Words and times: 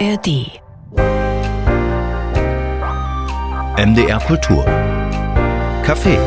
ARD. 0.00 0.60
MDR 3.76 4.18
Kultur. 4.26 4.64
Café. 5.84 6.18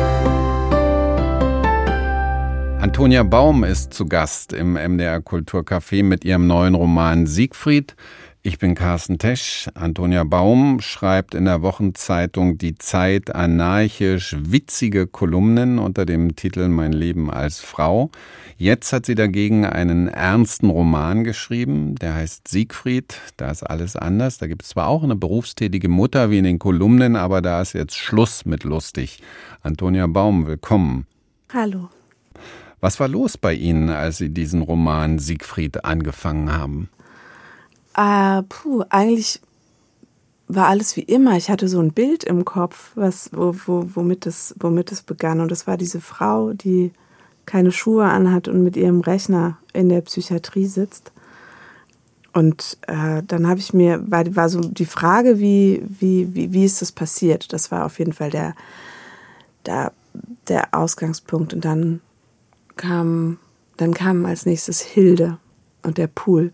Antonia 2.80 3.24
Baum 3.24 3.64
ist 3.64 3.92
zu 3.92 4.06
Gast 4.06 4.54
im 4.54 4.72
MDR 4.72 5.20
Kulturcafé 5.20 6.02
mit 6.02 6.24
ihrem 6.24 6.46
neuen 6.46 6.74
Roman 6.74 7.26
Siegfried. 7.26 7.94
Ich 8.48 8.58
bin 8.58 8.74
Carsten 8.74 9.18
Tesch. 9.18 9.68
Antonia 9.74 10.24
Baum 10.24 10.80
schreibt 10.80 11.34
in 11.34 11.44
der 11.44 11.60
Wochenzeitung 11.60 12.56
Die 12.56 12.76
Zeit 12.76 13.34
anarchisch 13.34 14.34
witzige 14.38 15.06
Kolumnen 15.06 15.78
unter 15.78 16.06
dem 16.06 16.34
Titel 16.34 16.68
Mein 16.68 16.94
Leben 16.94 17.30
als 17.30 17.60
Frau. 17.60 18.10
Jetzt 18.56 18.90
hat 18.94 19.04
sie 19.04 19.14
dagegen 19.14 19.66
einen 19.66 20.08
ernsten 20.08 20.70
Roman 20.70 21.24
geschrieben, 21.24 21.96
der 21.96 22.14
heißt 22.14 22.48
Siegfried. 22.48 23.20
Da 23.36 23.50
ist 23.50 23.64
alles 23.64 23.96
anders. 23.96 24.38
Da 24.38 24.46
gibt 24.46 24.62
es 24.62 24.70
zwar 24.70 24.88
auch 24.88 25.04
eine 25.04 25.14
berufstätige 25.14 25.90
Mutter 25.90 26.30
wie 26.30 26.38
in 26.38 26.44
den 26.44 26.58
Kolumnen, 26.58 27.16
aber 27.16 27.42
da 27.42 27.60
ist 27.60 27.74
jetzt 27.74 27.98
Schluss 27.98 28.46
mit 28.46 28.64
lustig. 28.64 29.22
Antonia 29.60 30.06
Baum, 30.06 30.46
willkommen. 30.46 31.06
Hallo. 31.52 31.90
Was 32.80 32.98
war 32.98 33.08
los 33.08 33.36
bei 33.36 33.52
Ihnen, 33.52 33.90
als 33.90 34.16
Sie 34.16 34.30
diesen 34.30 34.62
Roman 34.62 35.18
Siegfried 35.18 35.84
angefangen 35.84 36.50
haben? 36.50 36.88
Äh, 37.98 38.44
puh, 38.48 38.84
eigentlich 38.90 39.40
war 40.46 40.68
alles 40.68 40.96
wie 40.96 41.02
immer. 41.02 41.36
Ich 41.36 41.50
hatte 41.50 41.66
so 41.66 41.80
ein 41.80 41.92
Bild 41.92 42.22
im 42.22 42.44
Kopf, 42.44 42.92
was, 42.94 43.30
wo, 43.32 43.54
wo, 43.66 43.90
womit, 43.94 44.24
es, 44.24 44.54
womit 44.60 44.92
es 44.92 45.02
begann. 45.02 45.40
Und 45.40 45.50
das 45.50 45.66
war 45.66 45.76
diese 45.76 46.00
Frau, 46.00 46.52
die 46.52 46.92
keine 47.44 47.72
Schuhe 47.72 48.04
anhat 48.04 48.46
und 48.46 48.62
mit 48.62 48.76
ihrem 48.76 49.00
Rechner 49.00 49.58
in 49.72 49.88
der 49.88 50.02
Psychiatrie 50.02 50.66
sitzt. 50.66 51.10
Und 52.32 52.78
äh, 52.86 53.22
dann 53.26 53.48
habe 53.48 53.58
ich 53.58 53.74
mir, 53.74 54.00
war, 54.08 54.24
war 54.36 54.48
so 54.48 54.60
die 54.60 54.86
Frage, 54.86 55.40
wie, 55.40 55.82
wie, 55.88 56.32
wie, 56.34 56.52
wie 56.52 56.64
ist 56.64 56.80
das 56.80 56.92
passiert? 56.92 57.52
Das 57.52 57.72
war 57.72 57.84
auf 57.84 57.98
jeden 57.98 58.12
Fall 58.12 58.30
der, 58.30 58.54
der, 59.66 59.92
der 60.46 60.72
Ausgangspunkt. 60.72 61.52
Und 61.52 61.64
dann 61.64 62.00
kam, 62.76 63.38
dann 63.76 63.92
kam 63.92 64.24
als 64.24 64.46
nächstes 64.46 64.80
Hilde 64.80 65.38
und 65.82 65.98
der 65.98 66.06
Pool. 66.06 66.52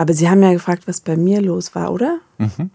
Aber 0.00 0.14
Sie 0.14 0.30
haben 0.30 0.42
ja 0.42 0.54
gefragt, 0.54 0.88
was 0.88 1.02
bei 1.02 1.14
mir 1.14 1.42
los 1.42 1.74
war, 1.74 1.92
oder? 1.92 2.20
Mhm. 2.38 2.70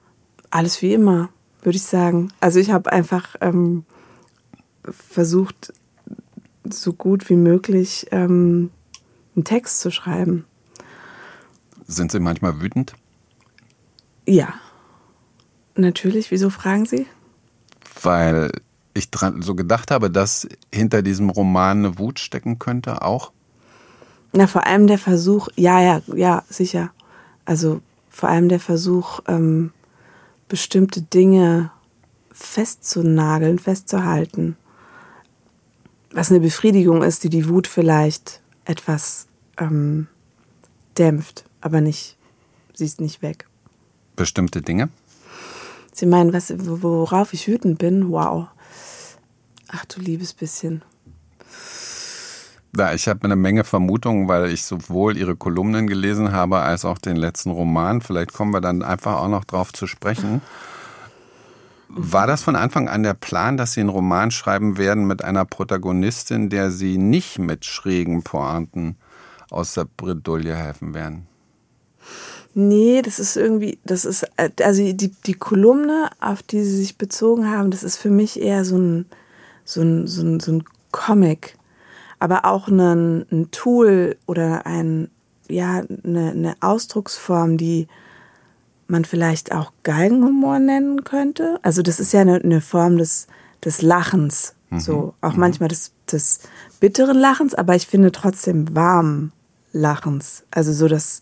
Alles 0.51 0.83
wie 0.83 0.93
immer, 0.93 1.29
würde 1.63 1.75
ich 1.75 1.81
sagen. 1.81 2.31
Also 2.39 2.59
ich 2.59 2.69
habe 2.69 2.91
einfach 2.91 3.35
ähm, 3.41 3.83
versucht, 4.83 5.73
so 6.69 6.93
gut 6.93 7.27
wie 7.31 7.35
möglich 7.35 8.05
ähm, 8.11 8.69
einen 9.35 9.43
Text 9.43 9.79
zu 9.79 9.89
schreiben. 9.89 10.45
Sind 11.87 12.11
Sie 12.11 12.19
manchmal 12.19 12.61
wütend? 12.61 12.93
Ja. 14.27 14.53
Natürlich. 15.73 16.29
Wieso 16.29 16.51
fragen 16.51 16.85
Sie? 16.85 17.07
Weil 18.03 18.51
ich 18.93 19.09
dran 19.09 19.41
so 19.41 19.55
gedacht 19.55 19.89
habe, 19.89 20.11
dass 20.11 20.47
hinter 20.71 21.01
diesem 21.01 21.31
Roman 21.31 21.79
eine 21.79 21.97
Wut 21.97 22.19
stecken 22.19 22.59
könnte, 22.59 23.01
auch. 23.01 23.31
Na, 24.31 24.45
vor 24.45 24.67
allem 24.67 24.85
der 24.85 24.99
Versuch, 24.99 25.47
ja, 25.55 25.81
ja, 25.81 26.01
ja, 26.13 26.43
sicher. 26.49 26.91
Also 27.45 27.81
vor 28.09 28.29
allem 28.29 28.49
der 28.49 28.59
Versuch, 28.59 29.19
ähm, 29.27 29.71
bestimmte 30.47 31.01
Dinge 31.01 31.71
festzunageln, 32.31 33.59
festzuhalten. 33.59 34.57
Was 36.11 36.31
eine 36.31 36.39
Befriedigung 36.39 37.01
ist, 37.01 37.23
die 37.23 37.29
die 37.29 37.47
Wut 37.49 37.67
vielleicht 37.67 38.41
etwas 38.65 39.27
ähm, 39.57 40.07
dämpft, 40.97 41.45
aber 41.61 41.81
nicht, 41.81 42.17
sie 42.73 42.85
ist 42.85 43.01
nicht 43.01 43.21
weg. 43.21 43.47
Bestimmte 44.15 44.61
Dinge? 44.61 44.89
Sie 45.93 46.05
meinen, 46.05 46.33
was, 46.33 46.53
worauf 46.57 47.33
ich 47.33 47.47
wütend 47.47 47.79
bin? 47.79 48.09
Wow. 48.09 48.47
Ach 49.67 49.85
du 49.85 50.01
liebes 50.01 50.33
bisschen. 50.33 50.83
Ja, 52.77 52.93
ich 52.93 53.07
habe 53.07 53.23
eine 53.23 53.37
Menge 53.37 53.63
Vermutungen, 53.63 54.27
weil 54.27 54.51
ich 54.51 54.65
sowohl 54.65 55.15
Ihre 55.15 55.37
Kolumnen 55.37 55.87
gelesen 55.87 56.33
habe 56.33 56.59
als 56.59 56.83
auch 56.83 56.97
den 56.97 57.15
letzten 57.15 57.51
Roman. 57.51 58.01
Vielleicht 58.01 58.33
kommen 58.33 58.53
wir 58.53 58.59
dann 58.59 58.83
einfach 58.83 59.15
auch 59.17 59.29
noch 59.29 59.45
drauf 59.45 59.71
zu 59.71 59.87
sprechen. 59.87 60.41
War 61.87 62.27
das 62.27 62.43
von 62.43 62.57
Anfang 62.57 62.89
an 62.89 63.03
der 63.03 63.13
Plan, 63.13 63.55
dass 63.55 63.73
Sie 63.73 63.79
einen 63.79 63.89
Roman 63.89 64.29
schreiben 64.29 64.77
werden 64.77 65.07
mit 65.07 65.23
einer 65.23 65.45
Protagonistin, 65.45 66.49
der 66.49 66.69
Sie 66.69 66.97
nicht 66.97 67.39
mit 67.39 67.63
schrägen 67.63 68.23
Pointen 68.23 68.97
aus 69.49 69.75
der 69.75 69.85
Bredouille 69.85 70.53
helfen 70.53 70.93
werden? 70.93 71.27
Nee, 72.53 73.01
das 73.01 73.19
ist 73.19 73.37
irgendwie, 73.37 73.79
das 73.85 74.03
ist, 74.03 74.27
also 74.61 74.93
die, 74.93 75.11
die 75.11 75.33
Kolumne, 75.33 76.09
auf 76.19 76.43
die 76.43 76.61
Sie 76.61 76.75
sich 76.75 76.97
bezogen 76.97 77.49
haben, 77.49 77.71
das 77.71 77.83
ist 77.83 77.97
für 77.97 78.09
mich 78.09 78.41
eher 78.41 78.65
so 78.65 78.77
ein, 78.77 79.05
so 79.63 79.81
ein, 79.81 80.07
so 80.07 80.21
ein, 80.21 80.39
so 80.41 80.51
ein 80.53 80.63
Comic 80.91 81.54
aber 82.19 82.45
auch 82.45 82.67
ein, 82.67 83.25
ein 83.31 83.51
Tool 83.51 84.17
oder 84.25 84.65
ein, 84.65 85.09
ja, 85.49 85.83
eine, 86.03 86.31
eine 86.31 86.55
Ausdrucksform, 86.61 87.57
die 87.57 87.87
man 88.87 89.05
vielleicht 89.05 89.51
auch 89.51 89.71
Geigenhumor 89.83 90.59
nennen 90.59 91.03
könnte. 91.03 91.59
Also 91.63 91.81
das 91.81 91.99
ist 91.99 92.13
ja 92.13 92.21
eine, 92.21 92.35
eine 92.35 92.61
Form 92.61 92.97
des, 92.97 93.27
des 93.63 93.81
Lachens, 93.81 94.55
mhm. 94.69 94.79
so 94.79 95.13
auch 95.21 95.33
mhm. 95.33 95.39
manchmal 95.39 95.69
des, 95.69 95.91
des 96.11 96.41
bitteren 96.79 97.17
Lachens, 97.17 97.53
aber 97.55 97.75
ich 97.75 97.87
finde 97.87 98.11
trotzdem 98.11 98.75
warmen 98.75 99.31
Lachens. 99.71 100.43
Also 100.51 100.71
so 100.71 100.87
das, 100.87 101.19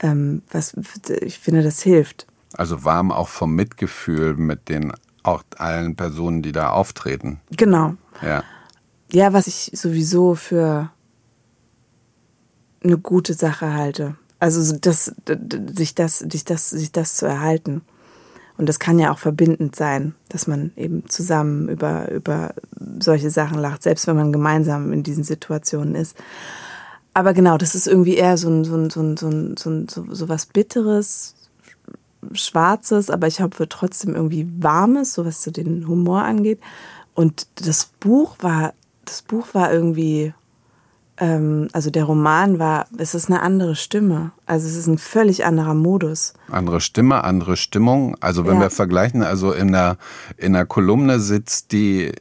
ähm, 0.00 0.42
was 0.50 0.74
ich 1.20 1.38
finde, 1.38 1.62
das 1.62 1.82
hilft. 1.82 2.26
Also 2.54 2.84
warm 2.84 3.10
auch 3.10 3.28
vom 3.28 3.54
Mitgefühl 3.54 4.34
mit 4.34 4.68
den 4.68 4.92
auch 5.22 5.42
allen 5.56 5.96
Personen, 5.96 6.42
die 6.42 6.52
da 6.52 6.70
auftreten. 6.70 7.40
Genau. 7.56 7.94
Ja 8.20 8.42
ja, 9.12 9.32
was 9.32 9.46
ich 9.46 9.70
sowieso 9.74 10.34
für 10.34 10.90
eine 12.82 12.98
gute 12.98 13.34
Sache 13.34 13.72
halte. 13.72 14.16
Also 14.38 14.76
das, 14.76 15.14
sich 15.74 15.94
das, 15.94 16.18
sich 16.18 16.44
das, 16.44 16.70
sich 16.70 16.90
das 16.90 17.16
zu 17.16 17.26
erhalten. 17.26 17.82
Und 18.58 18.68
das 18.68 18.78
kann 18.78 18.98
ja 18.98 19.12
auch 19.12 19.18
verbindend 19.18 19.76
sein, 19.76 20.14
dass 20.28 20.46
man 20.46 20.72
eben 20.76 21.08
zusammen 21.08 21.68
über, 21.68 22.10
über 22.10 22.54
solche 23.00 23.30
Sachen 23.30 23.58
lacht, 23.58 23.82
selbst 23.82 24.06
wenn 24.06 24.16
man 24.16 24.32
gemeinsam 24.32 24.92
in 24.92 25.02
diesen 25.02 25.24
Situationen 25.24 25.94
ist. 25.94 26.16
Aber 27.14 27.34
genau, 27.34 27.58
das 27.58 27.74
ist 27.74 27.86
irgendwie 27.86 28.16
eher 28.16 28.36
so 28.36 28.48
ein, 28.48 28.64
so 28.64 28.76
ein, 28.76 28.90
so 28.90 29.00
ein, 29.00 29.16
so 29.16 29.28
ein, 29.28 29.88
so, 29.88 30.06
so, 30.10 30.28
was 30.28 30.46
Bitteres, 30.46 31.34
Schwarzes, 32.32 33.10
aber 33.10 33.26
ich 33.26 33.40
habe 33.40 33.68
trotzdem 33.68 34.14
irgendwie 34.14 34.46
Warmes, 34.60 35.14
so 35.14 35.24
was 35.24 35.42
so 35.42 35.50
den 35.50 35.86
Humor 35.88 36.22
angeht. 36.22 36.60
Und 37.14 37.46
das 37.56 37.86
Buch 38.00 38.36
war 38.40 38.74
das 39.04 39.22
Buch 39.22 39.48
war 39.52 39.72
irgendwie, 39.72 40.34
ähm, 41.18 41.68
also 41.72 41.90
der 41.90 42.04
Roman 42.04 42.58
war, 42.58 42.86
es 42.98 43.14
ist 43.14 43.30
eine 43.30 43.42
andere 43.42 43.76
Stimme. 43.76 44.32
Also 44.46 44.66
es 44.66 44.76
ist 44.76 44.86
ein 44.86 44.98
völlig 44.98 45.44
anderer 45.44 45.74
Modus. 45.74 46.34
Andere 46.50 46.80
Stimme, 46.80 47.24
andere 47.24 47.56
Stimmung. 47.56 48.16
Also 48.20 48.46
wenn 48.46 48.54
ja. 48.54 48.62
wir 48.62 48.70
vergleichen, 48.70 49.22
also 49.22 49.52
in 49.52 49.72
der, 49.72 49.96
in 50.36 50.52
der 50.52 50.66
Kolumne 50.66 51.20
sitzt 51.20 51.72
die 51.72 52.12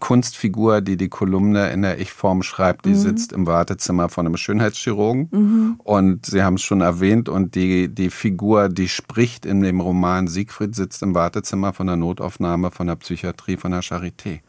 Kunstfigur, 0.00 0.80
die 0.80 0.96
die 0.96 1.08
Kolumne 1.08 1.70
in 1.70 1.82
der 1.82 2.00
Ich-Form 2.00 2.42
schreibt, 2.42 2.84
die 2.84 2.90
mhm. 2.90 2.94
sitzt 2.96 3.32
im 3.32 3.46
Wartezimmer 3.46 4.08
von 4.08 4.26
einem 4.26 4.36
Schönheitschirurgen. 4.36 5.28
Mhm. 5.30 5.80
Und 5.82 6.26
Sie 6.26 6.42
haben 6.42 6.54
es 6.54 6.62
schon 6.62 6.80
erwähnt, 6.80 7.28
und 7.28 7.54
die, 7.54 7.88
die 7.88 8.10
Figur, 8.10 8.68
die 8.68 8.88
spricht 8.88 9.46
in 9.46 9.60
dem 9.60 9.80
Roman 9.80 10.26
Siegfried, 10.26 10.74
sitzt 10.74 11.02
im 11.02 11.14
Wartezimmer 11.14 11.72
von 11.72 11.86
der 11.86 11.96
Notaufnahme, 11.96 12.70
von 12.70 12.86
der 12.86 12.96
Psychiatrie, 12.96 13.56
von 13.56 13.70
der 13.70 13.82
Charité. 13.82 14.40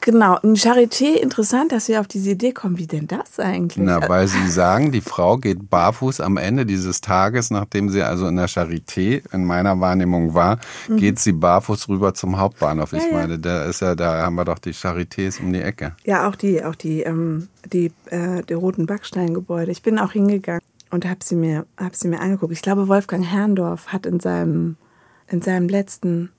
Genau, 0.00 0.38
ein 0.42 0.54
Charité, 0.54 1.16
interessant, 1.20 1.72
dass 1.72 1.86
Sie 1.86 1.98
auf 1.98 2.06
diese 2.08 2.30
Idee 2.30 2.52
kommen. 2.52 2.78
Wie 2.78 2.86
denn 2.86 3.06
das 3.06 3.38
eigentlich? 3.38 3.84
Na, 3.84 4.08
weil 4.08 4.26
Sie 4.28 4.48
sagen, 4.48 4.90
die 4.90 5.00
Frau 5.00 5.36
geht 5.36 5.68
barfuß 5.68 6.20
am 6.20 6.36
Ende 6.36 6.64
dieses 6.64 7.00
Tages, 7.00 7.50
nachdem 7.50 7.90
sie 7.90 8.02
also 8.02 8.26
in 8.26 8.36
der 8.36 8.48
Charité 8.48 9.22
in 9.32 9.44
meiner 9.44 9.80
Wahrnehmung 9.80 10.34
war, 10.34 10.58
mhm. 10.88 10.96
geht 10.96 11.18
sie 11.18 11.32
barfuß 11.32 11.88
rüber 11.88 12.14
zum 12.14 12.38
Hauptbahnhof. 12.38 12.92
Ich 12.92 13.04
ja, 13.04 13.12
meine, 13.12 13.38
da 13.38 13.64
ist 13.64 13.80
ja, 13.80 13.94
da 13.94 14.22
haben 14.22 14.36
wir 14.36 14.44
doch 14.44 14.58
die 14.58 14.72
Charités 14.78 15.40
um 15.40 15.52
die 15.52 15.60
Ecke. 15.60 15.94
Ja, 16.04 16.28
auch 16.28 16.36
die, 16.36 16.64
auch 16.64 16.74
die, 16.74 17.02
ähm, 17.02 17.48
die, 17.72 17.92
äh, 18.06 18.42
die 18.42 18.54
roten 18.54 18.86
Backsteingebäude. 18.86 19.70
Ich 19.70 19.82
bin 19.82 19.98
auch 19.98 20.12
hingegangen 20.12 20.62
und 20.90 21.04
habe 21.04 21.20
sie 21.22 21.36
mir, 21.36 21.66
habe 21.76 21.96
sie 21.96 22.08
mir 22.08 22.20
angeguckt. 22.20 22.52
Ich 22.52 22.62
glaube, 22.62 22.88
Wolfgang 22.88 23.24
Herrndorf 23.24 23.88
hat 23.88 24.06
in 24.06 24.20
seinem, 24.20 24.76
in 25.28 25.42
seinem 25.42 25.68
letzten 25.68 26.30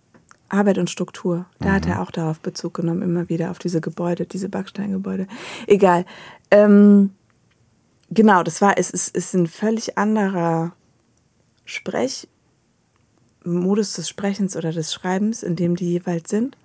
Arbeit 0.50 0.78
und 0.78 0.90
Struktur. 0.90 1.46
Da 1.60 1.70
mhm. 1.70 1.74
hat 1.74 1.86
er 1.86 1.96
mhm. 1.96 2.02
auch 2.02 2.12
darauf 2.12 2.40
Bezug 2.40 2.74
genommen, 2.76 3.02
immer 3.02 3.30
wieder 3.30 3.52
auf 3.52 3.60
diese 3.60 3.82
Gebäude, 3.82 4.26
diese 4.26 4.50
Backsteingebäude. 4.50 5.28
Egal. 5.68 6.06
Ähm, 6.52 7.12
genau, 8.10 8.44
das 8.44 8.62
war, 8.62 8.78
es 8.78 8.90
ist, 8.90 9.16
ist 9.16 9.34
ein 9.36 9.48
völlig 9.48 9.98
anderer 9.98 10.74
Sprech, 11.66 12.28
Modus 13.46 13.94
des 13.94 14.10
Sprechens 14.10 14.56
oder 14.56 14.72
des 14.72 14.94
Schreibens, 14.94 15.44
in 15.44 15.56
dem 15.56 15.76
die 15.76 15.92
jeweils 15.92 16.30
sind. 16.30 16.58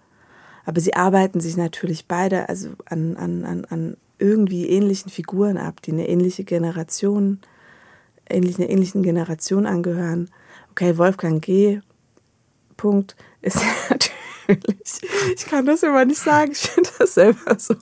Aber 0.65 0.81
sie 0.81 0.95
arbeiten 0.95 1.41
sich 1.41 1.57
natürlich 1.57 2.07
beide 2.07 2.49
also 2.49 2.71
an, 2.87 3.17
an, 3.17 3.45
an, 3.45 3.65
an 3.67 3.97
irgendwie 4.19 4.69
ähnlichen 4.69 5.11
Figuren 5.11 5.59
ab, 5.59 5.83
die 5.83 5.93
eine 5.93 6.09
ähnliche 6.09 6.45
Generation 6.45 7.41
ähnlich, 8.29 8.59
einer 8.59 8.71
ähnlichen 8.71 9.03
Generation 9.03 9.67
angehören. 9.67 10.31
Okay, 10.71 10.97
Wolfgang 10.99 11.43
G. 11.43 11.81
Punkt 12.77 13.17
ist 13.43 13.57
natürlich. 13.91 15.01
Ich 15.37 15.47
kann 15.47 15.65
das 15.65 15.83
immer 15.83 16.05
nicht 16.05 16.21
sagen. 16.21 16.53
Ich 16.53 16.59
finde 16.59 16.91
das 16.99 17.15
selber 17.15 17.59
so. 17.59 17.75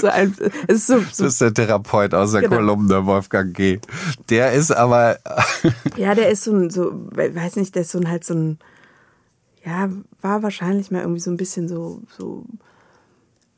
so, 0.00 0.06
ein, 0.06 0.36
ist 0.68 0.86
so, 0.86 0.98
so 0.98 1.04
das 1.04 1.20
ist 1.20 1.40
der 1.40 1.54
Therapeut 1.54 2.14
aus 2.14 2.32
der 2.32 2.42
genau. 2.42 2.56
Kolumne, 2.56 3.06
Wolfgang 3.06 3.54
G. 3.54 3.80
Der 4.28 4.52
ist 4.52 4.70
aber. 4.70 5.18
ja, 5.96 6.14
der 6.14 6.30
ist 6.30 6.44
so 6.44 6.52
ein, 6.52 6.70
so, 6.70 6.92
weiß 6.92 7.56
nicht, 7.56 7.74
der 7.74 7.82
ist 7.82 7.90
so 7.90 7.98
ein 7.98 8.08
halt 8.10 8.24
so 8.24 8.34
ein. 8.34 8.58
Ja, 9.66 9.90
war 10.20 10.44
wahrscheinlich 10.44 10.92
mal 10.92 11.00
irgendwie 11.00 11.20
so 11.20 11.30
ein 11.32 11.36
bisschen 11.36 11.66
so, 11.66 12.00
so 12.16 12.44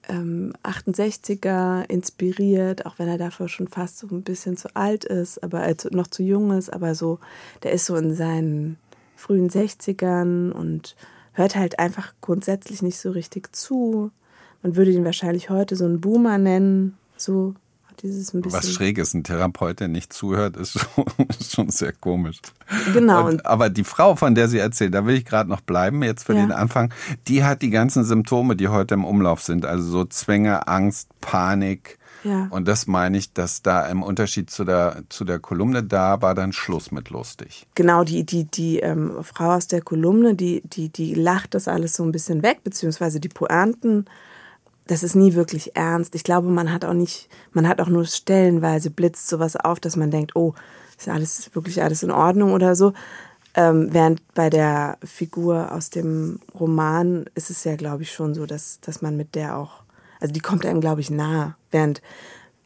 ähm, 0.08 0.55
68er 0.62 1.84
inspiriert, 1.90 2.87
auch 2.87 2.99
wenn 2.99 3.08
er 3.08 3.19
dafür 3.19 3.46
schon 3.49 3.69
fast 3.69 3.99
so 3.99 4.08
ein 4.10 4.22
bisschen 4.22 4.56
zu 4.56 4.75
alt 4.75 5.05
ist, 5.05 5.43
aber 5.44 5.64
äh, 5.69 5.76
noch 5.90 6.06
zu 6.06 6.22
jung 6.22 6.50
ist, 6.52 6.72
aber 6.72 6.94
so, 6.94 7.19
der 7.62 7.72
ist 7.72 7.84
so 7.84 7.94
in 7.96 8.14
seinen 8.14 8.78
frühen 9.16 9.50
60ern 9.50 10.50
und 10.50 10.96
hört 11.34 11.56
halt 11.56 11.78
einfach 11.78 12.14
grundsätzlich 12.22 12.81
nicht 12.81 12.99
so 12.99 13.10
richtig 13.10 13.55
zu. 13.55 14.10
Man 14.62 14.76
würde 14.76 14.93
ihn 14.93 15.05
wahrscheinlich 15.05 15.50
heute 15.50 15.76
so 15.76 15.84
einen 15.84 16.00
Boomer 16.00 16.38
nennen, 16.38 16.96
so 17.19 17.55
dieses 18.03 18.35
ein 18.35 18.43
bisschen. 18.43 18.59
Was 18.59 18.73
schräg 18.73 18.99
ist, 18.99 19.15
ein 19.15 19.25
Therapeut, 19.25 19.81
der 19.81 19.89
nicht 19.89 20.12
zuhört, 20.12 20.56
ist 20.56 20.79
schon, 20.95 21.05
ist 21.29 21.55
schon 21.55 21.71
sehr 21.71 21.93
komisch. 21.93 22.39
Genau. 22.93 23.27
Und, 23.27 23.47
aber 23.47 23.71
die 23.71 23.85
Frau, 23.85 24.17
von 24.17 24.35
der 24.35 24.49
sie 24.49 24.59
erzählt, 24.59 24.95
da 24.95 25.06
will 25.06 25.17
ich 25.17 25.25
gerade 25.25 25.49
noch 25.49 25.61
bleiben, 25.61 26.03
jetzt 26.03 26.25
für 26.25 26.35
ja. 26.35 26.41
den 26.41 26.53
Anfang, 26.53 26.93
die 27.27 27.45
hat 27.45 27.62
die 27.62 27.71
ganzen 27.71 28.05
Symptome, 28.05 28.56
die 28.56 28.69
heute 28.69 28.95
im 28.95 29.05
Umlauf 29.05 29.43
sind, 29.43 29.65
also 29.65 29.89
so 29.89 30.05
Zwänge, 30.05 30.69
Angst, 30.69 31.09
Panik. 31.21 31.99
Ja. 32.25 32.49
Und 32.50 32.67
das 32.67 32.87
meine 32.87 33.17
ich, 33.17 33.33
dass 33.33 33.62
da 33.62 33.87
im 33.87 34.03
Unterschied 34.03 34.51
zu 34.51 34.65
der, 34.65 35.03
zu 35.09 35.25
der 35.25 35.39
Kolumne, 35.39 35.85
da 35.85 36.21
war 36.21 36.35
dann 36.35 36.53
Schluss 36.53 36.91
mit 36.91 37.11
lustig. 37.11 37.67
Genau, 37.75 38.05
die, 38.05 38.25
die, 38.25 38.44
die 38.44 38.81
ähm, 38.81 39.23
Frau 39.23 39.53
aus 39.53 39.69
der 39.69 39.83
Kolumne, 39.83 40.35
die, 40.35 40.62
die, 40.65 40.89
die 40.89 41.15
lacht 41.15 41.55
das 41.55 41.69
alles 41.69 41.94
so 41.94 42.03
ein 42.03 42.12
bisschen 42.12 42.43
weg, 42.43 42.61
beziehungsweise 42.65 43.21
die 43.21 43.29
Pointen 43.29 44.06
das 44.88 45.02
ist 45.02 45.14
nie 45.14 45.35
wirklich 45.35 45.76
ernst. 45.76 46.14
Ich 46.14 46.25
glaube, 46.25 46.49
man 46.49 46.73
hat 46.73 46.85
auch 46.85 46.94
nicht, 46.94 47.29
man 47.52 47.69
hat 47.69 47.81
auch 47.81 47.88
nur 47.88 48.05
stellenweise 48.06 48.90
blitzt 48.90 49.29
sowas 49.29 49.55
auf, 49.55 49.79
dass 49.81 49.96
man 49.96 50.11
denkt, 50.11 50.35
oh, 50.35 50.55
ist 50.99 51.08
alles 51.08 51.55
wirklich 51.55 51.82
alles 51.82 52.02
in 52.02 52.11
Ordnung 52.11 52.52
oder 52.52 52.75
so. 52.75 52.93
Ähm, 53.55 53.88
während 53.93 54.23
bei 54.35 54.50
der 54.50 54.99
Figur 55.05 55.73
aus 55.73 55.90
dem 55.90 56.40
Roman 56.58 57.26
ist 57.35 57.50
es 57.50 57.64
ja, 57.64 57.76
glaube 57.76 58.02
ich, 58.02 58.12
schon 58.12 58.35
so, 58.35 58.46
dass, 58.46 58.81
dass 58.81 59.02
man 59.02 59.17
mit 59.17 59.35
der 59.35 59.56
auch, 59.56 59.82
also 60.20 60.32
die 60.32 60.40
kommt 60.40 60.64
einem, 60.64 60.81
glaube 60.81 61.02
ich, 61.02 61.11
nahe. 61.11 61.55
Während 61.70 62.02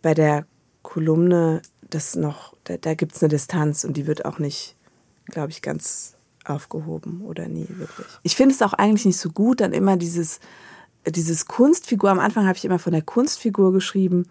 bei 0.00 0.14
der 0.14 0.46
Kolumne 0.82 1.60
das 1.90 2.14
noch, 2.14 2.54
da, 2.64 2.76
da 2.76 2.94
gibt 2.94 3.14
es 3.14 3.22
eine 3.22 3.30
Distanz 3.30 3.84
und 3.84 3.96
die 3.96 4.06
wird 4.06 4.24
auch 4.24 4.38
nicht, 4.38 4.76
glaube 5.26 5.50
ich, 5.50 5.60
ganz 5.60 6.14
aufgehoben 6.44 7.22
oder 7.22 7.48
nie 7.48 7.66
wirklich. 7.68 8.06
Ich 8.22 8.36
finde 8.36 8.54
es 8.54 8.62
auch 8.62 8.72
eigentlich 8.72 9.04
nicht 9.04 9.18
so 9.18 9.30
gut, 9.30 9.60
dann 9.60 9.72
immer 9.72 9.96
dieses 9.96 10.40
dieses 11.06 11.46
Kunstfigur, 11.46 12.10
am 12.10 12.18
Anfang 12.18 12.46
habe 12.46 12.56
ich 12.56 12.64
immer 12.64 12.78
von 12.78 12.92
der 12.92 13.02
Kunstfigur 13.02 13.72
geschrieben. 13.72 14.26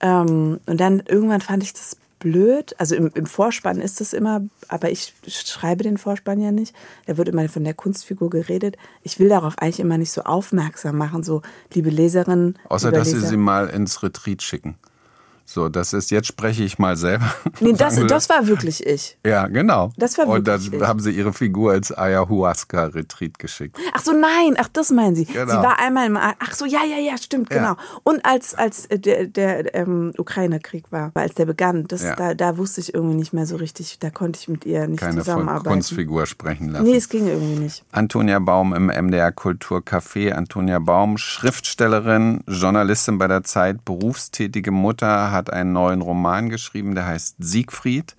Ähm, 0.00 0.60
und 0.66 0.80
dann 0.80 1.02
irgendwann 1.06 1.40
fand 1.40 1.62
ich 1.62 1.72
das 1.72 1.96
blöd. 2.20 2.74
Also 2.78 2.94
im, 2.94 3.10
im 3.14 3.26
Vorspann 3.26 3.80
ist 3.80 4.00
das 4.00 4.12
immer, 4.12 4.42
aber 4.68 4.90
ich 4.90 5.14
schreibe 5.26 5.82
den 5.82 5.98
Vorspann 5.98 6.40
ja 6.40 6.52
nicht. 6.52 6.74
Da 7.06 7.16
wird 7.16 7.28
immer 7.28 7.48
von 7.48 7.64
der 7.64 7.74
Kunstfigur 7.74 8.30
geredet. 8.30 8.76
Ich 9.02 9.18
will 9.18 9.28
darauf 9.28 9.58
eigentlich 9.58 9.80
immer 9.80 9.98
nicht 9.98 10.12
so 10.12 10.22
aufmerksam 10.22 10.96
machen, 10.96 11.24
so 11.24 11.42
liebe 11.74 11.90
Leserinnen. 11.90 12.58
Außer, 12.68 12.92
dass 12.92 13.08
Leser. 13.08 13.20
Sie 13.20 13.26
sie 13.28 13.36
mal 13.36 13.68
ins 13.68 14.02
Retreat 14.02 14.42
schicken. 14.42 14.76
So, 15.52 15.68
das 15.68 15.92
ist, 15.92 16.12
jetzt 16.12 16.28
spreche 16.28 16.62
ich 16.62 16.78
mal 16.78 16.96
selber. 16.96 17.34
Nee, 17.58 17.72
das, 17.76 17.98
das 18.06 18.28
war 18.28 18.46
wirklich 18.46 18.86
ich. 18.86 19.18
Ja, 19.26 19.48
genau. 19.48 19.90
Das 19.96 20.16
war 20.16 20.28
wirklich 20.28 20.38
Und 20.38 20.46
dann 20.46 20.80
ich. 20.80 20.86
haben 20.86 21.00
sie 21.00 21.10
ihre 21.10 21.32
Figur 21.32 21.74
ins 21.74 21.90
Ayahuasca-Retreat 21.90 23.36
geschickt. 23.36 23.76
Ach 23.92 24.00
so, 24.00 24.12
nein, 24.12 24.54
ach, 24.58 24.68
das 24.72 24.92
meinen 24.92 25.16
sie. 25.16 25.24
Genau. 25.24 25.50
Sie 25.50 25.56
war 25.56 25.80
einmal 25.80 26.06
im, 26.06 26.16
ach 26.16 26.54
so, 26.54 26.66
ja, 26.66 26.84
ja, 26.84 26.98
ja, 26.98 27.18
stimmt, 27.18 27.52
ja. 27.52 27.58
genau. 27.58 27.76
Und 28.04 28.24
als, 28.24 28.54
als 28.54 28.86
der, 28.92 29.26
der 29.26 29.74
ähm, 29.74 30.12
Ukraine-Krieg 30.16 30.84
war, 30.92 31.10
als 31.14 31.34
der 31.34 31.46
begann, 31.46 31.88
das, 31.88 32.04
ja. 32.04 32.14
da, 32.14 32.34
da 32.34 32.56
wusste 32.56 32.80
ich 32.80 32.94
irgendwie 32.94 33.16
nicht 33.16 33.32
mehr 33.32 33.46
so 33.46 33.56
richtig, 33.56 33.98
da 33.98 34.10
konnte 34.10 34.38
ich 34.40 34.46
mit 34.46 34.64
ihr 34.66 34.86
nicht 34.86 35.00
Keine 35.00 35.18
zusammenarbeiten. 35.18 35.64
Keine 35.64 35.74
Kunstfigur 35.74 36.26
sprechen 36.26 36.68
lassen. 36.68 36.84
Nee, 36.84 36.96
es 36.96 37.08
ging 37.08 37.26
irgendwie 37.26 37.58
nicht. 37.58 37.84
Antonia 37.90 38.38
Baum 38.38 38.72
im 38.72 38.86
MDR 38.86 39.32
Kulturcafé. 39.32 40.30
Antonia 40.30 40.78
Baum, 40.78 41.18
Schriftstellerin, 41.18 42.44
Journalistin 42.46 43.18
bei 43.18 43.26
der 43.26 43.42
Zeit, 43.42 43.84
berufstätige 43.84 44.70
Mutter, 44.70 45.32
hat 45.32 45.39
einen 45.48 45.72
neuen 45.72 46.02
Roman 46.02 46.50
geschrieben, 46.50 46.94
der 46.94 47.06
heißt 47.06 47.36
Siegfried. 47.38 48.16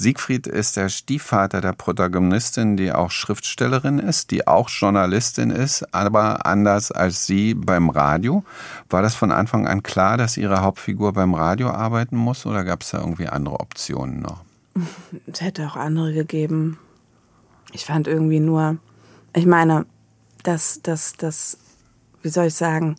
Siegfried 0.00 0.46
ist 0.46 0.76
der 0.76 0.90
Stiefvater 0.90 1.60
der 1.60 1.72
Protagonistin, 1.72 2.76
die 2.76 2.92
auch 2.92 3.10
Schriftstellerin 3.10 3.98
ist, 3.98 4.30
die 4.30 4.46
auch 4.46 4.68
Journalistin 4.68 5.50
ist, 5.50 5.92
aber 5.92 6.46
anders 6.46 6.92
als 6.92 7.26
sie 7.26 7.54
beim 7.54 7.90
Radio. 7.90 8.44
War 8.88 9.02
das 9.02 9.16
von 9.16 9.32
Anfang 9.32 9.66
an 9.66 9.82
klar, 9.82 10.16
dass 10.16 10.36
ihre 10.36 10.62
Hauptfigur 10.62 11.12
beim 11.12 11.34
Radio 11.34 11.70
arbeiten 11.70 12.16
muss 12.16 12.46
oder 12.46 12.62
gab 12.62 12.82
es 12.82 12.90
da 12.90 12.98
irgendwie 12.98 13.26
andere 13.26 13.58
Optionen 13.58 14.20
noch? 14.20 14.44
Es 15.26 15.40
hätte 15.40 15.66
auch 15.66 15.76
andere 15.76 16.12
gegeben. 16.12 16.78
Ich 17.72 17.84
fand 17.84 18.06
irgendwie 18.06 18.40
nur, 18.40 18.76
ich 19.34 19.46
meine, 19.46 19.84
dass, 20.44 20.80
dass, 20.82 21.14
dass, 21.14 21.58
wie 22.22 22.28
soll 22.28 22.46
ich 22.46 22.54
sagen, 22.54 22.94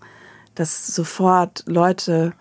dass 0.56 0.88
sofort 0.88 1.63
Leute 1.65 2.33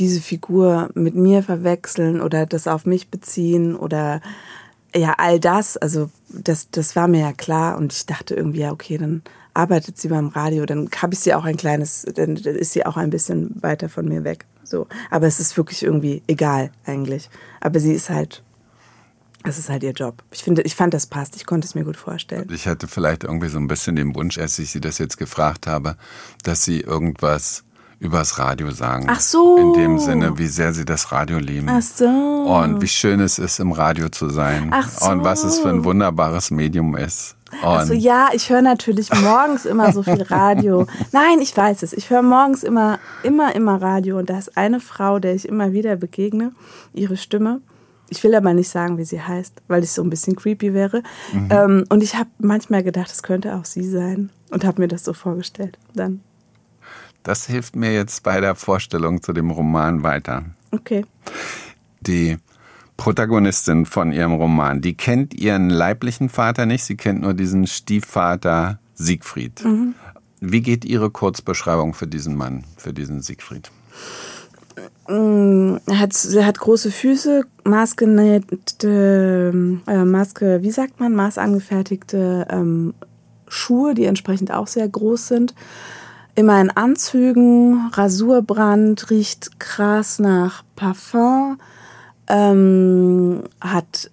diese 0.00 0.20
Figur 0.20 0.88
mit 0.94 1.14
mir 1.14 1.42
verwechseln 1.42 2.20
oder 2.20 2.46
das 2.46 2.66
auf 2.66 2.86
mich 2.86 3.08
beziehen 3.08 3.76
oder 3.76 4.20
ja, 4.96 5.14
all 5.18 5.38
das, 5.38 5.76
also 5.76 6.10
das, 6.28 6.70
das 6.70 6.96
war 6.96 7.06
mir 7.06 7.20
ja 7.20 7.32
klar 7.32 7.78
und 7.78 7.92
ich 7.92 8.06
dachte 8.06 8.34
irgendwie, 8.34 8.60
ja, 8.60 8.72
okay, 8.72 8.98
dann 8.98 9.22
arbeitet 9.54 9.98
sie 9.98 10.08
beim 10.08 10.28
Radio, 10.28 10.66
dann 10.66 10.88
habe 11.00 11.14
ich 11.14 11.20
sie 11.20 11.34
auch 11.34 11.44
ein 11.44 11.56
kleines, 11.56 12.06
dann 12.14 12.36
ist 12.36 12.72
sie 12.72 12.86
auch 12.86 12.96
ein 12.96 13.10
bisschen 13.10 13.62
weiter 13.62 13.88
von 13.88 14.08
mir 14.08 14.24
weg. 14.24 14.46
So. 14.64 14.86
Aber 15.10 15.26
es 15.26 15.38
ist 15.38 15.56
wirklich 15.56 15.82
irgendwie 15.82 16.22
egal 16.26 16.70
eigentlich. 16.86 17.28
Aber 17.60 17.78
sie 17.80 17.92
ist 17.92 18.10
halt, 18.10 18.42
es 19.44 19.58
ist 19.58 19.68
halt 19.68 19.82
ihr 19.82 19.92
Job. 19.92 20.22
Ich 20.30 20.42
finde, 20.42 20.62
ich 20.62 20.74
fand, 20.74 20.94
das 20.94 21.06
passt. 21.06 21.36
Ich 21.36 21.46
konnte 21.46 21.66
es 21.66 21.74
mir 21.74 21.84
gut 21.84 21.96
vorstellen. 21.96 22.48
Ich 22.52 22.66
hatte 22.66 22.86
vielleicht 22.86 23.24
irgendwie 23.24 23.48
so 23.48 23.58
ein 23.58 23.68
bisschen 23.68 23.96
den 23.96 24.14
Wunsch, 24.14 24.38
als 24.38 24.58
ich 24.58 24.70
sie 24.70 24.80
das 24.80 24.98
jetzt 24.98 25.18
gefragt 25.18 25.66
habe, 25.66 25.96
dass 26.42 26.64
sie 26.64 26.80
irgendwas 26.80 27.64
übers 28.00 28.38
Radio 28.38 28.70
sagen. 28.70 29.06
Ach 29.08 29.20
so. 29.20 29.58
In 29.58 29.74
dem 29.74 29.98
Sinne, 29.98 30.38
wie 30.38 30.46
sehr 30.46 30.72
sie 30.72 30.86
das 30.86 31.12
Radio 31.12 31.38
lieben. 31.38 31.68
Ach 31.68 31.82
so. 31.82 32.06
Und 32.06 32.80
wie 32.80 32.88
schön 32.88 33.20
es 33.20 33.38
ist, 33.38 33.60
im 33.60 33.72
Radio 33.72 34.08
zu 34.08 34.30
sein. 34.30 34.70
Ach 34.72 34.88
so. 34.88 35.10
Und 35.10 35.22
was 35.22 35.44
es 35.44 35.58
für 35.58 35.68
ein 35.68 35.84
wunderbares 35.84 36.50
Medium 36.50 36.96
ist. 36.96 37.36
Also 37.62 37.92
ja, 37.92 38.30
ich 38.32 38.48
höre 38.48 38.62
natürlich 38.62 39.10
morgens 39.12 39.66
immer 39.66 39.92
so 39.92 40.02
viel 40.02 40.22
Radio. 40.22 40.86
Nein, 41.12 41.40
ich 41.40 41.54
weiß 41.54 41.82
es. 41.82 41.92
Ich 41.92 42.08
höre 42.08 42.22
morgens 42.22 42.62
immer, 42.62 42.98
immer, 43.22 43.54
immer 43.54 43.82
Radio. 43.82 44.18
Und 44.18 44.30
da 44.30 44.38
ist 44.38 44.56
eine 44.56 44.80
Frau, 44.80 45.18
der 45.18 45.34
ich 45.34 45.46
immer 45.46 45.72
wieder 45.72 45.96
begegne, 45.96 46.52
ihre 46.94 47.18
Stimme. 47.18 47.60
Ich 48.08 48.24
will 48.24 48.34
aber 48.34 48.54
nicht 48.54 48.70
sagen, 48.70 48.96
wie 48.96 49.04
sie 49.04 49.20
heißt, 49.20 49.62
weil 49.68 49.84
ich 49.84 49.92
so 49.92 50.02
ein 50.02 50.10
bisschen 50.10 50.36
creepy 50.36 50.72
wäre. 50.72 51.02
Mhm. 51.32 51.48
Ähm, 51.50 51.84
und 51.90 52.02
ich 52.02 52.14
habe 52.14 52.30
manchmal 52.38 52.82
gedacht, 52.82 53.10
es 53.10 53.22
könnte 53.22 53.54
auch 53.54 53.66
sie 53.66 53.88
sein. 53.88 54.30
Und 54.50 54.64
habe 54.64 54.80
mir 54.80 54.88
das 54.88 55.04
so 55.04 55.12
vorgestellt. 55.12 55.78
Dann 55.94 56.22
das 57.22 57.46
hilft 57.46 57.76
mir 57.76 57.92
jetzt 57.92 58.22
bei 58.22 58.40
der 58.40 58.54
Vorstellung 58.54 59.22
zu 59.22 59.32
dem 59.32 59.50
Roman 59.50 60.02
weiter. 60.02 60.44
Okay. 60.70 61.04
Die 62.00 62.38
Protagonistin 62.96 63.86
von 63.86 64.12
ihrem 64.12 64.34
Roman, 64.34 64.80
die 64.80 64.94
kennt 64.94 65.34
ihren 65.34 65.70
leiblichen 65.70 66.28
Vater 66.28 66.66
nicht, 66.66 66.84
sie 66.84 66.96
kennt 66.96 67.22
nur 67.22 67.34
diesen 67.34 67.66
Stiefvater 67.66 68.78
Siegfried. 68.94 69.64
Mhm. 69.64 69.94
Wie 70.40 70.62
geht 70.62 70.84
Ihre 70.86 71.10
Kurzbeschreibung 71.10 71.92
für 71.92 72.06
diesen 72.06 72.34
Mann, 72.34 72.64
für 72.78 72.94
diesen 72.94 73.20
Siegfried? 73.20 73.70
Mm, 75.06 75.76
er 75.86 75.98
hat, 75.98 76.14
er 76.34 76.46
hat 76.46 76.58
große 76.58 76.90
Füße, 76.90 77.44
maßgenähte, 77.64 79.52
äh, 79.86 80.04
Maßge, 80.04 80.62
wie 80.62 80.70
sagt 80.70 80.98
man, 80.98 81.14
maßangefertigte 81.14 82.46
ähm, 82.48 82.94
Schuhe, 83.48 83.94
die 83.94 84.04
entsprechend 84.04 84.50
auch 84.50 84.66
sehr 84.66 84.88
groß 84.88 85.28
sind 85.28 85.54
immer 86.40 86.60
in 86.60 86.70
Anzügen, 86.70 87.90
Rasurbrand, 87.92 89.10
riecht 89.10 89.60
krass 89.60 90.18
nach 90.18 90.64
Parfum, 90.74 91.58
ähm, 92.28 93.44
hat 93.60 94.10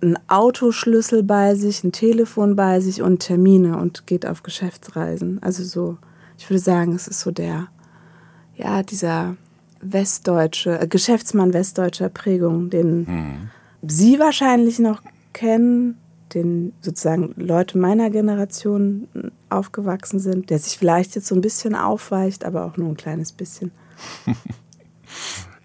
einen 0.00 0.18
Autoschlüssel 0.28 1.22
bei 1.22 1.54
sich, 1.54 1.82
ein 1.82 1.92
Telefon 1.92 2.56
bei 2.56 2.80
sich 2.80 3.02
und 3.02 3.18
Termine 3.18 3.78
und 3.78 4.06
geht 4.06 4.26
auf 4.26 4.42
Geschäftsreisen. 4.42 5.42
Also 5.42 5.64
so, 5.64 5.98
ich 6.38 6.48
würde 6.48 6.60
sagen, 6.60 6.94
es 6.94 7.08
ist 7.08 7.20
so 7.20 7.30
der, 7.30 7.68
ja, 8.56 8.82
dieser 8.82 9.36
westdeutsche, 9.80 10.80
äh, 10.80 10.86
Geschäftsmann 10.86 11.52
westdeutscher 11.52 12.08
Prägung, 12.08 12.70
den 12.70 12.98
mhm. 12.98 13.50
Sie 13.86 14.18
wahrscheinlich 14.18 14.78
noch 14.78 15.02
kennen, 15.32 15.98
den 16.36 16.72
sozusagen 16.82 17.34
Leute 17.36 17.78
meiner 17.78 18.10
Generation 18.10 19.08
aufgewachsen 19.48 20.20
sind, 20.20 20.50
der 20.50 20.58
sich 20.58 20.78
vielleicht 20.78 21.14
jetzt 21.14 21.26
so 21.26 21.34
ein 21.34 21.40
bisschen 21.40 21.74
aufweicht, 21.74 22.44
aber 22.44 22.66
auch 22.66 22.76
nur 22.76 22.90
ein 22.90 22.96
kleines 22.96 23.32
bisschen. 23.32 23.72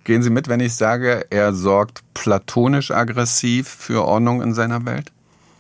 Gehen 0.04 0.24
Sie 0.24 0.30
mit, 0.30 0.48
wenn 0.48 0.62
ich 0.62 0.74
sage, 0.74 1.26
er 1.30 1.54
sorgt 1.54 2.02
platonisch 2.14 2.90
aggressiv 2.90 3.68
für 3.68 4.04
Ordnung 4.06 4.42
in 4.42 4.54
seiner 4.54 4.86
Welt? 4.86 5.12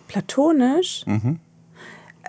Platonisch? 0.07 1.03
Mhm. 1.05 1.39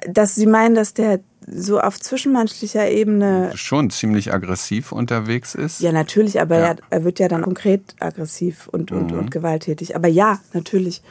Dass 0.09 0.35
Sie 0.35 0.47
meinen, 0.47 0.75
dass 0.75 0.93
der 0.93 1.21
so 1.47 1.81
auf 1.81 1.99
zwischenmenschlicher 1.99 2.91
Ebene 2.91 3.53
schon 3.55 3.91
ziemlich 3.91 4.33
aggressiv 4.33 4.93
unterwegs 4.93 5.55
ist. 5.55 5.81
Ja, 5.81 5.93
natürlich, 5.93 6.41
aber 6.41 6.59
ja. 6.59 6.65
Er, 6.65 6.77
er, 6.91 7.05
wird 7.05 7.19
ja 7.19 7.29
dann 7.29 7.43
konkret 7.43 7.95
aggressiv 8.01 8.69
und, 8.69 8.93
und, 8.93 9.13
mhm. 9.13 9.19
und 9.19 9.31
gewalttätig. 9.31 9.97
Aber 9.97 10.09
ja, 10.09 10.41
natürlich. 10.53 11.03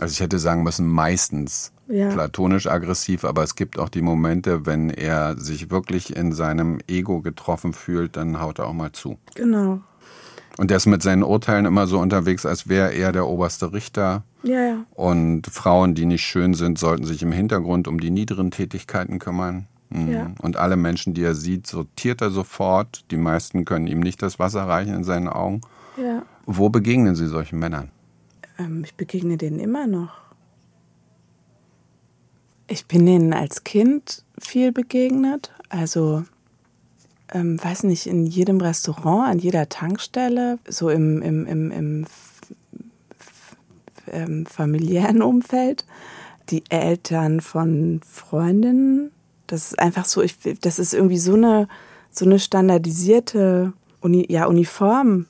Also 0.00 0.12
ich 0.12 0.20
hätte 0.20 0.38
sagen 0.38 0.62
müssen, 0.62 0.86
meistens 0.86 1.72
ja. 1.88 2.10
platonisch 2.10 2.66
aggressiv, 2.66 3.24
aber 3.24 3.42
es 3.42 3.56
gibt 3.56 3.78
auch 3.78 3.88
die 3.88 4.02
Momente, 4.02 4.66
wenn 4.66 4.90
er 4.90 5.36
sich 5.38 5.70
wirklich 5.70 6.16
in 6.16 6.32
seinem 6.32 6.78
Ego 6.86 7.20
getroffen 7.20 7.72
fühlt, 7.72 8.16
dann 8.16 8.40
haut 8.40 8.58
er 8.58 8.66
auch 8.66 8.74
mal 8.74 8.92
zu. 8.92 9.18
Genau. 9.34 9.80
Und 10.56 10.70
der 10.70 10.78
ist 10.78 10.86
mit 10.86 11.02
seinen 11.02 11.22
Urteilen 11.22 11.66
immer 11.66 11.86
so 11.86 12.00
unterwegs, 12.00 12.44
als 12.44 12.68
wäre 12.68 12.92
er 12.92 13.12
der 13.12 13.26
oberste 13.26 13.72
Richter. 13.72 14.24
Ja, 14.42 14.60
ja. 14.60 14.84
Und 14.94 15.46
Frauen, 15.46 15.94
die 15.94 16.04
nicht 16.04 16.24
schön 16.24 16.54
sind, 16.54 16.78
sollten 16.78 17.04
sich 17.04 17.22
im 17.22 17.32
Hintergrund 17.32 17.86
um 17.86 18.00
die 18.00 18.10
niederen 18.10 18.50
Tätigkeiten 18.50 19.20
kümmern. 19.20 19.68
Mhm. 19.90 20.12
Ja. 20.12 20.30
Und 20.42 20.56
alle 20.56 20.76
Menschen, 20.76 21.14
die 21.14 21.22
er 21.22 21.34
sieht, 21.34 21.66
sortiert 21.66 22.20
er 22.20 22.30
sofort. 22.30 23.04
Die 23.10 23.16
meisten 23.16 23.64
können 23.64 23.86
ihm 23.86 24.00
nicht 24.00 24.20
das 24.20 24.38
Wasser 24.38 24.64
reichen 24.64 24.94
in 24.94 25.04
seinen 25.04 25.28
Augen. 25.28 25.60
Ja. 25.96 26.22
Wo 26.44 26.68
begegnen 26.70 27.14
Sie 27.14 27.26
solchen 27.26 27.58
Männern? 27.58 27.90
Ähm, 28.58 28.84
ich 28.84 28.94
begegne 28.94 29.36
denen 29.36 29.60
immer 29.60 29.86
noch. 29.86 30.12
Ich 32.66 32.86
bin 32.86 33.06
denen 33.06 33.32
als 33.32 33.64
Kind 33.64 34.24
viel 34.38 34.72
begegnet. 34.72 35.52
Also 35.70 36.24
ähm, 37.32 37.62
weiß 37.62 37.84
nicht, 37.84 38.06
in 38.06 38.26
jedem 38.26 38.60
Restaurant, 38.60 39.28
an 39.28 39.38
jeder 39.38 39.68
Tankstelle, 39.68 40.58
so 40.68 40.90
im, 40.90 41.22
im, 41.22 41.46
im, 41.46 41.70
im 41.70 42.06
ähm, 44.10 44.46
familiären 44.46 45.22
Umfeld, 45.22 45.84
die 46.50 46.64
Eltern 46.70 47.40
von 47.40 48.00
Freundinnen. 48.06 49.12
Das 49.46 49.68
ist 49.68 49.78
einfach 49.78 50.04
so, 50.04 50.22
ich, 50.22 50.36
das 50.60 50.78
ist 50.78 50.94
irgendwie 50.94 51.18
so 51.18 51.34
eine, 51.34 51.68
so 52.10 52.24
eine 52.24 52.38
standardisierte 52.38 53.72
Uni, 54.00 54.26
ja, 54.30 54.46
Uniform 54.46 55.26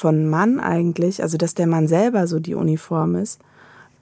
von 0.00 0.28
Mann 0.28 0.60
eigentlich, 0.60 1.22
also 1.22 1.36
dass 1.36 1.54
der 1.54 1.66
Mann 1.66 1.88
selber 1.88 2.26
so 2.26 2.40
die 2.40 2.54
Uniform 2.54 3.14
ist. 3.14 3.40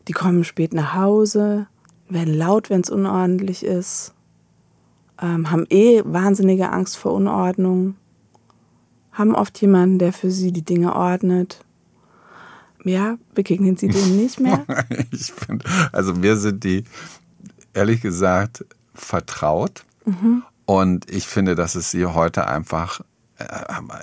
Die 0.06 0.12
kommen 0.12 0.44
spät 0.44 0.72
nach 0.72 0.94
Hause, 0.94 1.66
werden 2.08 2.34
laut, 2.34 2.70
wenn 2.70 2.80
es 2.80 2.90
unordentlich 2.90 3.64
ist 3.64 4.14
ähm, 5.20 5.50
haben 5.50 5.66
eh 5.70 6.02
wahnsinnige 6.04 6.70
Angst 6.70 6.96
vor 6.96 7.12
Unordnung, 7.12 7.96
haben 9.12 9.34
oft 9.34 9.60
jemanden, 9.60 9.98
der 9.98 10.12
für 10.12 10.30
sie 10.30 10.52
die 10.52 10.64
Dinge 10.64 10.94
ordnet. 10.94 11.64
Ja, 12.84 13.18
begegnen 13.34 13.76
sie 13.76 13.88
dem 13.88 14.16
nicht 14.16 14.38
mehr? 14.38 14.64
ich 15.10 15.32
finde, 15.32 15.64
also 15.92 16.14
mir 16.14 16.36
sind 16.36 16.62
die 16.62 16.84
ehrlich 17.74 18.00
gesagt 18.00 18.64
vertraut. 18.94 19.84
Mhm. 20.04 20.42
Und 20.64 21.10
ich 21.10 21.26
finde, 21.26 21.54
dass 21.54 21.74
es 21.74 21.90
sie 21.90 22.06
heute 22.06 22.46
einfach 22.46 23.00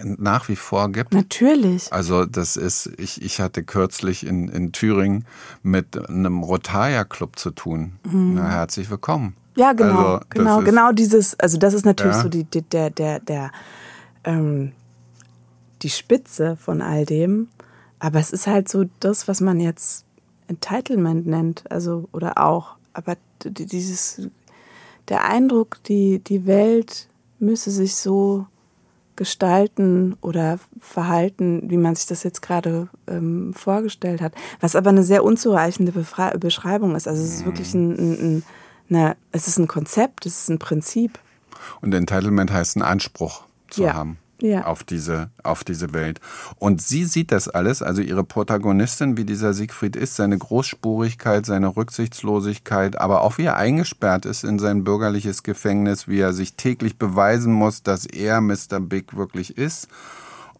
nach 0.03 0.47
wie 0.47 0.55
vor 0.55 0.91
gibt. 0.91 1.13
Natürlich. 1.13 1.91
Also 1.91 2.25
das 2.25 2.55
ist, 2.55 2.89
ich, 2.97 3.21
ich 3.21 3.41
hatte 3.41 3.63
kürzlich 3.63 4.25
in, 4.25 4.47
in 4.47 4.71
Thüringen 4.71 5.25
mit 5.61 6.09
einem 6.09 6.43
Rotaya-Club 6.43 7.37
zu 7.37 7.51
tun. 7.51 7.93
Mhm. 8.09 8.35
Na, 8.35 8.49
herzlich 8.49 8.89
willkommen. 8.89 9.35
Ja, 9.57 9.73
genau, 9.73 10.15
also, 10.15 10.25
genau, 10.29 10.61
genau 10.61 10.91
dieses, 10.91 11.39
also 11.39 11.57
das 11.57 11.73
ist 11.73 11.85
natürlich 11.85 12.15
ja. 12.15 12.21
so 12.21 12.29
die, 12.29 12.43
die, 12.45 12.61
der, 12.61 12.89
der, 12.89 13.19
der, 13.19 13.51
ähm, 14.23 14.71
die 15.81 15.89
Spitze 15.89 16.57
von 16.57 16.81
all 16.81 17.05
dem. 17.05 17.49
Aber 17.99 18.19
es 18.19 18.31
ist 18.31 18.47
halt 18.47 18.69
so 18.69 18.85
das, 18.99 19.27
was 19.27 19.41
man 19.41 19.59
jetzt 19.59 20.05
Entitlement 20.47 21.25
nennt, 21.25 21.69
also 21.71 22.07
oder 22.11 22.37
auch. 22.37 22.75
Aber 22.93 23.15
dieses, 23.43 24.29
der 25.09 25.25
Eindruck, 25.25 25.83
die, 25.83 26.19
die 26.19 26.45
Welt 26.45 27.09
müsse 27.39 27.71
sich 27.71 27.95
so 27.95 28.47
gestalten 29.15 30.17
oder 30.21 30.59
verhalten, 30.79 31.69
wie 31.69 31.77
man 31.77 31.95
sich 31.95 32.05
das 32.05 32.23
jetzt 32.23 32.41
gerade 32.41 32.89
ähm, 33.07 33.53
vorgestellt 33.53 34.21
hat. 34.21 34.33
Was 34.59 34.75
aber 34.75 34.89
eine 34.89 35.03
sehr 35.03 35.23
unzureichende 35.23 35.91
Befra 35.91 36.31
Beschreibung 36.37 36.95
ist. 36.95 37.07
Also 37.07 37.23
es 37.23 37.35
ist 37.35 37.45
wirklich 37.45 37.73
ein, 37.73 37.91
ein, 37.91 38.11
ein 38.13 38.43
na, 38.87 39.15
es 39.31 39.47
ist 39.47 39.57
ein 39.57 39.67
Konzept, 39.67 40.25
es 40.25 40.41
ist 40.41 40.49
ein 40.49 40.59
Prinzip. 40.59 41.19
Und 41.81 41.93
Entitlement 41.93 42.51
heißt, 42.51 42.75
einen 42.75 42.83
Anspruch 42.83 43.43
zu 43.69 43.83
ja. 43.83 43.93
haben. 43.93 44.17
Ja. 44.41 44.65
Auf, 44.65 44.83
diese, 44.83 45.29
auf 45.43 45.63
diese 45.63 45.93
Welt. 45.93 46.19
Und 46.57 46.81
sie 46.81 47.05
sieht 47.05 47.31
das 47.31 47.47
alles, 47.47 47.81
also 47.81 48.01
ihre 48.01 48.23
Protagonistin, 48.23 49.15
wie 49.17 49.23
dieser 49.23 49.53
Siegfried 49.53 49.95
ist, 49.95 50.15
seine 50.15 50.37
Großspurigkeit, 50.37 51.45
seine 51.45 51.75
Rücksichtslosigkeit, 51.75 52.99
aber 52.99 53.21
auch 53.21 53.37
wie 53.37 53.43
er 53.45 53.55
eingesperrt 53.55 54.25
ist 54.25 54.43
in 54.43 54.59
sein 54.59 54.83
bürgerliches 54.83 55.43
Gefängnis, 55.43 56.07
wie 56.07 56.19
er 56.19 56.33
sich 56.33 56.55
täglich 56.55 56.97
beweisen 56.97 57.53
muss, 57.53 57.83
dass 57.83 58.05
er 58.05 58.41
Mr. 58.41 58.79
Big 58.81 59.15
wirklich 59.15 59.57
ist. 59.57 59.87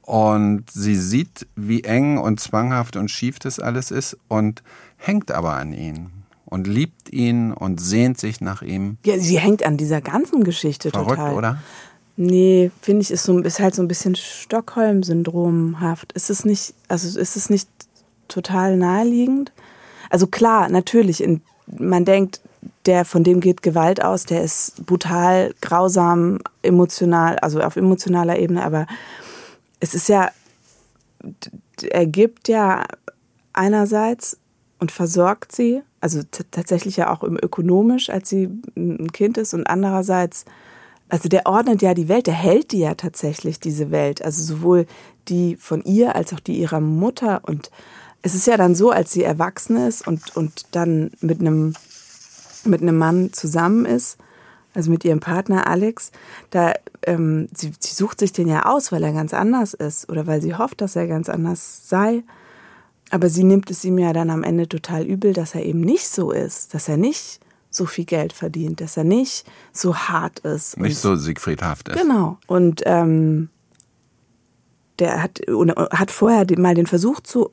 Und 0.02 0.70
sie 0.72 0.96
sieht, 0.96 1.48
wie 1.56 1.84
eng 1.84 2.18
und 2.18 2.40
zwanghaft 2.40 2.96
und 2.96 3.10
schief 3.10 3.40
das 3.40 3.60
alles 3.60 3.92
ist 3.92 4.18
und 4.28 4.64
hängt 4.98 5.32
aber 5.32 5.54
an 5.54 5.74
ihn 5.74 6.12
und 6.46 6.68
liebt 6.68 7.12
ihn 7.12 7.52
und 7.52 7.82
sehnt 7.82 8.20
sich 8.20 8.40
nach 8.40 8.62
ihm. 8.62 8.98
Ja, 9.04 9.18
sie 9.18 9.40
hängt 9.40 9.64
an 9.64 9.78
dieser 9.78 10.02
ganzen 10.02 10.44
Geschichte 10.44 10.92
Verrückt, 10.92 11.18
total. 11.18 11.34
oder? 11.34 11.58
Nee, 12.18 12.72
finde 12.82 13.02
ich, 13.02 13.12
ist, 13.12 13.24
so, 13.24 13.38
ist 13.40 13.60
halt 13.60 13.76
so 13.76 13.82
ein 13.82 13.88
bisschen 13.88 14.16
Stockholm-Syndromhaft. 14.16 16.14
Ist 16.14 16.30
es 16.30 16.46
nicht, 16.46 16.74
also 16.88 17.20
ist 17.20 17.36
es 17.36 17.50
nicht 17.50 17.70
total 18.28 18.78
naheliegend? 18.78 19.52
Also 20.10 20.28
klar, 20.28 20.70
natürlich, 20.70 21.22
in, 21.22 21.42
man 21.68 22.06
denkt, 22.06 22.42
der, 22.86 23.04
von 23.04 23.24
dem 23.24 23.42
geht 23.42 23.62
Gewalt 23.62 24.04
aus, 24.04 24.26
der 24.26 24.44
ist 24.44 24.86
brutal, 24.86 25.54
grausam, 25.62 26.40
emotional, 26.62 27.38
also 27.40 27.60
auf 27.62 27.76
emotionaler 27.76 28.40
Ebene, 28.40 28.64
aber 28.64 28.88
es 29.80 29.94
ist 29.94 30.08
ja, 30.08 30.30
er 31.90 32.06
gibt 32.06 32.48
ja 32.48 32.86
einerseits 33.54 34.38
und 34.80 34.92
versorgt 34.92 35.52
sie 35.52 35.82
also 36.06 36.22
tatsächlich 36.52 36.98
ja 36.98 37.12
auch 37.12 37.24
ökonomisch, 37.24 38.12
als 38.12 38.30
sie 38.30 38.48
ein 38.78 39.12
Kind 39.12 39.40
ist 39.40 39.56
und 39.56 39.66
andererseits, 39.66 40.46
also 41.10 41.30
der 41.30 41.46
ordnet 41.46 41.82
ja 41.82 41.94
die 41.94 42.08
Welt, 42.08 42.28
der 42.28 42.34
hält 42.34 42.72
die 42.72 42.80
ja 42.80 42.96
tatsächlich, 42.96 43.60
diese 43.60 43.92
Welt, 43.92 44.24
also 44.24 44.42
sowohl 44.42 44.86
die 45.28 45.56
von 45.56 45.84
ihr 45.84 46.16
als 46.16 46.34
auch 46.34 46.40
die 46.40 46.58
ihrer 46.58 46.80
Mutter 46.80 47.42
und 47.44 47.70
es 48.26 48.34
ist 48.34 48.48
ja 48.48 48.58
dann 48.58 48.74
so, 48.74 48.90
als 48.90 49.12
sie 49.12 49.24
erwachsen 49.24 49.78
ist 49.78 50.08
und, 50.08 50.36
und 50.36 50.66
dann 50.72 51.12
mit 51.22 51.42
einem, 51.42 51.76
mit 52.64 52.82
einem 52.82 52.98
Mann 52.98 53.34
zusammen 53.34 53.86
ist, 53.86 54.18
also 54.74 54.90
mit 54.90 55.06
ihrem 55.06 55.20
Partner 55.20 55.68
Alex, 55.68 56.12
da 56.50 56.74
ähm, 57.04 57.48
sie, 57.56 57.72
sie 57.78 57.94
sucht 57.94 58.20
sich 58.20 58.34
den 58.34 58.48
ja 58.48 58.66
aus, 58.66 58.92
weil 58.92 59.04
er 59.04 59.14
ganz 59.14 59.32
anders 59.34 59.76
ist 59.76 60.10
oder 60.10 60.26
weil 60.26 60.42
sie 60.42 60.56
hofft, 60.56 60.82
dass 60.82 60.96
er 60.96 61.06
ganz 61.06 61.30
anders 61.30 61.88
sei. 61.88 62.24
Aber 63.12 63.30
sie 63.30 63.44
nimmt 63.44 63.70
es 63.70 63.86
ihm 63.86 64.00
ja 64.00 64.12
dann 64.12 64.32
am 64.32 64.44
Ende 64.44 64.68
total 64.68 65.06
übel, 65.06 65.34
dass 65.34 65.54
er 65.54 65.64
eben 65.64 65.82
nicht 65.82 66.08
so 66.10 66.32
ist, 66.32 66.74
dass 66.74 66.90
er 66.90 66.98
nicht 66.98 67.40
so 67.76 67.86
viel 67.86 68.06
Geld 68.06 68.34
verdient, 68.34 68.82
dass 68.82 68.98
er 68.98 69.04
nicht 69.04 69.46
so 69.72 69.96
hart 69.96 70.40
ist. 70.40 70.78
Nicht 70.80 70.98
so 70.98 71.16
Siegfriedhaft 71.16 71.90
ist. 71.90 72.00
Genau. 72.00 72.38
Und 72.48 72.82
ähm, 72.86 73.50
der 75.00 75.22
hat, 75.22 75.42
hat 75.92 76.12
vorher 76.12 76.46
mal 76.58 76.76
den 76.76 76.88
Versuch, 76.88 77.20
zu, 77.20 77.52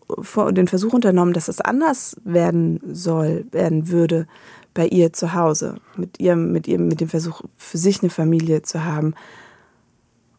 den 0.50 0.68
Versuch 0.68 0.92
unternommen, 0.92 1.32
dass 1.32 1.48
es 1.48 1.60
anders 1.60 2.16
werden 2.24 2.80
soll, 2.86 3.46
werden 3.50 3.88
würde 3.88 4.26
bei 4.74 4.86
ihr 4.86 5.12
zu 5.12 5.34
Hause. 5.34 5.76
Mit 5.96 6.20
ihrem, 6.20 6.52
mit 6.52 6.68
ihrem, 6.68 6.86
mit 6.86 7.00
dem 7.00 7.08
Versuch, 7.08 7.42
für 7.56 7.78
sich 7.78 8.02
eine 8.02 8.10
Familie 8.10 8.62
zu 8.62 8.84
haben. 8.84 9.14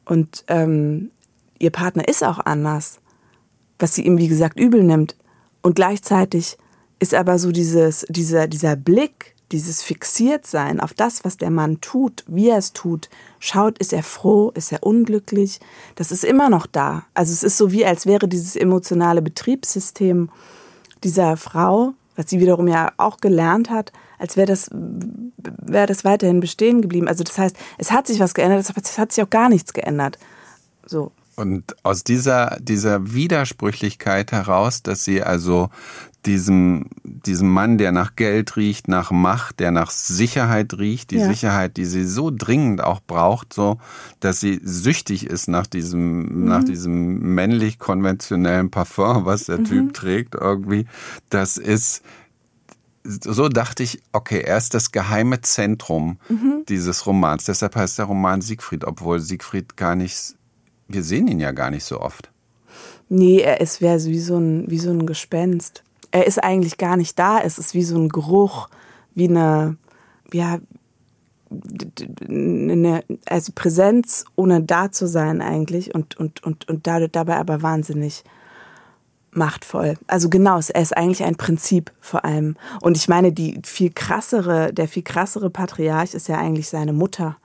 Und 0.06 0.46
ähm, 0.48 1.12
ihr 1.60 1.72
Partner 1.72 2.08
ist 2.08 2.24
auch 2.24 2.40
anders 2.40 3.00
was 3.84 3.96
sie 3.96 4.06
ihm, 4.06 4.18
wie 4.18 4.30
gesagt, 4.30 4.58
übel 4.58 4.82
nimmt. 4.82 5.18
Und 5.62 5.76
gleichzeitig 5.76 6.58
ist 7.00 7.14
aber 7.14 7.38
so 7.38 7.52
dieses, 7.52 8.06
dieser, 8.10 8.48
dieser 8.48 8.78
Blick, 8.78 9.33
dieses 9.54 9.84
Fixiertsein 9.84 10.80
auf 10.80 10.94
das, 10.94 11.24
was 11.24 11.38
der 11.38 11.52
Mann 11.52 11.80
tut, 11.80 12.24
wie 12.28 12.50
er 12.50 12.58
es 12.58 12.74
tut, 12.74 13.10
schaut, 13.40 13.78
ist 13.78 13.94
er 13.94 14.04
froh, 14.04 14.52
ist 14.56 14.72
er 14.72 14.84
unglücklich, 14.84 15.60
das 15.96 16.12
ist 16.12 16.26
immer 16.26 16.50
noch 16.50 16.66
da. 16.66 17.06
Also 17.14 17.32
es 17.32 17.44
ist 17.44 17.58
so 17.58 17.72
wie, 17.72 17.86
als 17.86 18.06
wäre 18.06 18.28
dieses 18.28 18.56
emotionale 18.56 19.22
Betriebssystem 19.22 20.30
dieser 21.04 21.38
Frau, 21.38 21.94
was 22.16 22.30
sie 22.30 22.40
wiederum 22.40 22.68
ja 22.68 22.92
auch 22.98 23.18
gelernt 23.18 23.70
hat, 23.70 23.92
als 24.18 24.38
wäre 24.38 24.48
das, 24.48 24.70
wäre 24.72 25.88
das 25.88 26.04
weiterhin 26.04 26.40
bestehen 26.40 26.82
geblieben. 26.82 27.08
Also 27.08 27.24
das 27.24 27.38
heißt, 27.38 27.56
es 27.78 27.92
hat 27.92 28.08
sich 28.08 28.20
was 28.20 28.34
geändert, 28.34 28.68
aber 28.70 28.82
es 28.82 28.98
hat 28.98 29.12
sich 29.12 29.24
auch 29.24 29.30
gar 29.30 29.50
nichts 29.50 29.74
geändert. 29.74 30.18
So. 30.86 31.12
Und 31.36 31.76
aus 31.84 32.04
dieser, 32.04 32.58
dieser 32.60 33.14
Widersprüchlichkeit 33.14 34.32
heraus, 34.32 34.84
dass 34.84 35.04
sie 35.04 35.24
also 35.24 35.70
diesem, 36.26 36.86
diesem 37.04 37.50
Mann, 37.50 37.78
der 37.78 37.92
nach 37.92 38.16
Geld 38.16 38.56
riecht, 38.56 38.88
nach 38.88 39.12
Macht, 39.12 39.60
der 39.60 39.72
nach 39.72 39.92
Sicherheit 39.92 40.78
riecht, 40.78 41.12
die 41.12 41.18
ja. 41.18 41.28
Sicherheit, 41.28 41.78
die 41.78 41.86
sie 41.86 42.06
so 42.06 42.32
dringend 42.32 42.82
auch 42.82 43.02
braucht, 43.02 43.54
so, 43.54 43.78
dass 44.20 44.40
sie 44.40 44.60
süchtig 44.64 45.28
ist 45.28 45.48
nach 45.48 45.68
diesem, 45.68 46.24
mhm. 46.24 46.46
nach 46.46 46.64
diesem 46.64 47.20
männlich 47.36 47.78
konventionellen 47.78 48.72
Parfum, 48.72 49.26
was 49.26 49.46
der 49.46 49.60
mhm. 49.60 49.66
Typ 49.66 49.94
trägt 49.94 50.36
irgendwie. 50.36 50.86
Das 51.30 51.58
ist, 51.58 52.04
so 53.04 53.50
dachte 53.50 53.84
ich, 53.84 54.02
okay, 54.14 54.42
er 54.42 54.58
ist 54.58 54.74
das 54.74 54.92
geheime 54.92 55.42
Zentrum 55.42 56.20
mhm. 56.30 56.64
dieses 56.70 57.06
Romans. 57.06 57.46
Deshalb 57.46 57.76
heißt 57.76 58.00
der 58.00 58.06
Roman 58.06 58.42
Siegfried, 58.42 58.86
obwohl 58.86 59.20
Siegfried 59.20 59.76
gar 59.76 59.96
nicht, 59.96 60.36
wir 60.88 61.04
sehen 61.04 61.28
ihn 61.28 61.42
ja 61.42 61.52
gar 61.52 61.70
nicht 61.70 61.84
so 61.84 62.00
oft. 62.00 62.32
Nee, 63.10 63.42
er 63.42 63.60
ist 63.60 63.82
wie 63.82 64.20
so 64.20 64.38
ein, 64.38 64.70
wie 64.70 64.80
so 64.80 64.90
ein 64.90 65.06
Gespenst. 65.06 65.83
Er 66.14 66.28
ist 66.28 66.44
eigentlich 66.44 66.78
gar 66.78 66.96
nicht 66.96 67.18
da. 67.18 67.40
Es 67.40 67.58
ist 67.58 67.74
wie 67.74 67.82
so 67.82 67.98
ein 67.98 68.08
Geruch, 68.08 68.70
wie 69.16 69.28
eine, 69.28 69.78
ja, 70.32 70.60
eine, 72.30 73.04
also 73.26 73.52
Präsenz, 73.56 74.24
ohne 74.36 74.62
da 74.62 74.92
zu 74.92 75.08
sein 75.08 75.42
eigentlich 75.42 75.96
und, 75.96 76.16
und, 76.20 76.44
und, 76.44 76.70
und 76.70 76.86
dabei 76.86 77.38
aber 77.38 77.64
wahnsinnig 77.64 78.24
machtvoll. 79.32 79.96
Also 80.06 80.30
genau, 80.30 80.60
er 80.60 80.82
ist 80.84 80.96
eigentlich 80.96 81.24
ein 81.24 81.36
Prinzip 81.36 81.92
vor 82.00 82.24
allem. 82.24 82.58
Und 82.82 82.96
ich 82.96 83.08
meine, 83.08 83.32
die 83.32 83.60
viel 83.64 83.92
krassere, 83.92 84.72
der 84.72 84.88
viel 84.88 85.04
krassere 85.04 85.50
Patriarch 85.50 86.14
ist 86.14 86.28
ja 86.28 86.38
eigentlich 86.38 86.70
seine 86.70 86.94
Mutter. 86.94 87.38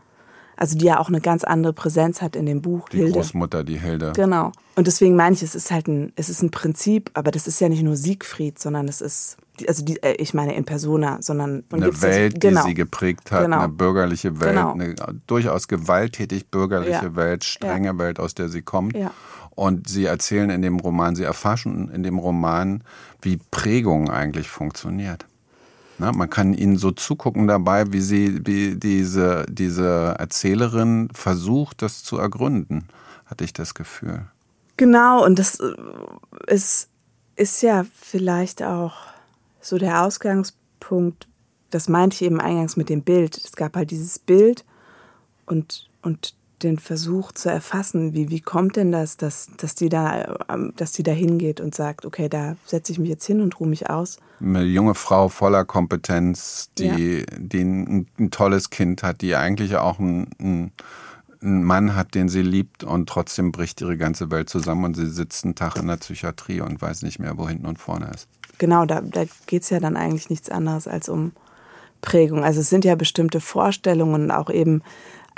Also 0.59 0.77
die 0.77 0.87
ja 0.87 0.99
auch 0.99 1.07
eine 1.07 1.21
ganz 1.21 1.45
andere 1.45 1.73
Präsenz 1.73 2.21
hat 2.21 2.35
in 2.35 2.45
dem 2.45 2.61
Buch. 2.61 2.88
Die 2.88 2.97
Hilde. 2.97 3.12
Großmutter, 3.12 3.62
die 3.62 3.79
Hilde. 3.79 4.12
Genau. 4.17 4.50
Und 4.75 4.88
deswegen 4.88 5.15
meine 5.15 5.37
ich, 5.37 5.43
es 5.45 5.55
ist 5.55 5.71
halt 5.71 5.87
ein, 5.87 6.12
es 6.17 6.29
ist 6.29 6.43
ein 6.43 6.50
Prinzip, 6.50 7.12
aber 7.15 7.31
das 7.31 7.47
ist 7.47 7.61
ja 7.61 7.69
nicht 7.69 7.85
nur 7.85 7.95
Siegfried, 7.95 8.59
sondern 8.59 8.88
es 8.88 9.00
ist, 9.00 9.37
also 9.69 9.85
die, 9.85 10.03
äh, 10.03 10.15
ich 10.15 10.35
meine 10.35 10.57
in 10.57 10.65
Persona, 10.65 11.19
sondern 11.21 11.62
eine 11.71 12.03
Welt, 12.03 12.35
das, 12.35 12.41
genau. 12.41 12.62
die 12.62 12.71
sie 12.71 12.75
geprägt 12.75 13.31
hat, 13.31 13.45
genau. 13.45 13.61
eine 13.61 13.69
bürgerliche 13.69 14.41
Welt, 14.41 14.57
genau. 14.57 14.73
eine 14.73 14.97
durchaus 15.29 15.69
gewalttätig 15.69 16.49
bürgerliche 16.49 17.05
ja. 17.05 17.15
Welt, 17.15 17.45
strenge 17.45 17.88
ja. 17.88 17.99
Welt, 17.99 18.19
aus 18.19 18.35
der 18.35 18.49
sie 18.49 18.62
kommt. 18.62 18.97
Ja. 18.97 19.12
Und 19.50 19.88
sie 19.88 20.07
erzählen 20.07 20.50
in 20.50 20.62
dem 20.62 20.81
Roman, 20.81 21.15
sie 21.15 21.25
erfassen 21.25 21.88
in 21.93 22.03
dem 22.03 22.19
Roman, 22.19 22.83
wie 23.23 23.38
Prägung 23.53 24.11
eigentlich 24.11 24.49
funktioniert. 24.49 25.25
Na, 25.99 26.12
man 26.12 26.31
kann 26.31 26.55
ihnen 26.55 26.76
so 26.76 26.93
zugucken 26.93 27.49
dabei, 27.49 27.93
wie 27.93 28.00
sie, 28.00 28.47
wie 28.47 28.76
diese, 28.76 29.47
diese 29.49 30.14
Erzählerin 30.19 31.09
versucht, 31.12 31.83
das 31.83 32.05
zu 32.05 32.19
ergründen, 32.19 32.88
hatte 33.26 33.45
ich 33.45 33.52
das 33.52 33.75
Gefühl. 33.75 34.26
Genau, 34.76 35.25
und 35.25 35.40
das 35.40 35.59
äh, 35.59 35.75
ist, 36.47 36.88
ist 37.35 37.62
ja 37.62 37.85
vielleicht 38.00 38.62
auch 38.62 38.95
so 39.61 39.76
der 39.76 40.05
Ausgangspunkt, 40.05 41.26
das 41.71 41.88
meinte 41.88 42.14
ich 42.14 42.23
eben 42.23 42.40
eingangs 42.40 42.76
mit 42.76 42.88
dem 42.88 43.02
Bild. 43.02 43.37
Es 43.37 43.57
gab 43.57 43.76
halt 43.76 43.90
dieses 43.90 44.19
Bild 44.21 44.64
und, 45.47 45.90
und 46.02 46.35
den 46.62 46.79
Versuch 46.79 47.33
zu 47.33 47.50
erfassen, 47.50 48.15
wie, 48.15 48.31
wie 48.31 48.41
kommt 48.41 48.77
denn 48.77 48.93
das, 48.93 49.17
dass, 49.17 49.49
dass, 49.57 49.75
die 49.75 49.88
da, 49.88 50.37
ähm, 50.49 50.73
dass 50.77 50.93
die 50.93 51.03
da 51.03 51.12
hingeht 51.12 51.61
und 51.61 51.75
sagt, 51.75 52.05
okay, 52.05 52.29
da 52.29 52.57
setze 52.67 52.93
ich 52.93 52.99
mich 52.99 53.09
jetzt 53.09 53.25
hin 53.27 53.41
und 53.41 53.59
ruhe 53.61 53.69
mich 53.69 53.91
aus. 53.91 54.19
Eine 54.41 54.62
junge 54.62 54.95
Frau 54.95 55.29
voller 55.29 55.65
Kompetenz, 55.65 56.71
die, 56.79 56.85
ja. 56.85 57.25
die 57.38 57.61
ein, 57.61 58.07
ein, 58.19 58.31
tolles 58.31 58.71
Kind 58.71 59.03
hat, 59.03 59.21
die 59.21 59.35
eigentlich 59.35 59.77
auch 59.77 59.99
ein, 59.99 60.31
ein, 60.41 60.73
ein, 61.43 61.62
Mann 61.65 61.95
hat, 61.95 62.15
den 62.15 62.29
sie 62.29 62.43
liebt 62.43 62.85
und 62.85 63.09
trotzdem 63.09 63.53
bricht 63.53 63.81
ihre 63.81 63.97
ganze 63.97 64.31
Welt 64.31 64.49
zusammen 64.49 64.85
und 64.85 64.95
sie 64.95 65.07
sitzt 65.07 65.45
einen 65.45 65.55
Tag 65.55 65.77
in 65.77 65.87
der 65.87 65.97
Psychiatrie 65.97 66.61
und 66.61 66.81
weiß 66.81 67.03
nicht 67.03 67.19
mehr, 67.19 67.38
wo 67.38 67.49
hinten 67.49 67.67
und 67.67 67.79
vorne 67.79 68.11
ist. 68.15 68.29
Genau, 68.59 68.85
da, 68.87 69.00
da 69.00 69.25
geht 69.47 69.62
es 69.62 69.71
ja 69.71 69.79
dann 69.79 69.97
eigentlich 69.97 70.31
nichts 70.31 70.50
anderes 70.50 70.88
als 70.88 71.09
um 71.09 71.33
Prägung. 72.00 72.45
Also 72.45 72.61
es 72.61 72.71
sind 72.71 72.85
ja 72.85 72.95
bestimmte 72.95 73.41
Vorstellungen, 73.41 74.31
auch 74.31 74.50
eben 74.50 74.83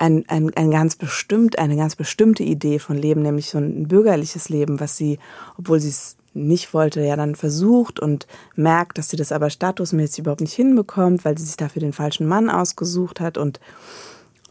ein, 0.00 0.24
ein, 0.28 0.50
ein 0.56 0.70
ganz 0.70 0.96
bestimmt, 0.96 1.58
eine 1.58 1.76
ganz 1.76 1.94
bestimmte 1.94 2.42
Idee 2.42 2.78
von 2.78 2.96
Leben, 2.96 3.20
nämlich 3.20 3.50
so 3.50 3.58
ein 3.58 3.86
bürgerliches 3.86 4.48
Leben, 4.48 4.80
was 4.80 4.96
sie, 4.96 5.18
obwohl 5.58 5.78
sie 5.78 5.90
es 5.90 6.16
nicht 6.32 6.72
wollte, 6.72 7.02
ja 7.02 7.16
dann 7.16 7.34
versucht 7.34 8.00
und 8.00 8.26
merkt, 8.54 8.96
dass 8.96 9.10
sie 9.10 9.18
das 9.18 9.30
aber 9.30 9.50
statusmäßig 9.50 10.20
überhaupt 10.20 10.40
nicht 10.40 10.54
hinbekommt, 10.54 11.24
weil 11.24 11.36
sie 11.36 11.44
sich 11.44 11.56
dafür 11.56 11.80
den 11.80 11.92
falschen 11.92 12.26
Mann 12.26 12.48
ausgesucht 12.48 13.20
hat 13.20 13.36
und 13.36 13.60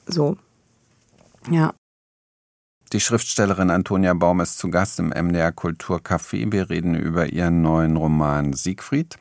so. 0.06 0.38
Ja. 1.50 1.74
Die 2.94 3.00
Schriftstellerin 3.00 3.72
Antonia 3.72 4.14
Baum 4.14 4.42
ist 4.42 4.60
zu 4.60 4.70
Gast 4.70 5.00
im 5.00 5.10
MDR 5.10 5.52
Kulturcafé. 5.52 6.52
Wir 6.52 6.70
reden 6.70 6.94
über 6.96 7.28
ihren 7.28 7.64
neuen 7.64 7.98
Roman 7.98 8.54
Siegfried. 8.54 9.18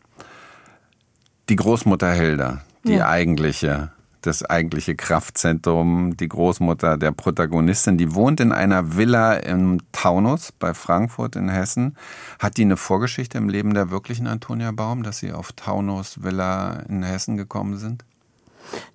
Die 1.48 1.56
Großmutter 1.56 2.12
Hilda, 2.12 2.62
die 2.84 2.94
ja. 2.94 3.08
eigentliche 3.08 3.92
das 4.22 4.44
eigentliche 4.44 4.94
Kraftzentrum, 4.96 6.16
die 6.16 6.28
Großmutter 6.28 6.96
der 6.96 7.12
Protagonistin, 7.12 7.98
die 7.98 8.14
wohnt 8.14 8.40
in 8.40 8.52
einer 8.52 8.96
Villa 8.96 9.34
im 9.34 9.78
Taunus 9.92 10.52
bei 10.52 10.74
Frankfurt 10.74 11.36
in 11.36 11.48
Hessen. 11.48 11.96
Hat 12.38 12.56
die 12.56 12.62
eine 12.62 12.76
Vorgeschichte 12.76 13.38
im 13.38 13.48
Leben 13.48 13.74
der 13.74 13.90
wirklichen 13.90 14.26
Antonia 14.26 14.72
Baum, 14.72 15.02
dass 15.02 15.18
sie 15.18 15.32
auf 15.32 15.52
Taunus 15.52 16.22
Villa 16.22 16.80
in 16.88 17.02
Hessen 17.02 17.36
gekommen 17.36 17.76
sind? 17.78 18.04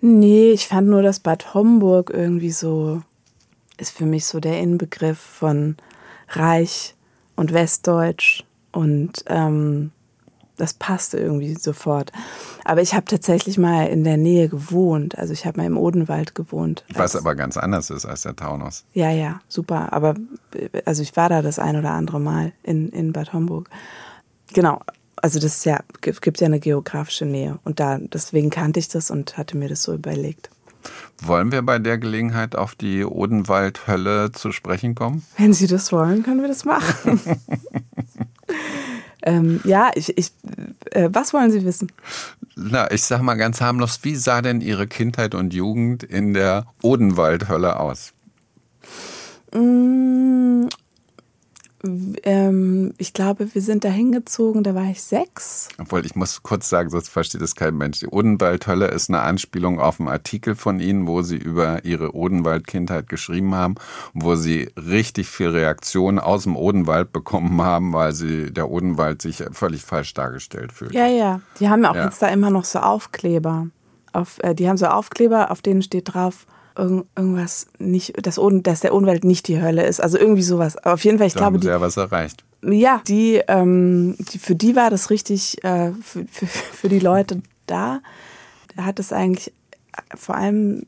Nee, 0.01 0.51
ich 0.51 0.67
fand 0.67 0.88
nur, 0.88 1.01
dass 1.01 1.19
Bad 1.19 1.53
Homburg 1.53 2.12
irgendwie 2.13 2.51
so 2.51 3.01
ist 3.77 3.91
für 3.91 4.05
mich 4.05 4.25
so 4.25 4.39
der 4.39 4.59
Inbegriff 4.59 5.17
von 5.17 5.77
Reich 6.29 6.95
und 7.36 7.53
Westdeutsch 7.53 8.43
und 8.71 9.23
ähm, 9.27 9.91
das 10.57 10.73
passte 10.73 11.17
irgendwie 11.17 11.55
sofort. 11.55 12.11
Aber 12.63 12.81
ich 12.81 12.93
habe 12.93 13.05
tatsächlich 13.05 13.57
mal 13.57 13.87
in 13.87 14.03
der 14.03 14.17
Nähe 14.17 14.49
gewohnt. 14.49 15.17
Also 15.17 15.33
ich 15.33 15.45
habe 15.45 15.59
mal 15.59 15.65
im 15.65 15.77
Odenwald 15.77 16.35
gewohnt. 16.35 16.83
Was 16.93 17.15
aber 17.15 17.35
ganz 17.35 17.57
anders 17.57 17.89
ist 17.89 18.05
als 18.05 18.21
der 18.21 18.35
Taunus. 18.35 18.85
Ja, 18.93 19.09
ja, 19.11 19.41
super. 19.47 19.93
Aber 19.93 20.15
also 20.85 21.01
ich 21.01 21.15
war 21.15 21.29
da 21.29 21.41
das 21.41 21.59
ein 21.59 21.75
oder 21.75 21.91
andere 21.91 22.19
Mal 22.19 22.53
in, 22.63 22.89
in 22.89 23.13
Bad 23.13 23.33
Homburg. 23.33 23.69
Genau. 24.53 24.81
Also 25.15 25.39
das 25.39 25.57
ist 25.57 25.65
ja, 25.65 25.79
gibt 26.01 26.41
ja 26.41 26.47
eine 26.47 26.59
geografische 26.59 27.25
Nähe. 27.25 27.59
Und 27.63 27.79
da, 27.79 27.97
deswegen 27.97 28.49
kannte 28.49 28.79
ich 28.79 28.89
das 28.89 29.09
und 29.09 29.37
hatte 29.37 29.57
mir 29.57 29.69
das 29.69 29.83
so 29.83 29.93
überlegt. 29.93 30.49
Wollen 31.21 31.53
wir 31.53 31.61
bei 31.61 31.79
der 31.79 31.97
Gelegenheit 31.97 32.57
auf 32.57 32.75
die 32.75 33.05
Odenwald-Hölle 33.05 34.33
zu 34.33 34.51
sprechen 34.51 34.95
kommen? 34.95 35.25
Wenn 35.37 35.53
Sie 35.53 35.67
das 35.67 35.93
wollen, 35.93 36.23
können 36.23 36.41
wir 36.41 36.49
das 36.49 36.65
machen. 36.65 37.21
Ähm, 39.25 39.62
ja, 39.63 39.91
ich, 39.95 40.17
ich 40.17 40.31
äh, 40.91 41.09
was 41.12 41.33
wollen 41.33 41.51
Sie 41.51 41.63
wissen? 41.65 41.91
Na, 42.55 42.91
ich 42.91 43.03
sag 43.03 43.21
mal 43.21 43.36
ganz 43.36 43.62
harmlos, 43.62 43.99
wie 44.03 44.15
sah 44.15 44.41
denn 44.41 44.62
Ihre 44.62 44.86
Kindheit 44.86 45.33
und 45.33 45.53
Jugend 45.53 46.03
in 46.03 46.33
der 46.33 46.65
Odenwaldhölle 46.81 47.79
aus? 47.79 48.13
Ähm, 51.86 52.93
ich 52.98 53.12
glaube, 53.12 53.54
wir 53.54 53.62
sind 53.62 53.84
da 53.84 53.89
hingezogen, 53.89 54.63
da 54.63 54.74
war 54.74 54.89
ich 54.89 55.04
sechs. 55.04 55.67
Obwohl, 55.78 56.06
ich 56.06 56.15
muss 56.15 56.41
kurz 56.41 56.69
sagen, 56.69 56.89
sonst 56.89 57.10
versteht 57.10 57.41
es 57.41 57.56
kein 57.56 57.76
Mensch. 57.76 58.00
Die 58.00 58.08
Odenwaldhölle 58.08 58.88
ist 58.88 59.10
eine 59.10 59.19
Anspielung 59.19 59.82
auf 59.82 60.00
einen 60.00 60.08
Artikel 60.08 60.56
von 60.56 60.80
Ihnen, 60.80 61.08
wo 61.08 61.22
Sie 61.24 61.36
über 61.36 61.84
Ihre 61.84 62.15
Odenwald-Kindheit 62.15 63.10
geschrieben 63.10 63.54
haben, 63.54 63.76
wo 64.13 64.36
Sie 64.36 64.69
richtig 64.78 65.28
viel 65.28 65.50
Reaktionen 65.50 66.19
aus 66.19 66.43
dem 66.43 66.56
Odenwald 66.56 67.12
bekommen 67.12 67.62
haben, 67.62 67.91
weil 67.91 68.13
Sie 68.13 68.54
der 68.54 68.69
Odenwald 68.69 69.22
sich 69.22 69.43
völlig 69.52 69.82
falsch 69.82 70.13
dargestellt 70.13 70.72
fühlt. 70.72 70.93
Ja, 70.93 71.08
ja. 71.08 71.41
Die 71.60 71.67
haben 71.67 71.84
auch 71.86 71.96
ja. 71.96 72.06
jetzt 72.06 72.22
da 72.22 72.30
immer 72.30 72.50
noch 72.50 72.63
so 72.63 72.80
Aufkleber. 72.80 73.67
Auf, 74.13 74.38
äh, 74.39 74.56
die 74.56 74.69
haben 74.69 74.78
so 74.78 74.86
Aufkleber, 74.86 75.52
auf 75.52 75.62
denen 75.62 75.82
steht 75.82 76.13
drauf, 76.13 76.46
irgend, 76.77 77.05
irgendwas 77.15 77.67
nicht, 77.79 78.25
dass, 78.25 78.39
dass 78.62 78.79
der 78.81 78.93
Unwelt 78.93 79.23
nicht 79.23 79.47
die 79.47 79.62
Hölle 79.62 79.86
ist. 79.86 80.01
Also 80.01 80.17
irgendwie 80.17 80.43
sowas. 80.43 80.77
Aber 80.77 80.93
auf 80.93 81.03
jeden 81.03 81.17
Fall, 81.17 81.27
ich 81.27 81.33
da 81.33 81.39
glaube. 81.39 81.57
Haben 81.57 81.63
sie 81.63 81.69
ja 81.69 81.81
was 81.81 81.97
erreicht. 81.97 82.43
Ja, 82.62 83.01
die, 83.07 83.41
ähm, 83.47 84.15
die, 84.31 84.39
für 84.39 84.55
die 84.55 84.75
war 84.75 84.89
das 84.89 85.09
richtig, 85.09 85.63
äh, 85.63 85.91
für, 86.01 86.25
für, 86.31 86.45
für 86.45 86.89
die 86.89 86.99
Leute 86.99 87.41
da 87.67 88.01
hat 88.77 88.99
es 88.99 89.13
eigentlich 89.13 89.53
vor 90.15 90.36
allem 90.36 90.86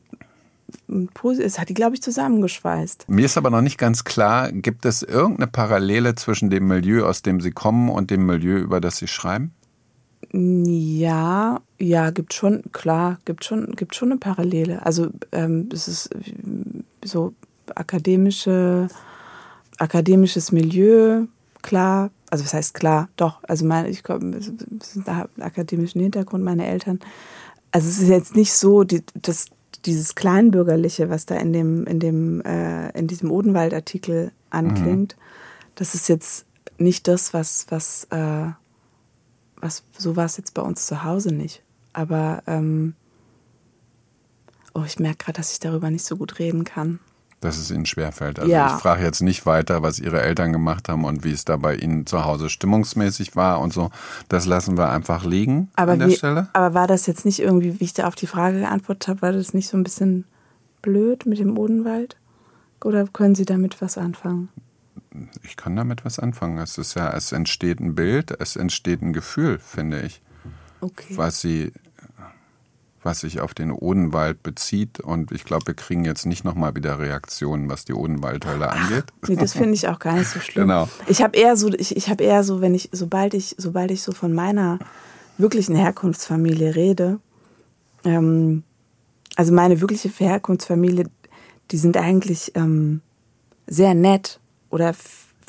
es 1.22 1.58
hat 1.58 1.68
die, 1.68 1.74
glaube 1.74 1.94
ich, 1.94 2.02
zusammengeschweißt. 2.02 3.08
Mir 3.08 3.24
ist 3.24 3.36
aber 3.36 3.50
noch 3.50 3.60
nicht 3.60 3.78
ganz 3.78 4.04
klar, 4.04 4.50
gibt 4.52 4.84
es 4.84 5.02
irgendeine 5.02 5.46
Parallele 5.46 6.14
zwischen 6.14 6.50
dem 6.50 6.66
Milieu, 6.66 7.04
aus 7.04 7.22
dem 7.22 7.40
Sie 7.40 7.52
kommen, 7.52 7.88
und 7.88 8.10
dem 8.10 8.26
Milieu, 8.26 8.58
über 8.58 8.80
das 8.80 8.96
Sie 8.96 9.08
schreiben? 9.08 9.52
Ja, 10.32 11.60
ja, 11.78 12.10
gibt 12.10 12.34
schon, 12.34 12.62
klar, 12.72 13.18
gibt 13.24 13.44
schon, 13.44 13.72
gibt 13.76 13.94
schon 13.94 14.10
eine 14.10 14.18
Parallele. 14.18 14.84
Also 14.84 15.08
ähm, 15.32 15.68
es 15.72 15.88
ist 15.88 16.14
äh, 16.14 16.18
so 17.04 17.32
akademische, 17.74 18.88
akademisches 19.78 20.52
Milieu, 20.52 21.26
klar. 21.62 22.10
Also 22.30 22.44
was 22.44 22.54
heißt 22.54 22.74
klar? 22.74 23.08
Doch. 23.16 23.40
Also 23.46 23.64
meine, 23.64 23.88
ich 23.88 24.02
komme, 24.02 24.38
da 25.04 25.28
einen 25.36 25.42
akademischen 25.42 26.00
Hintergrund, 26.00 26.42
meine 26.44 26.66
Eltern. 26.66 27.00
Also 27.70 27.88
es 27.88 27.98
ist 28.00 28.08
jetzt 28.08 28.36
nicht 28.36 28.52
so, 28.52 28.84
die, 28.84 29.02
das, 29.14 29.46
dieses 29.84 30.14
Kleinbürgerliche, 30.14 31.08
was 31.08 31.26
da 31.26 31.36
in 31.36 31.52
dem, 31.52 31.86
in 31.86 32.00
dem, 32.00 32.40
äh, 32.42 32.90
in 32.98 33.06
diesem 33.06 33.30
Odenwald-Artikel 33.30 34.32
anklingt, 34.50 35.16
mhm. 35.16 35.22
das 35.76 35.94
ist 35.94 36.08
jetzt 36.08 36.46
nicht 36.78 37.06
das, 37.06 37.32
was, 37.32 37.66
was, 37.68 38.08
äh, 38.10 38.48
was 39.66 39.82
so 39.98 40.16
war 40.16 40.24
es 40.24 40.36
jetzt 40.36 40.54
bei 40.54 40.62
uns 40.62 40.86
zu 40.86 41.02
Hause 41.04 41.34
nicht. 41.34 41.62
Aber 41.92 42.42
ähm, 42.46 42.94
oh, 44.74 44.84
ich 44.86 44.98
merke 44.98 45.24
gerade, 45.24 45.38
dass 45.38 45.52
ich 45.52 45.60
darüber 45.60 45.90
nicht 45.90 46.04
so 46.04 46.16
gut 46.16 46.38
reden 46.38 46.64
kann 46.64 47.00
dass 47.40 47.58
es 47.58 47.70
ihnen 47.70 47.86
schwerfällt. 47.86 48.38
Also 48.38 48.50
ja. 48.50 48.74
ich 48.74 48.82
frage 48.82 49.04
jetzt 49.04 49.20
nicht 49.20 49.46
weiter, 49.46 49.82
was 49.82 49.98
ihre 49.98 50.20
Eltern 50.20 50.52
gemacht 50.52 50.88
haben 50.88 51.04
und 51.04 51.24
wie 51.24 51.32
es 51.32 51.44
da 51.44 51.56
bei 51.56 51.76
ihnen 51.76 52.06
zu 52.06 52.24
Hause 52.24 52.48
stimmungsmäßig 52.48 53.36
war 53.36 53.60
und 53.60 53.72
so. 53.72 53.90
Das 54.28 54.46
lassen 54.46 54.76
wir 54.76 54.90
einfach 54.90 55.24
liegen 55.24 55.68
aber 55.76 55.92
an 55.92 55.98
der 55.98 56.08
wie, 56.08 56.16
Stelle. 56.16 56.48
Aber 56.52 56.74
war 56.74 56.86
das 56.86 57.06
jetzt 57.06 57.24
nicht 57.24 57.40
irgendwie, 57.40 57.78
wie 57.78 57.84
ich 57.84 57.94
da 57.94 58.06
auf 58.06 58.14
die 58.14 58.26
Frage 58.26 58.60
geantwortet 58.60 59.08
habe, 59.08 59.22
war 59.22 59.32
das 59.32 59.54
nicht 59.54 59.68
so 59.68 59.76
ein 59.76 59.84
bisschen 59.84 60.24
blöd 60.82 61.26
mit 61.26 61.38
dem 61.38 61.58
Odenwald? 61.58 62.16
Oder 62.84 63.06
können 63.06 63.34
Sie 63.34 63.44
damit 63.44 63.80
was 63.80 63.98
anfangen? 63.98 64.48
Ich 65.42 65.56
kann 65.56 65.76
damit 65.76 66.04
was 66.04 66.18
anfangen. 66.18 66.58
Es 66.58 66.78
ist 66.78 66.94
ja, 66.94 67.12
es 67.12 67.32
entsteht 67.32 67.80
ein 67.80 67.94
Bild, 67.94 68.38
es 68.40 68.56
entsteht 68.56 69.02
ein 69.02 69.12
Gefühl, 69.12 69.58
finde 69.58 70.02
ich. 70.02 70.20
Okay. 70.80 71.16
Was 71.16 71.40
sie 71.40 71.72
was 73.06 73.20
sich 73.20 73.40
auf 73.40 73.54
den 73.54 73.72
Odenwald 73.72 74.42
bezieht. 74.42 75.00
Und 75.00 75.32
ich 75.32 75.44
glaube, 75.44 75.68
wir 75.68 75.74
kriegen 75.74 76.04
jetzt 76.04 76.26
nicht 76.26 76.44
nochmal 76.44 76.74
wieder 76.74 76.98
Reaktionen, 76.98 77.70
was 77.70 77.86
die 77.86 77.94
Odenwaldhölle 77.94 78.68
angeht. 78.68 79.04
Nee, 79.26 79.36
das 79.36 79.54
finde 79.54 79.72
ich 79.72 79.88
auch 79.88 79.98
gar 79.98 80.14
nicht 80.14 80.28
so 80.28 80.40
schlimm. 80.40 80.68
Genau. 80.68 80.88
Ich 81.06 81.22
habe 81.22 81.38
eher 81.38 81.56
so, 81.56 81.72
ich, 81.72 81.96
ich 81.96 82.10
habe 82.10 82.22
eher 82.22 82.44
so, 82.44 82.60
wenn 82.60 82.74
ich, 82.74 82.90
sobald 82.92 83.32
ich, 83.32 83.54
sobald 83.56 83.90
ich 83.92 84.02
so 84.02 84.12
von 84.12 84.34
meiner 84.34 84.78
wirklichen 85.38 85.76
Herkunftsfamilie 85.76 86.74
rede, 86.74 87.20
ähm, 88.04 88.64
also 89.36 89.52
meine 89.52 89.80
wirkliche 89.80 90.08
Herkunftsfamilie, 90.08 91.06
die 91.70 91.78
sind 91.78 91.96
eigentlich 91.96 92.52
ähm, 92.56 93.00
sehr 93.66 93.94
nett 93.94 94.40
oder 94.70 94.94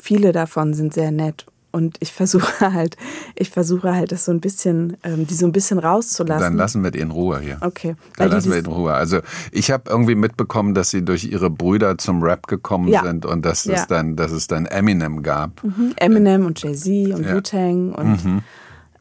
viele 0.00 0.32
davon 0.32 0.74
sind 0.74 0.94
sehr 0.94 1.10
nett 1.10 1.46
und 1.70 1.96
ich 2.00 2.12
versuche 2.12 2.60
halt, 2.72 2.96
ich 3.34 3.50
versuche 3.50 3.94
halt, 3.94 4.12
das 4.12 4.24
so 4.24 4.32
ein 4.32 4.40
bisschen, 4.40 4.96
ähm, 5.04 5.26
die 5.26 5.34
so 5.34 5.46
ein 5.46 5.52
bisschen 5.52 5.78
rauszulassen. 5.78 6.42
Dann 6.42 6.56
lassen 6.56 6.82
wir 6.82 6.90
die 6.90 7.00
in 7.00 7.10
Ruhe 7.10 7.40
hier. 7.40 7.58
Okay. 7.60 7.94
Dann 8.16 8.30
lassen 8.30 8.50
wir 8.50 8.62
die 8.62 8.68
in 8.68 8.74
Ruhe. 8.74 8.92
Also 8.92 9.20
ich 9.52 9.70
habe 9.70 9.84
irgendwie 9.88 10.14
mitbekommen, 10.14 10.74
dass 10.74 10.90
sie 10.90 11.04
durch 11.04 11.24
ihre 11.24 11.50
Brüder 11.50 11.98
zum 11.98 12.22
Rap 12.22 12.46
gekommen 12.46 12.88
ja. 12.88 13.02
sind 13.04 13.26
und 13.26 13.44
dass 13.44 13.66
es 13.66 13.80
ja. 13.80 13.86
dann, 13.86 14.16
dass 14.16 14.32
es 14.32 14.46
dann 14.46 14.66
Eminem 14.66 15.22
gab. 15.22 15.62
Mhm. 15.62 15.94
Eminem 15.96 16.46
und 16.46 16.62
Jay-Z 16.62 17.14
und 17.14 17.24
ja. 17.24 17.34
Wu-Tang 17.34 17.92
und 17.92 18.24
mhm. 18.24 18.42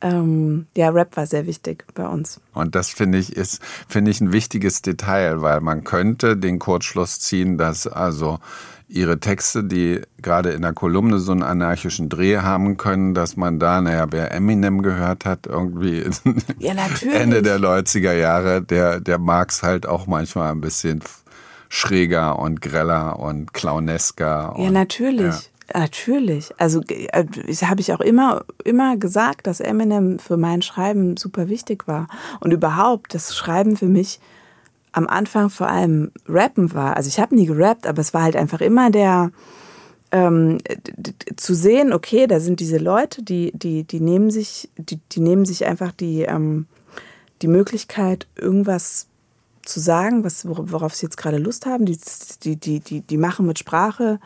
ähm, 0.02 0.68
ja, 0.76 0.90
Rap 0.90 1.16
war 1.16 1.26
sehr 1.26 1.48
wichtig 1.48 1.86
bei 1.94 2.08
uns. 2.08 2.42
Und 2.54 2.76
das 2.76 2.90
finde 2.90 3.18
ich 3.18 3.36
ist, 3.36 3.62
finde 3.88 4.12
ich 4.12 4.20
ein 4.20 4.34
wichtiges 4.34 4.82
Detail, 4.82 5.42
weil 5.42 5.62
man 5.62 5.86
könnte 5.86 6.36
den 6.36 6.60
Kurzschluss 6.60 7.20
ziehen, 7.22 7.58
dass 7.58 7.88
also 7.88 8.40
ihre 8.88 9.20
Texte, 9.20 9.64
die 9.64 10.02
gerade 10.22 10.52
in 10.52 10.62
der 10.62 10.74
Kolumne 10.74 11.20
so 11.20 11.32
einen 11.32 11.44
anarchischen 11.44 12.10
Dreh 12.10 12.38
haben 12.38 12.78
können, 12.78 13.14
dass 13.14 13.36
man 13.36 13.60
da, 13.60 13.82
naja, 13.82 14.08
wer 14.12 14.32
Eminem 14.34 14.82
gehört 14.82 15.26
hat, 15.26 15.46
irgendwie 15.46 16.06
ja, 16.60 16.74
Ende 17.12 17.42
der 17.42 17.60
90er 17.60 18.14
Jahre, 18.14 18.62
der, 18.62 19.00
der 19.00 19.18
mag 19.18 19.52
es 19.52 19.62
halt 19.62 19.86
auch 19.86 20.08
manchmal 20.08 20.52
ein 20.52 20.62
bisschen 20.62 21.02
schräger 21.70 22.40
und 22.40 22.62
greller 22.62 23.20
und 23.20 23.54
clownesker. 23.54 24.56
Ja, 24.58 24.72
natürlich. 24.72 25.36
Ja. 25.36 25.42
Natürlich. 25.74 26.54
Also 26.58 26.82
äh, 26.88 27.26
habe 27.64 27.82
ich 27.82 27.92
auch 27.92 28.00
immer, 28.00 28.46
immer 28.64 28.96
gesagt, 28.96 29.48
dass 29.48 29.60
Eminem 29.60 30.18
für 30.18 30.38
mein 30.38 30.62
Schreiben 30.62 31.18
super 31.18 31.50
wichtig 31.50 31.90
war. 31.90 32.08
Und 32.40 32.52
überhaupt, 32.52 33.14
das 33.14 33.36
Schreiben 33.36 33.76
für 33.76 33.88
mich 33.88 34.22
am 34.98 35.08
Anfang 35.08 35.52
vor 35.52 35.70
allem 35.70 36.12
Rappen 36.28 36.74
war. 36.74 36.98
Also 36.98 37.08
ich 37.08 37.20
habe 37.20 37.36
nie 37.36 37.46
gerappt, 37.46 37.86
aber 37.86 38.02
es 38.02 38.16
war 38.16 38.24
halt 38.24 38.36
einfach 38.36 38.62
immer 38.62 38.90
der 38.90 39.32
ähm, 40.12 40.58
zu 41.36 41.54
sehen, 41.54 41.94
okay, 41.94 42.26
da 42.26 42.40
sind 42.40 42.60
diese 42.60 42.78
Leute, 42.78 43.22
die, 43.22 43.52
die, 43.54 43.84
die 43.84 44.00
nehmen 44.00 44.32
sich, 44.32 44.70
die, 44.78 45.00
die 45.12 45.20
nehmen 45.20 45.46
sich 45.46 45.66
einfach 45.66 45.92
die, 45.92 46.22
ähm, 46.22 46.66
die 47.42 47.48
Möglichkeit, 47.48 48.26
irgendwas 48.36 49.08
zu 49.64 49.80
sagen, 49.80 50.24
was, 50.24 50.48
worauf 50.48 50.96
sie 50.96 51.06
jetzt 51.06 51.18
gerade 51.18 51.38
Lust 51.38 51.66
haben. 51.66 51.86
Die, 51.86 52.00
die, 52.44 52.56
die, 52.56 52.80
die, 52.80 53.02
die 53.02 53.18
machen 53.18 53.46
mit 53.46 53.60
Sprache 53.60 54.20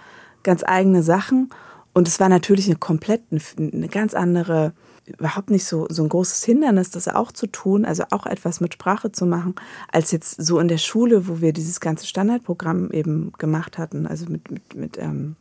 ganz 0.43 0.63
eigene 0.63 1.03
Sachen. 1.03 1.49
Und 1.93 2.07
es 2.07 2.19
war 2.19 2.29
natürlich 2.29 2.67
eine 2.67 2.77
komplett, 2.77 3.23
eine, 3.31 3.41
eine 3.73 3.89
ganz 3.89 4.13
andere 4.13 4.71
überhaupt 5.05 5.49
nicht 5.49 5.65
so, 5.65 5.87
so 5.89 6.03
ein 6.03 6.09
großes 6.09 6.43
Hindernis, 6.43 6.91
das 6.91 7.07
auch 7.07 7.31
zu 7.31 7.47
tun, 7.47 7.85
also 7.85 8.03
auch 8.11 8.25
etwas 8.25 8.61
mit 8.61 8.73
Sprache 8.73 9.11
zu 9.11 9.25
machen, 9.25 9.55
als 9.91 10.11
jetzt 10.11 10.41
so 10.41 10.59
in 10.59 10.67
der 10.67 10.77
Schule, 10.77 11.27
wo 11.27 11.41
wir 11.41 11.53
dieses 11.53 11.79
ganze 11.79 12.05
Standardprogramm 12.05 12.91
eben 12.91 13.31
gemacht 13.37 13.77
hatten, 13.77 14.07
also 14.07 14.25
mit, 14.27 14.51
mit, 14.51 14.75
mit 14.75 14.97
ähm, 14.97 15.35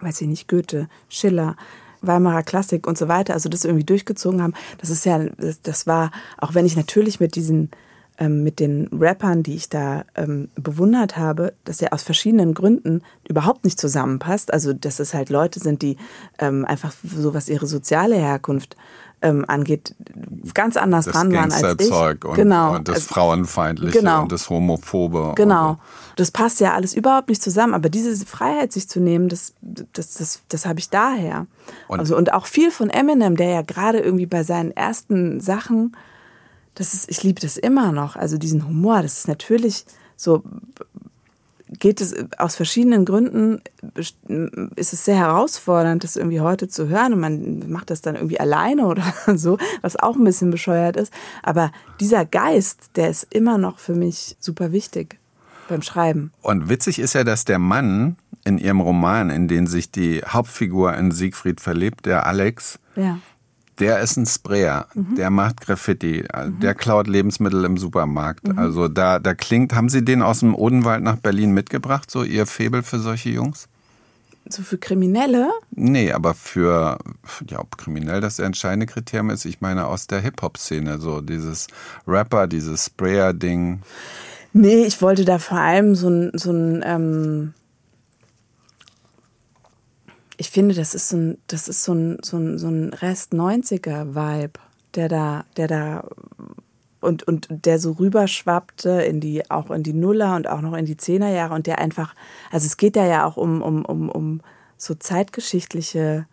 weiß 0.00 0.20
ich 0.20 0.28
nicht, 0.28 0.48
Goethe, 0.48 0.88
Schiller, 1.08 1.56
Weimarer 2.00 2.42
Klassik 2.42 2.86
und 2.86 2.96
so 2.96 3.08
weiter, 3.08 3.34
also 3.34 3.48
das 3.48 3.64
irgendwie 3.64 3.84
durchgezogen 3.84 4.42
haben. 4.42 4.54
Das 4.78 4.90
ist 4.90 5.04
ja, 5.04 5.18
das, 5.18 5.62
das 5.62 5.86
war, 5.86 6.12
auch 6.36 6.54
wenn 6.54 6.66
ich 6.66 6.76
natürlich 6.76 7.18
mit 7.18 7.34
diesen 7.34 7.70
ähm, 8.18 8.42
mit 8.42 8.58
den 8.58 8.88
Rappern, 8.92 9.42
die 9.42 9.54
ich 9.54 9.68
da 9.68 10.04
ähm, 10.16 10.48
bewundert 10.56 11.16
habe, 11.16 11.52
dass 11.64 11.80
er 11.80 11.92
aus 11.92 12.02
verschiedenen 12.02 12.52
Gründen 12.52 13.02
überhaupt 13.28 13.64
nicht 13.64 13.80
zusammenpasst. 13.80 14.52
Also, 14.52 14.72
dass 14.72 14.98
es 14.98 15.14
halt 15.14 15.30
Leute 15.30 15.60
sind, 15.60 15.82
die 15.82 15.96
ähm, 16.38 16.64
einfach 16.64 16.92
so 17.02 17.32
was 17.34 17.48
ihre 17.48 17.66
soziale 17.66 18.16
Herkunft 18.16 18.76
ähm, 19.20 19.44
angeht, 19.48 19.94
ganz 20.54 20.76
anders 20.76 21.06
das 21.06 21.14
dran 21.14 21.32
waren 21.32 21.52
als 21.52 21.76
ich. 21.80 21.90
Und, 21.90 22.34
genau. 22.34 22.76
und 22.76 22.88
das 22.88 23.04
Frauenfeindliche 23.04 23.98
genau. 23.98 24.22
und 24.22 24.32
das 24.32 24.48
Homophobe. 24.48 25.32
Genau. 25.34 25.78
Das 26.16 26.30
passt 26.30 26.60
ja 26.60 26.74
alles 26.74 26.94
überhaupt 26.94 27.28
nicht 27.28 27.42
zusammen. 27.42 27.74
Aber 27.74 27.88
diese 27.88 28.24
Freiheit, 28.26 28.72
sich 28.72 28.88
zu 28.88 29.00
nehmen, 29.00 29.28
das, 29.28 29.54
das, 29.60 30.14
das, 30.14 30.42
das 30.48 30.66
habe 30.66 30.78
ich 30.78 30.90
daher. 30.90 31.46
Und, 31.88 32.00
also, 32.00 32.16
und 32.16 32.32
auch 32.32 32.46
viel 32.46 32.70
von 32.70 32.90
Eminem, 32.90 33.36
der 33.36 33.48
ja 33.48 33.62
gerade 33.62 33.98
irgendwie 33.98 34.26
bei 34.26 34.42
seinen 34.42 34.70
ersten 34.72 35.40
Sachen 35.40 35.96
das 36.78 36.94
ist, 36.94 37.10
ich 37.10 37.24
liebe 37.24 37.40
das 37.40 37.56
immer 37.56 37.90
noch. 37.90 38.14
Also 38.14 38.38
diesen 38.38 38.66
Humor, 38.66 39.02
das 39.02 39.18
ist 39.18 39.28
natürlich 39.28 39.84
so, 40.14 40.44
geht 41.68 42.00
es 42.00 42.14
aus 42.38 42.54
verschiedenen 42.54 43.04
Gründen, 43.04 43.60
ist 43.96 44.92
es 44.92 45.04
sehr 45.04 45.16
herausfordernd, 45.16 46.04
das 46.04 46.14
irgendwie 46.14 46.40
heute 46.40 46.68
zu 46.68 46.88
hören 46.88 47.14
und 47.14 47.20
man 47.20 47.68
macht 47.68 47.90
das 47.90 48.00
dann 48.00 48.14
irgendwie 48.14 48.38
alleine 48.38 48.86
oder 48.86 49.02
so, 49.34 49.58
was 49.82 49.96
auch 49.96 50.14
ein 50.14 50.22
bisschen 50.22 50.50
bescheuert 50.50 50.96
ist. 50.96 51.12
Aber 51.42 51.72
dieser 51.98 52.24
Geist, 52.24 52.90
der 52.94 53.10
ist 53.10 53.26
immer 53.30 53.58
noch 53.58 53.80
für 53.80 53.94
mich 53.94 54.36
super 54.38 54.70
wichtig 54.70 55.18
beim 55.68 55.82
Schreiben. 55.82 56.32
Und 56.42 56.68
witzig 56.68 57.00
ist 57.00 57.14
ja, 57.14 57.24
dass 57.24 57.44
der 57.44 57.58
Mann 57.58 58.16
in 58.44 58.56
ihrem 58.56 58.80
Roman, 58.80 59.30
in 59.30 59.48
den 59.48 59.66
sich 59.66 59.90
die 59.90 60.22
Hauptfigur 60.24 60.94
in 60.94 61.10
Siegfried 61.10 61.60
verliebt, 61.60 62.06
der 62.06 62.24
Alex, 62.24 62.78
ja 62.94 63.18
der 63.78 64.00
ist 64.00 64.16
ein 64.16 64.26
Sprayer, 64.26 64.86
mhm. 64.94 65.14
der 65.16 65.30
macht 65.30 65.60
Graffiti, 65.60 66.24
mhm. 66.34 66.60
der 66.60 66.74
klaut 66.74 67.06
Lebensmittel 67.06 67.64
im 67.64 67.76
Supermarkt. 67.76 68.48
Mhm. 68.48 68.58
Also 68.58 68.88
da, 68.88 69.18
da 69.18 69.34
klingt, 69.34 69.74
haben 69.74 69.88
Sie 69.88 70.04
den 70.04 70.22
aus 70.22 70.40
dem 70.40 70.54
Odenwald 70.54 71.02
nach 71.02 71.16
Berlin 71.16 71.52
mitgebracht, 71.52 72.10
so 72.10 72.22
Ihr 72.22 72.46
Febel 72.46 72.82
für 72.82 72.98
solche 72.98 73.30
Jungs? 73.30 73.68
So 74.48 74.62
für 74.62 74.78
Kriminelle? 74.78 75.50
Nee, 75.70 76.12
aber 76.12 76.32
für, 76.32 76.98
ja, 77.48 77.60
ob 77.60 77.76
kriminell 77.76 78.22
das 78.22 78.38
entscheidende 78.38 78.86
Kriterium 78.86 79.28
ist, 79.30 79.44
ich 79.44 79.60
meine 79.60 79.86
aus 79.86 80.06
der 80.06 80.20
Hip-Hop-Szene, 80.20 80.98
so 80.98 81.20
dieses 81.20 81.66
Rapper, 82.06 82.46
dieses 82.46 82.86
Sprayer-Ding. 82.86 83.82
Nee, 84.54 84.84
ich 84.86 85.02
wollte 85.02 85.26
da 85.26 85.38
vor 85.38 85.58
allem 85.58 85.94
so 85.94 86.08
ein, 86.08 86.30
so 86.34 86.50
ein 86.50 86.82
ähm 86.86 87.54
ich 90.38 90.50
finde, 90.50 90.74
das 90.74 90.94
ist 90.94 91.08
so 91.08 91.16
ein, 91.16 91.38
das 91.48 91.68
ist 91.68 91.82
so 91.82 91.92
ein, 91.92 92.18
so 92.22 92.38
ein, 92.38 92.58
so 92.58 92.68
ein 92.68 92.94
Rest 92.94 93.32
90er-Vibe, 93.32 94.60
der 94.94 95.08
da, 95.08 95.44
der 95.56 95.66
da 95.66 96.08
und, 97.00 97.24
und 97.24 97.48
der 97.50 97.78
so 97.78 97.92
rüberschwappte 97.92 99.02
in 99.02 99.20
die, 99.20 99.48
auch 99.50 99.70
in 99.70 99.82
die 99.82 99.92
Nuller 99.92 100.36
und 100.36 100.48
auch 100.48 100.60
noch 100.60 100.74
in 100.74 100.84
die 100.84 100.96
Zehnerjahre 100.96 101.54
und 101.54 101.66
der 101.66 101.78
einfach, 101.78 102.14
also 102.50 102.66
es 102.66 102.76
geht 102.76 102.96
da 102.96 103.04
ja 103.04 103.26
auch 103.26 103.36
um, 103.36 103.62
um, 103.62 103.84
um, 103.84 104.08
um 104.08 104.40
so 104.76 104.94
zeitgeschichtliche, 104.94 106.26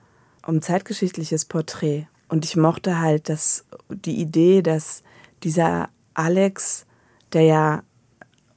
um 0.45 0.61
zeitgeschichtliches 0.61 1.45
Porträt. 1.45 2.07
Und 2.29 2.45
ich 2.45 2.55
mochte 2.55 2.99
halt 2.99 3.29
dass 3.29 3.65
die 3.89 4.19
Idee, 4.19 4.61
dass 4.61 5.03
dieser 5.43 5.89
Alex, 6.13 6.85
der 7.33 7.41
ja 7.41 7.83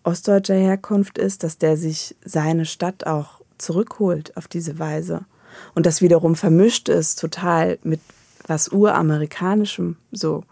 ostdeutscher 0.02 0.54
Herkunft 0.54 1.18
ist, 1.18 1.42
dass 1.42 1.58
der 1.58 1.76
sich 1.76 2.16
seine 2.24 2.64
Stadt 2.64 3.06
auch 3.06 3.40
zurückholt 3.58 4.36
auf 4.36 4.46
diese 4.48 4.78
Weise. 4.78 5.26
Und 5.74 5.86
das 5.86 6.02
wiederum 6.02 6.36
vermischt 6.36 6.88
ist 6.88 7.20
total 7.20 7.78
mit 7.82 8.00
was 8.46 8.68
uramerikanischem 8.68 9.96
so. 10.10 10.44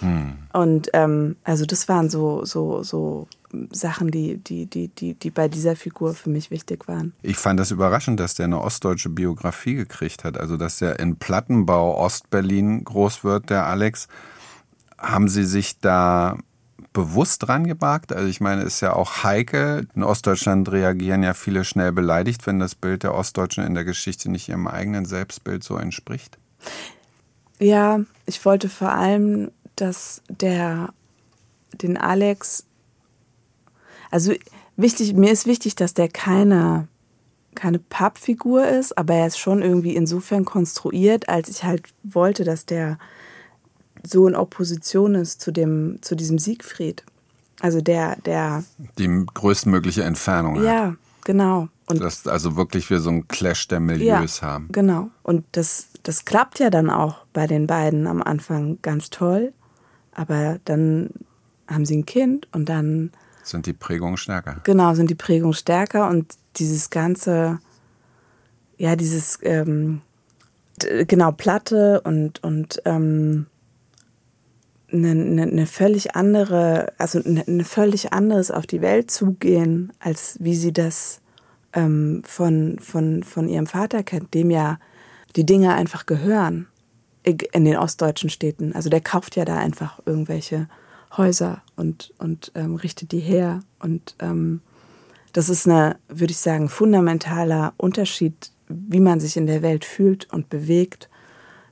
Hm. 0.00 0.32
Und 0.52 0.88
ähm, 0.94 1.36
also 1.44 1.64
das 1.64 1.88
waren 1.88 2.10
so, 2.10 2.44
so, 2.44 2.82
so 2.82 3.28
Sachen, 3.70 4.10
die, 4.10 4.38
die, 4.38 4.66
die, 4.66 4.88
die, 4.88 5.14
die 5.14 5.30
bei 5.30 5.48
dieser 5.48 5.76
Figur 5.76 6.14
für 6.14 6.30
mich 6.30 6.50
wichtig 6.50 6.88
waren. 6.88 7.12
Ich 7.22 7.36
fand 7.36 7.60
das 7.60 7.70
überraschend, 7.70 8.18
dass 8.18 8.34
der 8.34 8.46
eine 8.46 8.60
ostdeutsche 8.60 9.10
Biografie 9.10 9.74
gekriegt 9.74 10.24
hat. 10.24 10.38
Also 10.38 10.56
dass 10.56 10.78
der 10.78 10.98
in 10.98 11.16
Plattenbau 11.16 11.96
Ostberlin 11.98 12.84
groß 12.84 13.24
wird, 13.24 13.50
der 13.50 13.66
Alex. 13.66 14.08
Haben 14.98 15.28
Sie 15.28 15.44
sich 15.44 15.78
da 15.80 16.38
bewusst 16.92 17.48
rangewagt? 17.48 18.12
Also 18.12 18.28
ich 18.28 18.40
meine, 18.40 18.62
es 18.62 18.74
ist 18.74 18.80
ja 18.80 18.94
auch 18.94 19.24
heikel. 19.24 19.88
In 19.94 20.02
Ostdeutschland 20.02 20.70
reagieren 20.70 21.22
ja 21.22 21.34
viele 21.34 21.64
schnell 21.64 21.92
beleidigt, 21.92 22.46
wenn 22.46 22.58
das 22.58 22.74
Bild 22.74 23.02
der 23.02 23.14
Ostdeutschen 23.14 23.64
in 23.64 23.74
der 23.74 23.84
Geschichte 23.84 24.30
nicht 24.30 24.48
ihrem 24.48 24.66
eigenen 24.66 25.04
Selbstbild 25.04 25.64
so 25.64 25.76
entspricht. 25.76 26.38
Ja, 27.58 28.00
ich 28.26 28.44
wollte 28.44 28.68
vor 28.68 28.92
allem, 28.92 29.50
dass 29.76 30.22
der 30.28 30.92
den 31.72 31.96
Alex, 31.96 32.66
also 34.10 34.32
wichtig, 34.76 35.14
mir 35.14 35.32
ist 35.32 35.46
wichtig, 35.46 35.74
dass 35.74 35.94
der 35.94 36.08
keine 36.08 36.88
keine 37.54 37.78
Pappfigur 37.78 38.66
ist, 38.66 38.96
aber 38.96 39.14
er 39.14 39.26
ist 39.26 39.38
schon 39.38 39.62
irgendwie 39.62 39.94
insofern 39.94 40.44
konstruiert, 40.44 41.28
als 41.28 41.48
ich 41.48 41.64
halt 41.64 41.82
wollte, 42.02 42.44
dass 42.44 42.66
der 42.66 42.98
so 44.02 44.26
in 44.26 44.34
Opposition 44.34 45.14
ist 45.14 45.40
zu 45.40 45.52
dem, 45.52 45.98
zu 46.02 46.14
diesem 46.14 46.38
Siegfried. 46.38 47.04
Also 47.60 47.80
der, 47.80 48.16
der. 48.22 48.64
Die 48.98 49.26
größtmögliche 49.34 50.02
Entfernung 50.02 50.58
hat. 50.58 50.64
Ja, 50.64 50.96
genau. 51.24 51.68
Und 51.86 52.00
dass 52.00 52.26
also 52.26 52.56
wirklich 52.56 52.90
wir 52.90 53.00
so 53.00 53.10
einen 53.10 53.28
Clash 53.28 53.68
der 53.68 53.80
Milieus 53.80 54.40
ja, 54.40 54.48
haben. 54.48 54.68
Genau. 54.72 55.10
Und 55.22 55.44
das, 55.52 55.88
das 56.02 56.24
klappt 56.24 56.58
ja 56.58 56.70
dann 56.70 56.90
auch 56.90 57.24
bei 57.32 57.46
den 57.46 57.66
beiden 57.66 58.06
am 58.06 58.22
Anfang 58.22 58.78
ganz 58.82 59.10
toll. 59.10 59.52
Aber 60.12 60.58
dann 60.64 61.10
haben 61.68 61.84
sie 61.84 61.98
ein 61.98 62.06
Kind 62.06 62.48
und 62.52 62.68
dann. 62.68 63.12
Sind 63.44 63.66
die 63.66 63.72
Prägungen 63.72 64.16
stärker. 64.16 64.60
Genau, 64.64 64.94
sind 64.94 65.10
die 65.10 65.14
Prägungen 65.14 65.54
stärker 65.54 66.08
und 66.08 66.34
dieses 66.56 66.90
ganze, 66.90 67.58
ja, 68.76 68.94
dieses, 68.94 69.38
ähm, 69.42 70.00
genau, 70.78 71.32
Platte 71.32 72.00
und, 72.02 72.42
und 72.44 72.80
ähm, 72.84 73.46
eine, 74.92 75.10
eine, 75.10 75.42
eine 75.42 75.66
völlig 75.66 76.14
andere, 76.14 76.92
also 76.98 77.22
eine, 77.22 77.46
eine, 77.46 77.64
völlig 77.64 78.12
anderes 78.12 78.50
auf 78.50 78.66
die 78.66 78.80
Welt 78.80 79.10
zugehen, 79.10 79.92
als 79.98 80.36
wie 80.40 80.54
sie 80.54 80.72
das 80.72 81.20
ähm, 81.72 82.22
von, 82.24 82.78
von, 82.78 83.22
von 83.22 83.48
ihrem 83.48 83.66
Vater 83.66 84.02
kennt, 84.02 84.34
dem 84.34 84.50
ja 84.50 84.78
die 85.36 85.46
Dinge 85.46 85.74
einfach 85.74 86.06
gehören 86.06 86.66
in 87.24 87.64
den 87.64 87.76
ostdeutschen 87.76 88.30
Städten. 88.30 88.72
Also 88.74 88.90
der 88.90 89.00
kauft 89.00 89.36
ja 89.36 89.44
da 89.44 89.56
einfach 89.56 90.00
irgendwelche 90.04 90.68
Häuser 91.16 91.62
und, 91.76 92.12
und 92.18 92.52
ähm, 92.54 92.74
richtet 92.76 93.12
die 93.12 93.20
her. 93.20 93.60
Und 93.78 94.16
ähm, 94.18 94.60
das 95.32 95.48
ist 95.48 95.68
eine, 95.68 95.96
würde 96.08 96.32
ich 96.32 96.38
sagen, 96.38 96.68
fundamentaler 96.68 97.74
Unterschied, 97.76 98.50
wie 98.68 99.00
man 99.00 99.20
sich 99.20 99.36
in 99.36 99.46
der 99.46 99.62
Welt 99.62 99.84
fühlt 99.84 100.32
und 100.32 100.48
bewegt, 100.48 101.08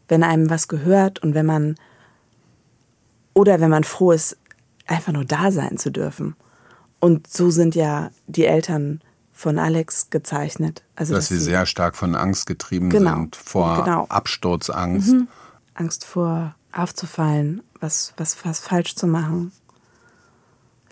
wenn 0.08 0.22
einem 0.22 0.50
was 0.50 0.68
gehört 0.68 1.22
und 1.22 1.34
wenn 1.34 1.46
man 1.46 1.76
oder 3.34 3.60
wenn 3.60 3.70
man 3.70 3.84
froh 3.84 4.12
ist, 4.12 4.36
einfach 4.86 5.12
nur 5.12 5.24
da 5.24 5.50
sein 5.50 5.78
zu 5.78 5.90
dürfen. 5.90 6.34
Und 6.98 7.26
so 7.26 7.50
sind 7.50 7.74
ja 7.74 8.10
die 8.26 8.44
Eltern 8.44 9.00
von 9.32 9.58
Alex 9.58 10.10
gezeichnet. 10.10 10.82
Also, 10.96 11.14
dass, 11.14 11.28
dass 11.28 11.38
sie 11.38 11.42
sehr 11.42 11.64
stark 11.64 11.96
von 11.96 12.14
Angst 12.14 12.46
getrieben 12.46 12.90
genau, 12.90 13.14
sind, 13.14 13.36
vor 13.36 13.84
genau. 13.84 14.06
Absturzangst. 14.08 15.12
Mhm. 15.12 15.28
Angst 15.74 16.04
vor 16.04 16.54
aufzufallen, 16.72 17.62
was, 17.80 18.12
was, 18.16 18.44
was 18.44 18.60
falsch 18.60 18.94
zu 18.94 19.06
machen, 19.06 19.52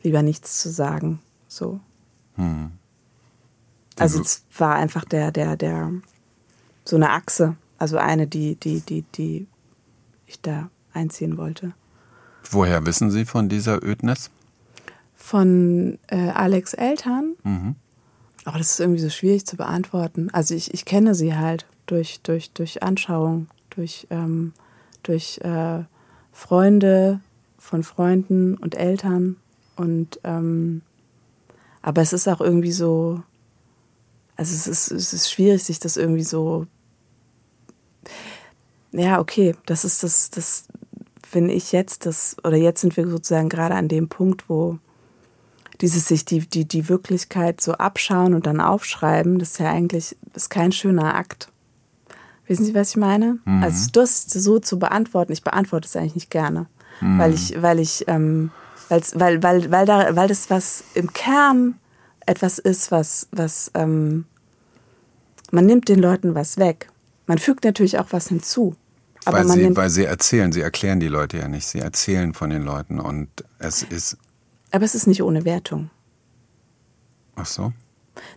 lieber 0.03 0.23
nichts 0.23 0.61
zu 0.61 0.71
sagen. 0.71 1.21
So. 1.47 1.81
Hm. 2.35 2.73
Also 3.99 4.21
es 4.21 4.45
war 4.57 4.77
einfach 4.77 5.05
der, 5.05 5.31
der, 5.31 5.57
der, 5.57 5.93
so 6.85 6.97
eine 6.97 7.11
Achse, 7.11 7.57
also 7.79 7.99
eine, 7.99 8.27
die, 8.27 8.57
die, 8.57 8.81
die, 8.81 9.03
die 9.03 9.47
ich 10.27 10.41
da 10.41 10.71
einziehen 10.93 11.37
wollte. 11.37 11.75
Woher 12.51 12.87
wissen 12.87 13.11
Sie 13.11 13.25
von 13.25 13.49
dieser 13.49 13.83
Ödnis? 13.83 14.31
Von 15.15 15.99
äh, 16.09 16.31
Alex 16.31 16.75
Eltern. 16.75 17.35
Mhm. 17.45 17.75
Aber 18.45 18.59
das 18.59 18.71
ist 18.71 18.81
irgendwie 18.81 19.01
so 19.01 19.11
schwierig 19.11 19.47
zu 19.47 19.57
beantworten. 19.57 20.31
Also 20.33 20.55
ich, 20.55 20.73
ich 20.73 20.85
kenne 20.85 21.15
sie 21.15 21.35
halt 21.35 21.67
durch, 21.87 22.21
durch, 22.23 22.51
durch 22.53 22.83
Anschauung, 22.83 23.49
durch, 23.71 24.07
ähm, 24.11 24.55
durch 25.03 25.39
äh, 25.43 25.85
Freunde 26.33 27.21
von 27.59 27.83
Freunden 27.83 28.57
und 28.57 28.75
Eltern. 28.75 29.37
Und 29.77 30.19
ähm, 30.25 30.83
aber 31.83 32.01
es 32.01 32.13
ist 32.13 32.29
auch 32.29 32.41
irgendwie 32.41 32.73
so, 32.73 33.23
also 34.37 34.55
es 34.55 34.67
ist, 34.67 34.91
es 34.91 35.13
ist 35.13 35.31
schwierig, 35.31 35.65
sich 35.65 35.79
das 35.79 35.97
irgendwie 35.97 36.25
so. 36.25 36.67
Ja, 38.93 39.21
okay, 39.21 39.55
das 39.67 39.85
ist 39.85 40.03
das, 40.03 40.31
das 40.31 40.69
finde 41.29 41.55
ich 41.55 41.73
jetzt 41.73 42.07
das, 42.07 42.37
oder 42.45 42.57
jetzt 42.57 42.81
sind 42.81 42.97
wir 42.97 43.09
sozusagen 43.09 43.49
gerade 43.49 43.75
an 43.75 43.89
dem 43.89 44.09
Punkt, 44.09 44.49
wo 44.49 44.79
dieses 45.81 46.09
sich 46.09 46.25
die, 46.25 46.41
die, 46.41 46.67
die 46.67 46.89
Wirklichkeit 46.89 47.61
so 47.61 47.75
abschauen 47.75 48.35
und 48.35 48.47
dann 48.47 48.61
aufschreiben, 48.61 49.39
das 49.39 49.53
ist 49.53 49.59
ja 49.59 49.71
eigentlich 49.71 50.17
ist 50.35 50.51
kein 50.51 50.73
schöner 50.73 51.15
Akt. 51.15 51.53
Wissen 52.47 52.65
Sie, 52.65 52.75
was 52.75 52.91
ich 52.91 52.97
meine? 52.97 53.39
Mhm. 53.45 53.63
Also 53.63 53.91
das 53.93 54.23
so 54.25 54.59
zu 54.59 54.79
beantworten, 54.79 55.33
ich 55.33 55.45
beantworte 55.45 55.87
es 55.87 55.95
eigentlich 55.95 56.15
nicht 56.15 56.31
gerne. 56.31 56.67
Mhm. 57.01 57.19
Weil 57.19 57.35
ich, 57.35 57.63
weil 57.63 57.79
ich, 57.79 58.05
ähm, 58.09 58.51
weil, 58.89 59.43
weil, 59.43 59.71
weil, 59.71 59.87
da, 59.87 60.17
weil 60.17 60.29
das 60.29 60.51
was 60.51 60.83
im 60.95 61.13
Kern 61.13 61.75
etwas 62.27 62.59
ist, 62.59 62.91
was, 62.91 63.29
was 63.33 63.71
ähm, 63.75 64.25
man 65.51 65.67
nimmt 65.67 65.89
den 65.89 66.01
Leuten 66.01 66.35
was 66.35 66.57
weg. 66.57 66.91
Man 67.27 67.39
fügt 67.39 67.65
natürlich 67.65 67.99
auch 67.99 68.09
was 68.11 68.29
hinzu. 68.29 68.75
Aber 69.29 69.47
weil, 69.47 69.49
sie, 69.49 69.77
weil 69.77 69.91
sie 69.91 70.05
erzählen, 70.05 70.53
sie 70.53 70.63
erklären 70.63 71.01
die 71.01 71.09
Leute 71.09 71.37
ja 71.37 71.49
nicht, 71.49 71.67
sie 71.67 71.81
erzählen 71.81 72.33
von 72.33 72.49
den 72.49 72.63
Leuten 72.63 72.99
und 72.99 73.29
es 73.59 73.83
ist. 73.83 74.17
Aber 74.71 74.85
es 74.85 74.95
ist 74.95 75.07
nicht 75.07 75.23
ohne 75.23 75.45
Wertung. 75.45 75.91
Ach 77.37 77.47
so. 77.47 77.73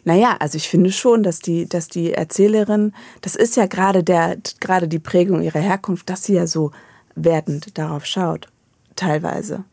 Naja, 0.03 0.35
also 0.39 0.57
ich 0.57 0.69
finde 0.69 0.91
schon, 0.91 1.23
dass 1.23 1.39
die, 1.39 1.67
dass 1.67 1.87
die 1.87 2.13
Erzählerin, 2.13 2.93
das 3.21 3.35
ist 3.35 3.55
ja 3.55 3.67
gerade 3.67 4.03
der, 4.03 4.37
gerade 4.59 4.87
die 4.87 4.99
Prägung 4.99 5.41
ihrer 5.41 5.59
Herkunft, 5.59 6.09
dass 6.09 6.23
sie 6.23 6.33
ja 6.33 6.45
so 6.45 6.71
wertend 7.15 7.77
darauf 7.77 8.05
schaut, 8.05 8.47
teilweise. 8.95 9.63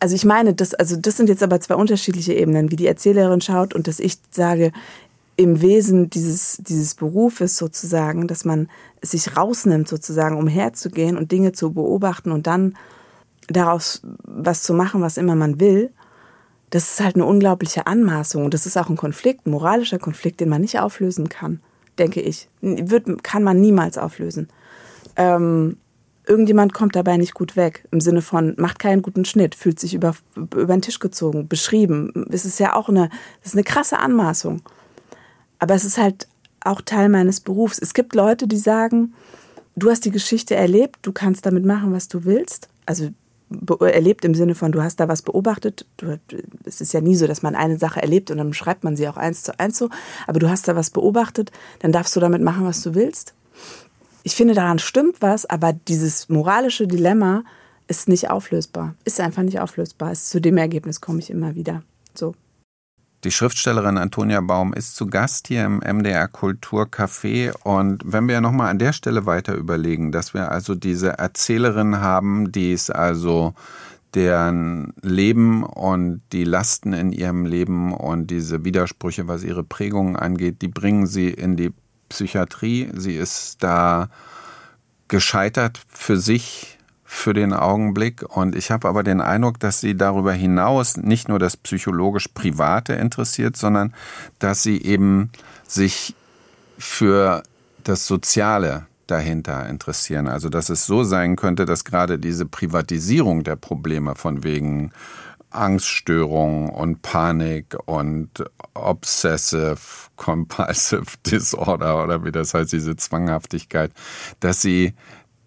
Also 0.00 0.16
ich 0.16 0.24
meine, 0.24 0.54
das, 0.54 0.74
also 0.74 0.96
das 0.96 1.16
sind 1.16 1.28
jetzt 1.28 1.42
aber 1.42 1.60
zwei 1.60 1.76
unterschiedliche 1.76 2.34
Ebenen, 2.34 2.70
wie 2.70 2.76
die 2.76 2.86
Erzählerin 2.86 3.40
schaut 3.40 3.74
und 3.74 3.86
dass 3.86 4.00
ich 4.00 4.18
sage, 4.30 4.72
im 5.36 5.60
Wesen 5.60 6.10
dieses, 6.10 6.58
dieses 6.58 6.94
Berufes 6.94 7.56
sozusagen, 7.56 8.28
dass 8.28 8.44
man 8.44 8.68
sich 9.02 9.36
rausnimmt, 9.36 9.88
sozusagen 9.88 10.36
umherzugehen 10.36 11.16
und 11.16 11.32
Dinge 11.32 11.52
zu 11.52 11.72
beobachten 11.72 12.30
und 12.30 12.46
dann 12.46 12.76
daraus 13.48 14.02
was 14.22 14.62
zu 14.62 14.74
machen, 14.74 15.00
was 15.00 15.16
immer 15.16 15.34
man 15.34 15.60
will, 15.60 15.90
das 16.70 16.92
ist 16.92 17.00
halt 17.00 17.14
eine 17.14 17.24
unglaubliche 17.24 17.86
Anmaßung. 17.86 18.44
Und 18.44 18.54
das 18.54 18.66
ist 18.66 18.76
auch 18.76 18.88
ein 18.88 18.96
Konflikt, 18.96 19.46
ein 19.46 19.50
moralischer 19.50 19.98
Konflikt, 19.98 20.40
den 20.40 20.48
man 20.48 20.60
nicht 20.60 20.80
auflösen 20.80 21.28
kann, 21.28 21.60
denke 21.98 22.20
ich. 22.20 22.48
Wird, 22.60 23.22
kann 23.22 23.42
man 23.42 23.60
niemals 23.60 23.98
auflösen. 23.98 24.48
Ähm, 25.16 25.76
irgendjemand 26.26 26.72
kommt 26.72 26.96
dabei 26.96 27.16
nicht 27.16 27.34
gut 27.34 27.56
weg. 27.56 27.86
Im 27.90 28.00
Sinne 28.00 28.22
von, 28.22 28.54
macht 28.56 28.78
keinen 28.78 29.02
guten 29.02 29.24
Schnitt, 29.24 29.54
fühlt 29.54 29.78
sich 29.78 29.94
über, 29.94 30.14
über 30.36 30.66
den 30.66 30.82
Tisch 30.82 30.98
gezogen, 30.98 31.48
beschrieben. 31.48 32.26
Es 32.30 32.44
ist 32.44 32.58
ja 32.58 32.74
auch 32.74 32.88
eine, 32.88 33.08
das 33.40 33.50
ist 33.50 33.54
eine 33.54 33.64
krasse 33.64 33.98
Anmaßung. 33.98 34.62
Aber 35.58 35.74
es 35.74 35.84
ist 35.84 35.98
halt 35.98 36.28
auch 36.60 36.80
Teil 36.80 37.08
meines 37.08 37.40
Berufs. 37.40 37.78
Es 37.78 37.94
gibt 37.94 38.14
Leute, 38.14 38.46
die 38.46 38.56
sagen, 38.56 39.14
du 39.76 39.90
hast 39.90 40.04
die 40.04 40.10
Geschichte 40.10 40.54
erlebt, 40.54 40.98
du 41.02 41.12
kannst 41.12 41.46
damit 41.46 41.64
machen, 41.64 41.92
was 41.92 42.08
du 42.08 42.24
willst. 42.24 42.68
Also 42.86 43.10
erlebt 43.80 44.24
im 44.24 44.34
Sinne 44.34 44.54
von, 44.54 44.72
du 44.72 44.82
hast 44.82 45.00
da 45.00 45.08
was 45.08 45.22
beobachtet. 45.22 45.86
Du, 45.98 46.18
es 46.64 46.80
ist 46.80 46.92
ja 46.92 47.00
nie 47.00 47.16
so, 47.16 47.26
dass 47.26 47.42
man 47.42 47.54
eine 47.54 47.78
Sache 47.78 48.00
erlebt 48.00 48.30
und 48.30 48.38
dann 48.38 48.52
schreibt 48.52 48.84
man 48.84 48.96
sie 48.96 49.08
auch 49.08 49.16
eins 49.16 49.42
zu 49.42 49.58
eins 49.60 49.78
so. 49.78 49.90
Aber 50.26 50.38
du 50.38 50.48
hast 50.48 50.66
da 50.66 50.76
was 50.76 50.90
beobachtet, 50.90 51.52
dann 51.80 51.92
darfst 51.92 52.16
du 52.16 52.20
damit 52.20 52.42
machen, 52.42 52.64
was 52.64 52.82
du 52.82 52.94
willst. 52.94 53.34
Ich 54.22 54.34
finde, 54.34 54.54
daran 54.54 54.78
stimmt 54.78 55.20
was, 55.20 55.44
aber 55.44 55.72
dieses 55.72 56.28
moralische 56.28 56.86
Dilemma 56.86 57.44
ist 57.86 58.08
nicht 58.08 58.30
auflösbar. 58.30 58.94
Ist 59.04 59.20
einfach 59.20 59.42
nicht 59.42 59.60
auflösbar. 59.60 60.14
Zu 60.14 60.40
dem 60.40 60.56
Ergebnis 60.56 61.00
komme 61.00 61.18
ich 61.18 61.30
immer 61.30 61.54
wieder. 61.54 61.82
So. 62.14 62.34
Die 63.24 63.30
Schriftstellerin 63.30 63.96
Antonia 63.96 64.42
Baum 64.42 64.74
ist 64.74 64.96
zu 64.96 65.06
Gast 65.06 65.48
hier 65.48 65.64
im 65.64 65.78
MDR 65.78 66.28
Kulturcafé. 66.28 67.54
Und 67.62 68.02
wenn 68.04 68.28
wir 68.28 68.42
nochmal 68.42 68.70
an 68.70 68.78
der 68.78 68.92
Stelle 68.92 69.24
weiter 69.24 69.54
überlegen, 69.54 70.12
dass 70.12 70.34
wir 70.34 70.52
also 70.52 70.74
diese 70.74 71.16
Erzählerin 71.18 72.00
haben, 72.00 72.52
die 72.52 72.74
es 72.74 72.90
also 72.90 73.54
deren 74.12 74.92
Leben 75.00 75.64
und 75.64 76.20
die 76.32 76.44
Lasten 76.44 76.92
in 76.92 77.12
ihrem 77.12 77.46
Leben 77.46 77.94
und 77.94 78.26
diese 78.26 78.62
Widersprüche, 78.66 79.26
was 79.26 79.42
ihre 79.42 79.64
Prägungen 79.64 80.16
angeht, 80.16 80.60
die 80.60 80.68
bringen 80.68 81.06
sie 81.06 81.30
in 81.30 81.56
die 81.56 81.72
Psychiatrie. 82.10 82.90
Sie 82.92 83.16
ist 83.16 83.62
da 83.62 84.10
gescheitert 85.08 85.80
für 85.88 86.18
sich 86.18 86.73
für 87.14 87.32
den 87.32 87.52
Augenblick. 87.52 88.22
Und 88.36 88.54
ich 88.54 88.70
habe 88.70 88.88
aber 88.88 89.02
den 89.02 89.20
Eindruck, 89.20 89.60
dass 89.60 89.80
sie 89.80 89.96
darüber 89.96 90.32
hinaus 90.32 90.96
nicht 90.96 91.28
nur 91.28 91.38
das 91.38 91.56
psychologisch 91.56 92.28
Private 92.28 92.94
interessiert, 92.94 93.56
sondern 93.56 93.94
dass 94.40 94.62
sie 94.62 94.82
eben 94.82 95.30
sich 95.66 96.14
für 96.76 97.42
das 97.84 98.06
Soziale 98.06 98.86
dahinter 99.06 99.68
interessieren. 99.68 100.26
Also 100.26 100.48
dass 100.48 100.68
es 100.68 100.86
so 100.86 101.04
sein 101.04 101.36
könnte, 101.36 101.66
dass 101.66 101.84
gerade 101.84 102.18
diese 102.18 102.46
Privatisierung 102.46 103.44
der 103.44 103.56
Probleme 103.56 104.16
von 104.16 104.42
wegen 104.42 104.90
Angststörung 105.50 106.68
und 106.68 107.02
Panik 107.02 107.76
und 107.86 108.28
Obsessive 108.74 109.78
Compulsive 110.16 111.04
Disorder 111.26 112.02
oder 112.02 112.24
wie 112.24 112.32
das 112.32 112.54
heißt, 112.54 112.72
diese 112.72 112.96
Zwanghaftigkeit, 112.96 113.92
dass 114.40 114.60
sie 114.60 114.94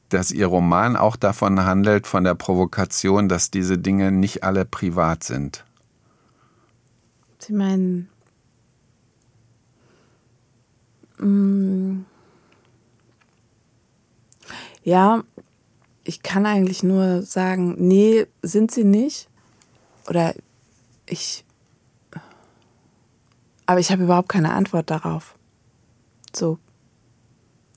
dass 0.10 0.32
ihr 0.32 0.48
Roman 0.48 0.96
auch 0.96 1.16
davon 1.16 1.64
handelt, 1.64 2.08
von 2.08 2.24
der 2.24 2.36
Provokation, 2.36 3.28
dass 3.30 3.52
diese 3.52 3.78
Dinge 3.78 4.12
nicht 4.12 4.44
alle 4.44 4.66
privat 4.66 5.24
sind. 5.24 5.66
Sie 7.40 7.54
meinen. 7.54 8.10
Mm, 11.20 12.02
ja, 14.84 15.24
ich 16.04 16.24
kann 16.24 16.46
eigentlich 16.46 16.84
nur 16.84 17.22
sagen, 17.22 17.76
nee, 17.78 18.28
sind 18.42 18.72
sie 18.72 18.86
nicht. 18.86 19.28
Oder 20.08 20.34
ich. 21.06 21.44
Aber 23.66 23.80
ich 23.82 23.92
habe 23.92 24.04
überhaupt 24.04 24.30
keine 24.30 24.54
Antwort 24.54 24.90
darauf. 24.90 25.36
So. 26.34 26.58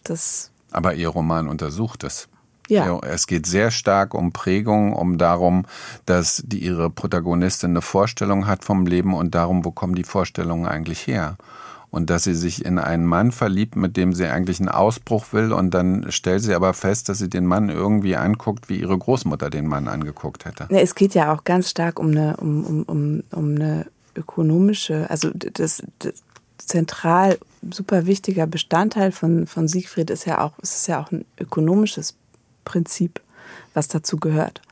Das. 0.05 0.50
Aber 0.71 0.95
Ihr 0.95 1.09
Roman 1.09 1.49
untersucht 1.49 2.05
es. 2.05 2.29
Ja. 2.69 3.01
Es 3.01 3.27
geht 3.27 3.47
sehr 3.47 3.73
stark 3.73 4.15
um 4.15 4.33
Prägung, 4.33 4.93
um 4.93 5.19
darum, 5.19 5.67
dass 6.07 6.43
die, 6.47 6.59
ihre 6.59 6.89
Protagonistin 6.89 7.71
eine 7.71 7.83
Vorstellung 7.83 8.47
hat 8.47 8.65
vom 8.65 8.87
Leben 8.87 9.13
und 9.13 9.35
darum, 9.35 9.65
wo 9.65 9.73
kommen 9.73 9.97
die 9.97 10.05
Vorstellungen 10.05 10.67
eigentlich 10.67 11.07
her 11.09 11.37
und 11.91 12.11
dass 12.11 12.25
sie 12.25 12.35
sich 12.35 12.65
in 12.65 12.79
einen 12.79 13.05
Mann 13.05 13.33
verliebt, 13.33 13.77
mit 13.77 13.97
dem 13.97 14.13
sie 14.13 14.27
eigentlich 14.27 14.61
einen 14.61 14.69
Ausbruch 14.69 15.33
will 15.33 15.53
und 15.53 15.75
dann 15.75 16.07
stellt 16.11 16.43
sie 16.43 16.55
aber 16.55 16.73
fest, 16.73 17.09
dass 17.09 17.19
sie 17.19 17.29
den 17.29 17.47
Mann 17.47 17.69
irgendwie 17.69 18.17
anguckt, 18.17 18.69
wie 18.69 18.77
ihre 18.77 18.97
Großmutter 18.97 19.51
den 19.51 19.67
Mann 19.67 19.89
angeguckt 19.89 20.45
hätte. 20.45 20.67
Es 20.71 20.95
geht 20.95 21.15
ja 21.15 21.35
auch 21.35 21.45
ganz 21.45 21.71
stark 21.71 21.99
um 21.99 22.11
eine, 22.11 22.37
um, 22.37 22.65
um, 22.65 22.83
um, 22.85 23.23
um 23.33 23.55
eine 23.57 23.87
ökonomische, 24.15 25.09
also 25.11 25.31
das, 25.35 25.83
das 25.99 26.15
zentral 26.71 27.39
super 27.71 28.07
wichtiger 28.07 28.47
Bestandteil 28.47 29.13
von, 29.13 29.47
von 29.47 29.69
Siegfried 29.69 30.11
ist 30.11 30.25
ja 30.25 30.41
auch, 30.41 30.53
es 30.63 30.75
ist 30.75 30.87
ja 30.87 31.03
auch 31.03 31.11
ein 31.13 31.25
ökonomisches 31.39 32.15
Prinzip, 32.65 33.21
was 33.75 33.89
dazu 33.89 34.17
gehört. 34.17 34.63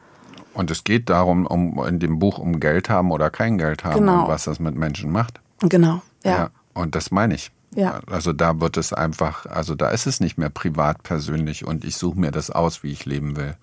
Und 0.54 0.70
es 0.70 0.84
geht 0.84 1.10
darum, 1.10 1.46
um 1.46 1.84
in 1.86 1.98
dem 1.98 2.18
Buch 2.18 2.38
um 2.38 2.60
Geld 2.60 2.88
haben 2.88 3.10
oder 3.10 3.30
kein 3.30 3.58
Geld 3.58 3.84
haben 3.84 4.00
Genau. 4.00 4.22
und 4.22 4.28
was 4.28 4.44
das 4.44 4.58
mit 4.58 4.74
Menschen 4.74 5.12
macht. 5.12 5.40
Genau, 5.60 6.02
ja. 6.24 6.50
Und 6.72 6.94
das 6.94 7.10
meine 7.10 7.34
ich. 7.34 7.50
Ja. 7.74 8.00
Also 8.10 8.32
da 8.32 8.60
wird 8.60 8.76
es 8.76 8.92
einfach, 8.92 9.46
also 9.46 9.74
da 9.74 9.90
ist 9.90 10.06
es 10.06 10.20
nicht 10.20 10.38
mehr 10.38 10.48
privat 10.48 11.02
persönlich 11.02 11.66
und 11.66 11.84
ich 11.84 11.96
suche 11.96 12.18
mir 12.18 12.30
das 12.30 12.50
aus, 12.50 12.82
wie 12.82 12.92
ich 12.92 13.04
leben 13.04 13.36
will. 13.36 13.54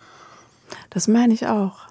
Das 0.89 1.07
meine 1.07 1.33
ich 1.33 1.47
auch. 1.47 1.87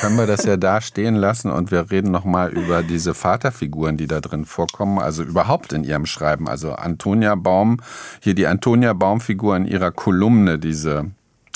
Können 0.00 0.16
wir 0.16 0.26
das 0.26 0.44
ja 0.44 0.56
da 0.56 0.80
stehen 0.80 1.16
lassen 1.16 1.50
und 1.50 1.70
wir 1.70 1.90
reden 1.90 2.10
nochmal 2.10 2.52
über 2.52 2.82
diese 2.82 3.12
Vaterfiguren, 3.12 3.96
die 3.96 4.06
da 4.06 4.20
drin 4.20 4.44
vorkommen, 4.44 4.98
also 4.98 5.22
überhaupt 5.22 5.72
in 5.72 5.82
ihrem 5.82 6.06
Schreiben. 6.06 6.48
Also 6.48 6.72
Antonia 6.72 7.34
Baum, 7.34 7.80
hier 8.20 8.34
die 8.34 8.46
Antonia 8.46 8.92
Baum-Figur 8.92 9.56
in 9.56 9.66
ihrer 9.66 9.90
Kolumne, 9.90 10.58
diese 10.58 11.10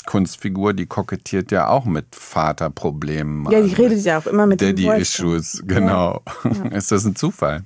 Kunstfigur, 0.05 0.73
die 0.73 0.85
kokettiert 0.85 1.51
ja 1.51 1.67
auch 1.67 1.85
mit 1.85 2.15
Vaterproblemen. 2.15 3.45
Ja, 3.51 3.61
die 3.61 3.71
Also 3.71 3.75
redet 3.75 4.03
ja 4.03 4.17
auch 4.17 4.27
immer 4.27 4.47
mit 4.47 4.59
dem 4.59 4.69
Daddy 4.69 4.87
Wolfgang. 4.87 5.01
Issues, 5.01 5.63
genau. 5.65 6.21
Ist 6.71 6.91
das 6.91 7.05
ein 7.05 7.15
Zufall? 7.15 7.63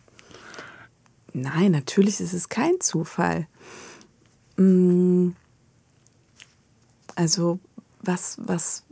Nein, 1.33 1.71
natürlich 1.71 2.19
ist 2.19 2.33
es 2.33 2.47
kein 2.47 2.79
Zufall. 2.79 3.47
Mm. 4.57 5.29
Also, 7.15 7.59
was, 8.01 8.37
was. 8.39 8.83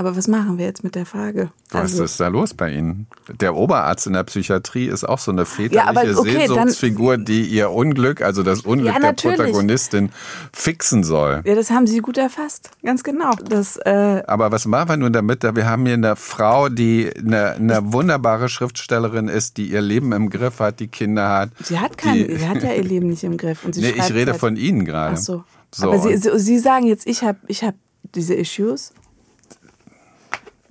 Aber 0.00 0.16
was 0.16 0.28
machen 0.28 0.56
wir 0.56 0.64
jetzt 0.64 0.82
mit 0.82 0.94
der 0.94 1.04
Frage? 1.04 1.50
Was 1.68 1.92
also, 1.92 2.04
ist 2.04 2.18
da 2.18 2.28
los 2.28 2.54
bei 2.54 2.72
Ihnen? 2.72 3.06
Der 3.38 3.54
Oberarzt 3.54 4.06
in 4.06 4.14
der 4.14 4.24
Psychiatrie 4.24 4.86
ist 4.86 5.06
auch 5.06 5.18
so 5.18 5.30
eine 5.30 5.44
väterliche 5.44 5.86
aber 5.86 6.00
okay, 6.00 6.46
dann- 6.46 6.48
Sehnsuchtsfigur, 6.48 7.18
die 7.18 7.42
ihr 7.42 7.70
Unglück, 7.70 8.22
also 8.22 8.42
das 8.42 8.62
Unglück 8.62 8.94
Ja, 8.94 8.98
der. 8.98 9.12
Protagonistin, 9.12 10.08
fixen 10.54 11.04
soll. 11.04 11.42
Ja, 11.44 11.54
das 11.54 11.70
haben 11.70 11.86
Sie 11.86 11.98
gut 11.98 12.16
erfasst. 12.16 12.70
Ganz 12.82 13.04
genau. 13.04 13.32
Das, 13.46 13.76
äh, 13.76 14.22
Aber 14.26 14.50
was 14.50 14.64
machen 14.64 14.88
wir 14.88 14.96
nun 14.96 15.12
damit? 15.12 15.42
Wir 15.42 15.68
haben 15.68 15.84
hier 15.84 15.92
eine 15.92 16.16
Frau, 16.16 16.70
die 16.70 17.12
eine, 17.14 17.50
eine 17.56 17.92
wunderbare 17.92 18.48
Schriftstellerin 18.48 19.28
ist, 19.28 19.58
die 19.58 19.66
ihr 19.66 19.82
Leben 19.82 20.12
im 20.12 20.30
Griff 20.30 20.60
hat, 20.60 20.80
die 20.80 20.88
Kinder 20.88 21.28
hat. 21.28 21.50
sie, 21.62 21.78
hat 21.78 21.98
kein, 21.98 22.14
die, 22.26 22.36
sie 22.38 22.48
hat 22.48 22.62
ja 22.62 22.72
ihr 22.72 22.84
Leben 22.84 23.08
nicht 23.08 23.22
im 23.22 23.36
Griff. 23.36 23.66
Und 23.66 23.74
sie 23.74 23.82
nee, 23.82 23.90
ich 23.90 24.14
rede 24.14 24.30
seit- 24.32 24.40
von 24.40 24.56
Ihnen 24.56 24.86
gerade. 24.86 25.16
Ach 25.18 25.20
so. 25.20 25.44
So, 25.74 25.92
Aber 25.92 25.98
Sie, 25.98 26.16
Sie 26.16 26.58
sagen 26.58 26.86
jetzt, 26.86 27.06
ich 27.06 27.22
habe 27.22 27.38
ich 27.48 27.62
hab 27.62 27.74
diese 28.14 28.32
Issues. 28.32 28.94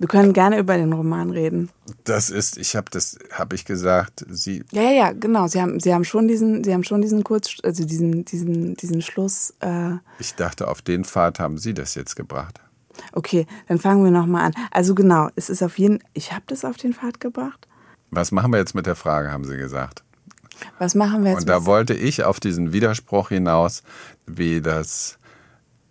Wir 0.00 0.08
können 0.08 0.32
gerne 0.32 0.58
über 0.58 0.78
den 0.78 0.94
Roman 0.94 1.30
reden. 1.30 1.68
Das 2.04 2.30
ist, 2.30 2.56
ich 2.56 2.74
habe 2.74 2.90
das, 2.90 3.18
habe 3.32 3.54
ich 3.54 3.66
gesagt, 3.66 4.24
Sie, 4.30 4.64
Ja, 4.72 4.80
ja, 4.80 4.90
ja, 4.92 5.12
genau. 5.12 5.46
Sie 5.46 5.60
haben, 5.60 5.78
Sie 5.78 5.92
haben 5.92 6.04
schon 6.04 6.26
diesen, 6.26 6.64
Sie 6.64 6.72
haben 6.72 6.84
schon 6.84 7.02
diesen 7.02 7.22
Kurz, 7.22 7.58
also 7.62 7.84
diesen, 7.84 8.24
diesen, 8.24 8.76
diesen 8.76 9.02
Schluss. 9.02 9.52
Äh, 9.60 9.96
ich 10.18 10.34
dachte, 10.36 10.68
auf 10.68 10.80
den 10.80 11.04
Pfad 11.04 11.38
haben 11.38 11.58
Sie 11.58 11.74
das 11.74 11.94
jetzt 11.96 12.16
gebracht. 12.16 12.62
okay, 13.12 13.46
dann 13.68 13.78
fangen 13.78 14.02
wir 14.02 14.10
nochmal 14.10 14.46
an. 14.46 14.54
Also 14.70 14.94
genau, 14.94 15.28
es 15.36 15.50
ist 15.50 15.62
auf 15.62 15.78
jeden, 15.78 15.98
ich 16.14 16.32
habe 16.32 16.44
das 16.46 16.64
auf 16.64 16.78
den 16.78 16.94
Pfad 16.94 17.20
gebracht. 17.20 17.68
Was 18.10 18.32
machen 18.32 18.52
wir 18.52 18.58
jetzt 18.58 18.74
mit 18.74 18.86
der 18.86 18.96
Frage, 18.96 19.30
haben 19.30 19.44
Sie 19.44 19.58
gesagt. 19.58 20.02
Was 20.78 20.94
machen 20.94 21.24
wir 21.24 21.32
jetzt? 21.32 21.42
Und 21.42 21.48
da 21.50 21.66
wollte 21.66 21.92
ich 21.92 22.24
auf 22.24 22.40
diesen 22.40 22.72
Widerspruch 22.72 23.28
hinaus, 23.28 23.82
wie 24.26 24.62
das, 24.62 25.18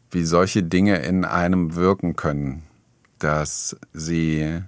wie 0.10 0.24
solche 0.26 0.64
Dinge 0.64 0.98
in 0.98 1.26
einem 1.26 1.76
wirken 1.76 2.16
können, 2.16 2.64
dass 3.20 3.76
sie, 3.94 4.62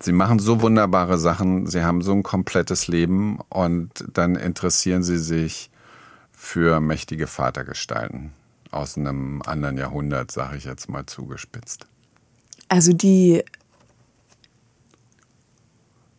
sie 0.00 0.12
machen 0.12 0.38
so 0.38 0.62
wunderbare 0.62 1.18
Sachen, 1.18 1.66
sie 1.66 1.82
haben 1.82 2.02
so 2.02 2.12
ein 2.12 2.22
komplettes 2.22 2.88
Leben 2.88 3.38
und 3.48 4.04
dann 4.12 4.36
interessieren 4.36 5.02
sie 5.02 5.18
sich 5.18 5.70
für 6.32 6.80
mächtige 6.80 7.26
Vatergestalten 7.26 8.32
aus 8.70 8.96
einem 8.96 9.42
anderen 9.42 9.76
Jahrhundert, 9.76 10.30
sage 10.30 10.56
ich 10.56 10.64
jetzt 10.64 10.88
mal 10.88 11.04
zugespitzt. 11.06 11.86
Also 12.68 12.92
die, 12.92 13.42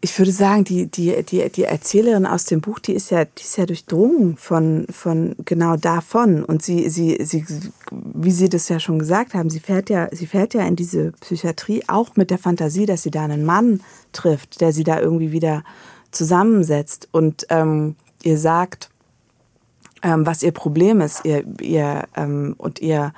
ich 0.01 0.17
würde 0.17 0.31
sagen, 0.31 0.63
die, 0.63 0.87
die, 0.87 1.23
die, 1.23 1.49
die 1.49 1.63
Erzählerin 1.63 2.25
aus 2.25 2.45
dem 2.45 2.59
Buch, 2.59 2.79
die 2.79 2.93
ist 2.93 3.11
ja, 3.11 3.23
die 3.25 3.41
ist 3.41 3.57
ja 3.57 3.65
durchdrungen 3.65 4.35
von, 4.35 4.87
von 4.89 5.35
genau 5.45 5.77
davon. 5.77 6.43
Und 6.43 6.63
sie, 6.63 6.89
sie, 6.89 7.23
sie, 7.23 7.45
wie 8.23 8.31
Sie 8.31 8.49
das 8.49 8.69
ja 8.69 8.79
schon 8.79 8.99
gesagt 8.99 9.33
haben, 9.33 9.49
sie 9.49 9.59
fährt 9.59 9.89
ja, 9.89 10.07
sie 10.11 10.27
fährt 10.27 10.53
ja 10.53 10.65
in 10.65 10.75
diese 10.75 11.11
Psychiatrie 11.13 11.83
auch 11.87 12.15
mit 12.15 12.29
der 12.29 12.37
Fantasie, 12.37 12.85
dass 12.85 13.03
sie 13.03 13.11
da 13.11 13.23
einen 13.23 13.45
Mann 13.45 13.81
trifft, 14.11 14.61
der 14.61 14.73
sie 14.73 14.83
da 14.83 14.99
irgendwie 14.99 15.31
wieder 15.31 15.63
zusammensetzt. 16.11 17.07
Und 17.11 17.45
ähm, 17.49 17.95
ihr 18.23 18.37
sagt, 18.37 18.89
ähm, 20.03 20.25
was 20.25 20.43
ihr 20.43 20.51
Problem 20.51 21.01
ist, 21.01 21.25
ihr, 21.25 21.45
ihr 21.59 22.05
ähm, 22.15 22.55
und 22.57 22.79
ihr 22.79 23.13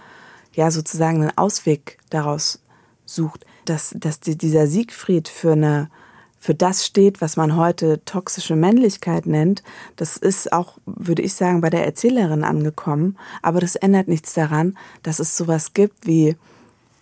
ja 0.53 0.71
sozusagen 0.71 1.21
einen 1.21 1.37
Ausweg 1.37 1.97
daraus 2.09 2.61
sucht, 3.05 3.45
dass, 3.65 3.95
dass 3.97 4.19
die, 4.19 4.37
dieser 4.37 4.67
Siegfried 4.67 5.27
für 5.27 5.53
eine 5.53 5.89
für 6.43 6.53
das 6.53 6.85
steht, 6.85 7.21
was 7.21 7.37
man 7.37 7.55
heute 7.55 8.03
toxische 8.03 8.57
Männlichkeit 8.57 9.25
nennt, 9.25 9.63
das 9.95 10.17
ist 10.17 10.51
auch, 10.51 10.77
würde 10.85 11.21
ich 11.21 11.35
sagen, 11.35 11.61
bei 11.61 11.69
der 11.69 11.85
Erzählerin 11.85 12.43
angekommen. 12.43 13.17
Aber 13.41 13.61
das 13.61 13.77
ändert 13.77 14.09
nichts 14.09 14.33
daran, 14.33 14.77
dass 15.03 15.19
es 15.19 15.37
sowas 15.37 15.73
gibt 15.73 16.05
wie 16.05 16.35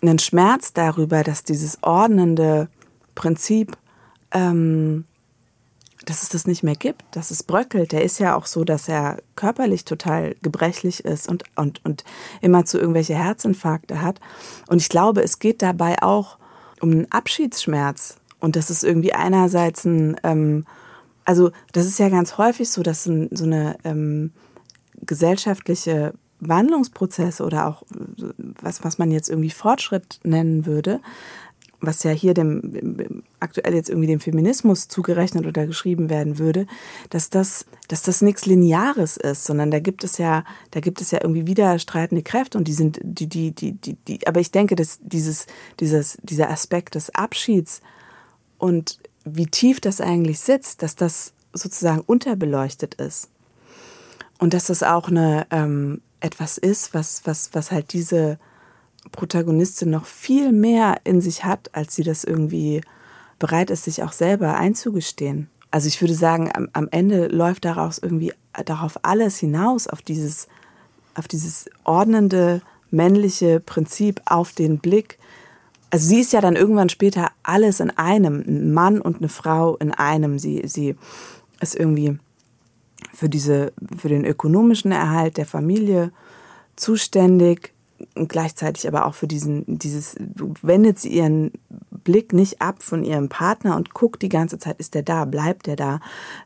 einen 0.00 0.20
Schmerz 0.20 0.74
darüber, 0.74 1.24
dass 1.24 1.42
dieses 1.42 1.82
ordnende 1.82 2.68
Prinzip 3.16 3.76
ähm, 4.30 5.06
dass 6.04 6.22
es 6.22 6.28
das 6.28 6.46
nicht 6.46 6.62
mehr 6.62 6.76
gibt, 6.76 7.02
dass 7.10 7.32
es 7.32 7.42
bröckelt. 7.42 7.90
Der 7.90 8.04
ist 8.04 8.20
ja 8.20 8.36
auch 8.36 8.46
so, 8.46 8.62
dass 8.62 8.88
er 8.88 9.18
körperlich 9.34 9.84
total 9.84 10.36
gebrechlich 10.42 11.04
ist 11.04 11.28
und, 11.28 11.42
und, 11.56 11.84
und 11.84 12.04
immer 12.42 12.64
zu 12.64 12.78
irgendwelche 12.78 13.16
Herzinfarkte 13.16 14.02
hat. 14.02 14.20
Und 14.68 14.80
ich 14.80 14.88
glaube, 14.88 15.22
es 15.22 15.40
geht 15.40 15.62
dabei 15.62 16.00
auch 16.00 16.38
um 16.80 16.90
einen 16.90 17.10
Abschiedsschmerz. 17.10 18.18
Und 18.42 18.56
das 18.56 18.70
ist 18.70 18.82
irgendwie 18.82 19.14
einerseits 19.14 19.84
ein, 19.84 20.16
ähm, 20.24 20.66
also 21.24 21.52
das 21.72 21.86
ist 21.86 22.00
ja 22.00 22.08
ganz 22.08 22.38
häufig 22.38 22.68
so, 22.68 22.82
dass 22.82 23.06
ein, 23.06 23.28
so 23.30 23.44
eine 23.44 23.76
ähm, 23.84 24.32
gesellschaftliche 25.00 26.12
Wandlungsprozesse 26.40 27.44
oder 27.44 27.68
auch 27.68 27.82
äh, 27.82 28.32
was, 28.60 28.82
was 28.82 28.98
man 28.98 29.12
jetzt 29.12 29.30
irgendwie 29.30 29.50
Fortschritt 29.50 30.18
nennen 30.24 30.66
würde, 30.66 31.00
was 31.80 32.02
ja 32.02 32.10
hier 32.10 32.34
dem 32.34 33.22
aktuell 33.38 33.74
jetzt 33.74 33.88
irgendwie 33.88 34.08
dem 34.08 34.18
Feminismus 34.18 34.88
zugerechnet 34.88 35.46
oder 35.46 35.64
geschrieben 35.64 36.10
werden 36.10 36.40
würde, 36.40 36.66
dass 37.10 37.30
das, 37.30 37.64
dass 37.86 38.02
das 38.02 38.22
nichts 38.22 38.44
Lineares 38.44 39.18
ist, 39.18 39.44
sondern 39.44 39.70
da 39.70 39.78
gibt 39.78 40.02
es 40.02 40.18
ja, 40.18 40.42
da 40.72 40.80
gibt 40.80 41.00
es 41.00 41.12
ja 41.12 41.20
irgendwie 41.22 41.46
widerstreitende 41.46 42.24
Kräfte 42.24 42.58
und 42.58 42.66
die 42.66 42.72
sind, 42.72 42.98
die, 43.04 43.28
die, 43.28 43.52
die, 43.52 43.72
die, 43.72 43.94
die 43.94 44.26
aber 44.26 44.40
ich 44.40 44.50
denke, 44.50 44.74
dass 44.74 44.98
dieses, 45.00 45.46
dieses, 45.78 46.18
dieser 46.24 46.50
Aspekt 46.50 46.96
des 46.96 47.14
Abschieds 47.14 47.82
und 48.62 49.00
wie 49.24 49.46
tief 49.46 49.80
das 49.80 50.00
eigentlich 50.00 50.38
sitzt, 50.38 50.82
dass 50.82 50.94
das 50.94 51.32
sozusagen 51.52 52.00
unterbeleuchtet 52.00 52.94
ist. 52.94 53.28
und 54.38 54.54
dass 54.54 54.66
das 54.66 54.82
auch 54.82 55.08
eine, 55.08 55.46
ähm, 55.50 56.00
etwas 56.20 56.58
ist, 56.58 56.94
was, 56.94 57.22
was, 57.24 57.50
was 57.52 57.70
halt 57.70 57.92
diese 57.92 58.38
Protagonistin 59.12 59.90
noch 59.90 60.04
viel 60.06 60.50
mehr 60.52 60.96
in 61.04 61.20
sich 61.20 61.44
hat, 61.44 61.74
als 61.74 61.94
sie 61.94 62.02
das 62.02 62.24
irgendwie 62.24 62.80
bereit 63.38 63.70
ist, 63.70 63.84
sich 63.84 64.02
auch 64.02 64.12
selber 64.12 64.56
einzugestehen. 64.56 65.48
Also 65.70 65.86
ich 65.88 66.00
würde 66.00 66.14
sagen, 66.14 66.50
am, 66.52 66.68
am 66.72 66.88
Ende 66.90 67.28
läuft 67.28 67.64
daraus 67.64 67.98
irgendwie 67.98 68.32
darauf 68.64 68.98
alles 69.04 69.38
hinaus, 69.38 69.86
auf 69.86 70.02
dieses, 70.02 70.48
auf 71.14 71.28
dieses 71.28 71.70
ordnende 71.84 72.62
männliche 72.90 73.60
Prinzip, 73.60 74.20
auf 74.24 74.52
den 74.52 74.78
Blick. 74.78 75.18
Also 75.92 76.08
sie 76.08 76.20
ist 76.20 76.32
ja 76.32 76.40
dann 76.40 76.56
irgendwann 76.56 76.88
später 76.88 77.30
alles 77.42 77.78
in 77.78 77.90
einem, 77.90 78.42
ein 78.46 78.72
Mann 78.72 78.98
und 78.98 79.18
eine 79.18 79.28
Frau 79.28 79.76
in 79.76 79.92
einem. 79.92 80.38
Sie, 80.38 80.62
sie 80.64 80.96
ist 81.60 81.76
irgendwie 81.76 82.18
für 83.12 83.28
diese, 83.28 83.74
für 83.98 84.08
den 84.08 84.24
ökonomischen 84.24 84.90
Erhalt 84.90 85.36
der 85.36 85.44
Familie 85.44 86.10
zuständig 86.76 87.74
und 88.14 88.30
gleichzeitig 88.30 88.88
aber 88.88 89.04
auch 89.04 89.14
für 89.14 89.26
diesen, 89.26 89.64
dieses, 89.66 90.16
wendet 90.62 90.98
sie 90.98 91.10
ihren 91.10 91.52
Blick 91.90 92.32
nicht 92.32 92.62
ab 92.62 92.82
von 92.82 93.04
ihrem 93.04 93.28
Partner 93.28 93.76
und 93.76 93.92
guckt 93.92 94.22
die 94.22 94.30
ganze 94.30 94.58
Zeit, 94.58 94.80
ist 94.80 94.94
der 94.94 95.02
da, 95.02 95.26
bleibt 95.26 95.66
der 95.66 95.76
da, 95.76 96.00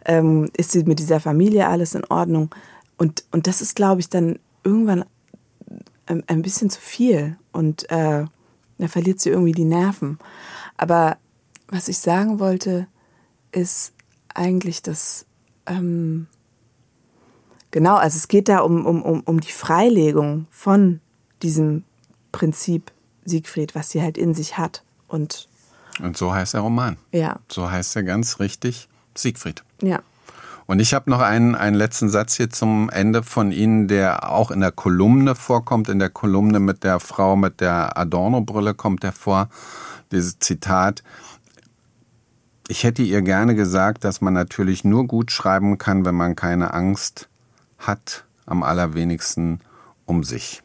ähm, 0.05 0.51
ist 0.57 0.73
sie 0.73 0.83
mit 0.83 0.99
dieser 0.99 1.21
Familie 1.21 1.69
alles 1.69 1.95
in 1.95 2.05
Ordnung? 2.07 2.53
Und, 2.99 3.25
und 3.31 3.47
das 3.47 3.61
ist, 3.61 3.77
glaube 3.77 4.01
ich, 4.01 4.09
dann 4.09 4.41
irgendwann 4.65 5.05
ein, 6.07 6.25
ein 6.27 6.43
bisschen 6.43 6.69
zu 6.69 6.81
viel 6.81 7.37
und 7.53 7.89
äh, 7.93 8.25
da 8.79 8.89
verliert 8.89 9.21
sie 9.21 9.31
irgendwie 9.31 9.53
die 9.53 9.65
Nerven. 9.65 10.19
Aber 10.77 11.17
was 11.69 11.89
ich 11.89 11.99
sagen 11.99 12.39
wollte, 12.39 12.87
ist 13.53 13.93
eigentlich, 14.35 14.83
dass 14.83 15.27
ähm, 15.67 16.27
genau, 17.71 17.97
also 17.97 18.17
es 18.17 18.29
geht 18.29 18.49
da 18.49 18.61
um, 18.61 18.87
um, 18.87 19.03
um, 19.03 19.21
um 19.21 19.41
die 19.41 19.53
Freilegung 19.53 20.47
von 20.51 21.01
diesem 21.43 21.85
Prinzip 22.33 22.93
Siegfried, 23.25 23.75
was 23.75 23.91
sie 23.91 24.03
halt 24.03 24.19
in 24.19 24.35
sich 24.35 24.59
hat. 24.59 24.83
Und, 25.09 25.49
und 26.01 26.17
so 26.17 26.33
heißt 26.33 26.55
der 26.55 26.61
Roman. 26.61 26.97
Ja. 27.13 27.41
So 27.49 27.71
heißt 27.71 27.97
er 27.97 28.03
ganz 28.03 28.41
richtig 28.41 28.89
Siegfried. 29.15 29.65
Ja. 29.83 30.01
Und 30.67 30.81
ich 30.81 30.95
habe 30.95 31.09
noch 31.09 31.21
einen, 31.21 31.55
einen 31.55 31.77
letzten 31.77 32.09
Satz 32.09 32.37
hier 32.37 32.51
zum 32.51 32.91
Ende 32.91 33.23
von 33.23 33.53
Ihnen, 33.53 33.87
der 33.87 34.31
auch 34.31 34.51
in 34.51 34.61
der 34.61 34.73
Kolumne 34.73 35.37
vorkommt. 35.37 35.89
In 35.89 36.01
der 36.01 36.11
Kolumne 36.11 36.59
mit 36.59 36.83
der 36.83 36.99
Frau 36.99 37.37
mit 37.37 37.61
der 37.61 37.97
Adorno-Brille 37.97 38.75
kommt 38.75 39.05
er 39.05 39.13
vor. 39.13 39.49
Dieses 40.11 40.41
Zitat. 40.41 41.05
Ich 42.69 42.83
hätte 42.83 43.03
ihr 43.03 43.23
gerne 43.23 43.55
gesagt, 43.55 44.03
dass 44.03 44.21
man 44.21 44.35
natürlich 44.35 44.83
nur 44.83 45.07
gut 45.07 45.31
schreiben 45.31 45.79
kann, 45.79 46.05
wenn 46.05 46.17
man 46.17 46.35
keine 46.35 46.75
Angst 46.75 47.29
hat, 47.79 48.25
am 48.45 48.65
allerwenigsten 48.65 49.61
um 50.05 50.25
sich. 50.25 50.63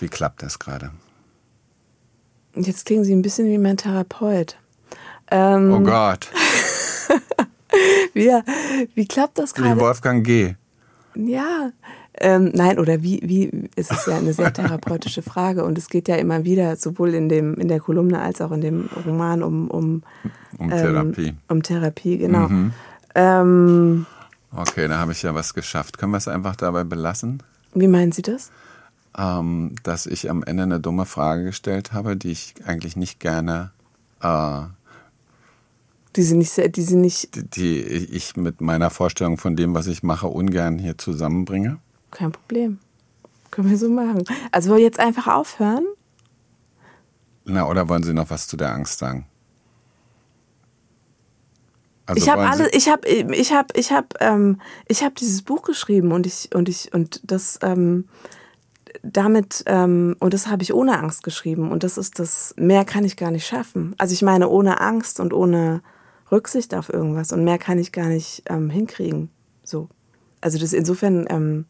Wie 0.00 0.08
klappt 0.08 0.42
das 0.42 0.58
gerade? 0.58 0.90
Jetzt 2.56 2.86
klingen 2.86 3.04
Sie 3.04 3.14
ein 3.14 3.22
bisschen 3.22 3.46
wie 3.46 3.58
mein 3.58 3.76
Therapeut. 3.76 4.56
Ähm, 5.30 5.72
oh 5.72 5.80
Gott. 5.80 6.28
wie, 8.14 8.30
wie 8.94 9.06
klappt 9.06 9.38
das 9.38 9.54
gerade? 9.54 9.76
Wie 9.76 9.80
Wolfgang 9.80 10.24
G. 10.24 10.54
Ja, 11.14 11.72
ähm, 12.14 12.50
nein, 12.54 12.78
oder 12.78 13.02
wie, 13.02 13.20
wie, 13.24 13.70
es 13.74 13.90
ist 13.90 14.06
ja 14.06 14.18
eine 14.18 14.32
sehr 14.32 14.52
therapeutische 14.52 15.22
Frage 15.22 15.64
und 15.64 15.78
es 15.78 15.88
geht 15.88 16.08
ja 16.08 16.16
immer 16.16 16.44
wieder, 16.44 16.76
sowohl 16.76 17.14
in, 17.14 17.28
dem, 17.28 17.54
in 17.54 17.68
der 17.68 17.80
Kolumne 17.80 18.20
als 18.20 18.40
auch 18.40 18.52
in 18.52 18.60
dem 18.60 18.88
Roman 19.06 19.42
um, 19.42 19.68
um, 19.68 20.02
um 20.58 20.70
Therapie. 20.70 21.28
Ähm, 21.28 21.36
um 21.48 21.62
Therapie, 21.62 22.18
genau. 22.18 22.48
Mhm. 22.48 22.72
Ähm, 23.14 24.06
okay, 24.54 24.88
da 24.88 24.98
habe 24.98 25.12
ich 25.12 25.22
ja 25.22 25.34
was 25.34 25.54
geschafft. 25.54 25.98
Können 25.98 26.12
wir 26.12 26.18
es 26.18 26.28
einfach 26.28 26.56
dabei 26.56 26.84
belassen? 26.84 27.42
Wie 27.74 27.88
meinen 27.88 28.12
Sie 28.12 28.22
das? 28.22 28.50
Ähm, 29.16 29.74
dass 29.82 30.06
ich 30.06 30.30
am 30.30 30.42
Ende 30.42 30.62
eine 30.64 30.80
dumme 30.80 31.06
Frage 31.06 31.44
gestellt 31.44 31.92
habe, 31.92 32.16
die 32.16 32.30
ich 32.30 32.54
eigentlich 32.66 32.96
nicht 32.96 33.20
gerne 33.20 33.70
äh, 34.22 34.60
die 36.16 36.22
sie 36.22 36.36
nicht, 36.36 36.76
die 36.76 36.82
sie 36.82 36.96
nicht. 36.96 37.34
Die, 37.34 37.48
die 37.48 37.80
ich 37.80 38.36
mit 38.36 38.60
meiner 38.60 38.90
Vorstellung 38.90 39.38
von 39.38 39.56
dem, 39.56 39.74
was 39.74 39.86
ich 39.86 40.02
mache, 40.02 40.28
ungern 40.28 40.78
hier 40.78 40.98
zusammenbringe. 40.98 41.78
Kein 42.10 42.32
Problem. 42.32 42.78
Können 43.50 43.70
wir 43.70 43.78
so 43.78 43.88
machen. 43.88 44.24
Also 44.50 44.70
wollen 44.70 44.78
wir 44.78 44.84
jetzt 44.84 45.00
einfach 45.00 45.26
aufhören? 45.26 45.84
Na, 47.44 47.68
oder 47.68 47.88
wollen 47.88 48.02
Sie 48.02 48.14
noch 48.14 48.30
was 48.30 48.46
zu 48.46 48.56
der 48.56 48.72
Angst 48.72 48.98
sagen? 48.98 49.26
Also 52.06 52.22
ich 52.22 52.28
habe 52.30 52.48
alles, 52.48 52.68
ich 52.72 52.88
habe, 52.88 53.08
ich 53.08 53.52
habe, 53.52 53.68
ich 53.74 53.92
habe, 53.92 54.08
ähm, 54.20 54.60
ich 54.86 55.02
habe 55.02 55.14
dieses 55.14 55.42
Buch 55.42 55.62
geschrieben 55.62 56.12
und 56.12 56.26
ich 56.26 56.50
und 56.54 56.68
ich 56.68 56.92
und 56.92 57.20
das 57.24 57.58
ähm, 57.62 58.08
damit 59.02 59.62
ähm, 59.66 60.16
und 60.18 60.34
das 60.34 60.48
habe 60.48 60.62
ich 60.62 60.74
ohne 60.74 60.98
Angst 60.98 61.22
geschrieben 61.22 61.70
und 61.70 61.84
das 61.84 61.98
ist 61.98 62.18
das 62.18 62.54
mehr 62.56 62.84
kann 62.84 63.04
ich 63.04 63.16
gar 63.16 63.30
nicht 63.30 63.46
schaffen. 63.46 63.94
Also 63.98 64.14
ich 64.14 64.22
meine 64.22 64.48
ohne 64.48 64.80
Angst 64.80 65.20
und 65.20 65.32
ohne 65.32 65.80
Rücksicht 66.32 66.74
auf 66.74 66.92
irgendwas 66.92 67.30
und 67.32 67.44
mehr 67.44 67.58
kann 67.58 67.78
ich 67.78 67.92
gar 67.92 68.08
nicht 68.08 68.42
ähm, 68.48 68.70
hinkriegen. 68.70 69.28
So. 69.62 69.88
Also 70.40 70.58
das 70.58 70.72
insofern, 70.72 71.26
ähm, 71.28 71.66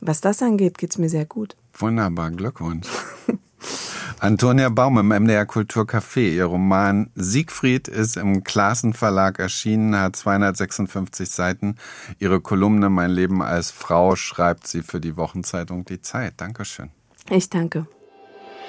was 0.00 0.20
das 0.20 0.42
angeht, 0.42 0.78
geht 0.78 0.90
es 0.90 0.98
mir 0.98 1.10
sehr 1.10 1.26
gut. 1.26 1.54
Wunderbar, 1.74 2.30
Glückwunsch. 2.30 2.88
Antonia 4.18 4.68
Baum 4.68 4.98
im 4.98 5.08
MDR 5.08 5.46
Kulturcafé. 5.46 6.34
Ihr 6.34 6.44
Roman 6.44 7.10
Siegfried 7.14 7.88
ist 7.88 8.16
im 8.16 8.44
Klassen 8.44 8.92
Verlag 8.92 9.38
erschienen, 9.38 9.96
hat 9.96 10.16
256 10.16 11.30
Seiten. 11.30 11.76
Ihre 12.18 12.40
Kolumne 12.40 12.90
Mein 12.90 13.10
Leben 13.10 13.42
als 13.42 13.70
Frau 13.70 14.16
schreibt 14.16 14.66
sie 14.66 14.82
für 14.82 15.00
die 15.00 15.16
Wochenzeitung 15.16 15.84
Die 15.86 16.02
Zeit. 16.02 16.34
Dankeschön. 16.38 16.90
Ich 17.30 17.48
danke. 17.48 17.86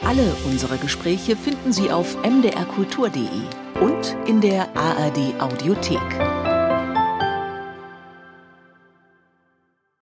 Alle 0.03 0.35
unsere 0.45 0.77
Gespräche 0.77 1.35
finden 1.35 1.73
Sie 1.73 1.91
auf 1.91 2.15
mdrkultur.de 2.23 3.60
und 3.81 4.15
in 4.27 4.39
der 4.39 4.67
ARD 4.75 5.33
Audiothek. 5.39 6.50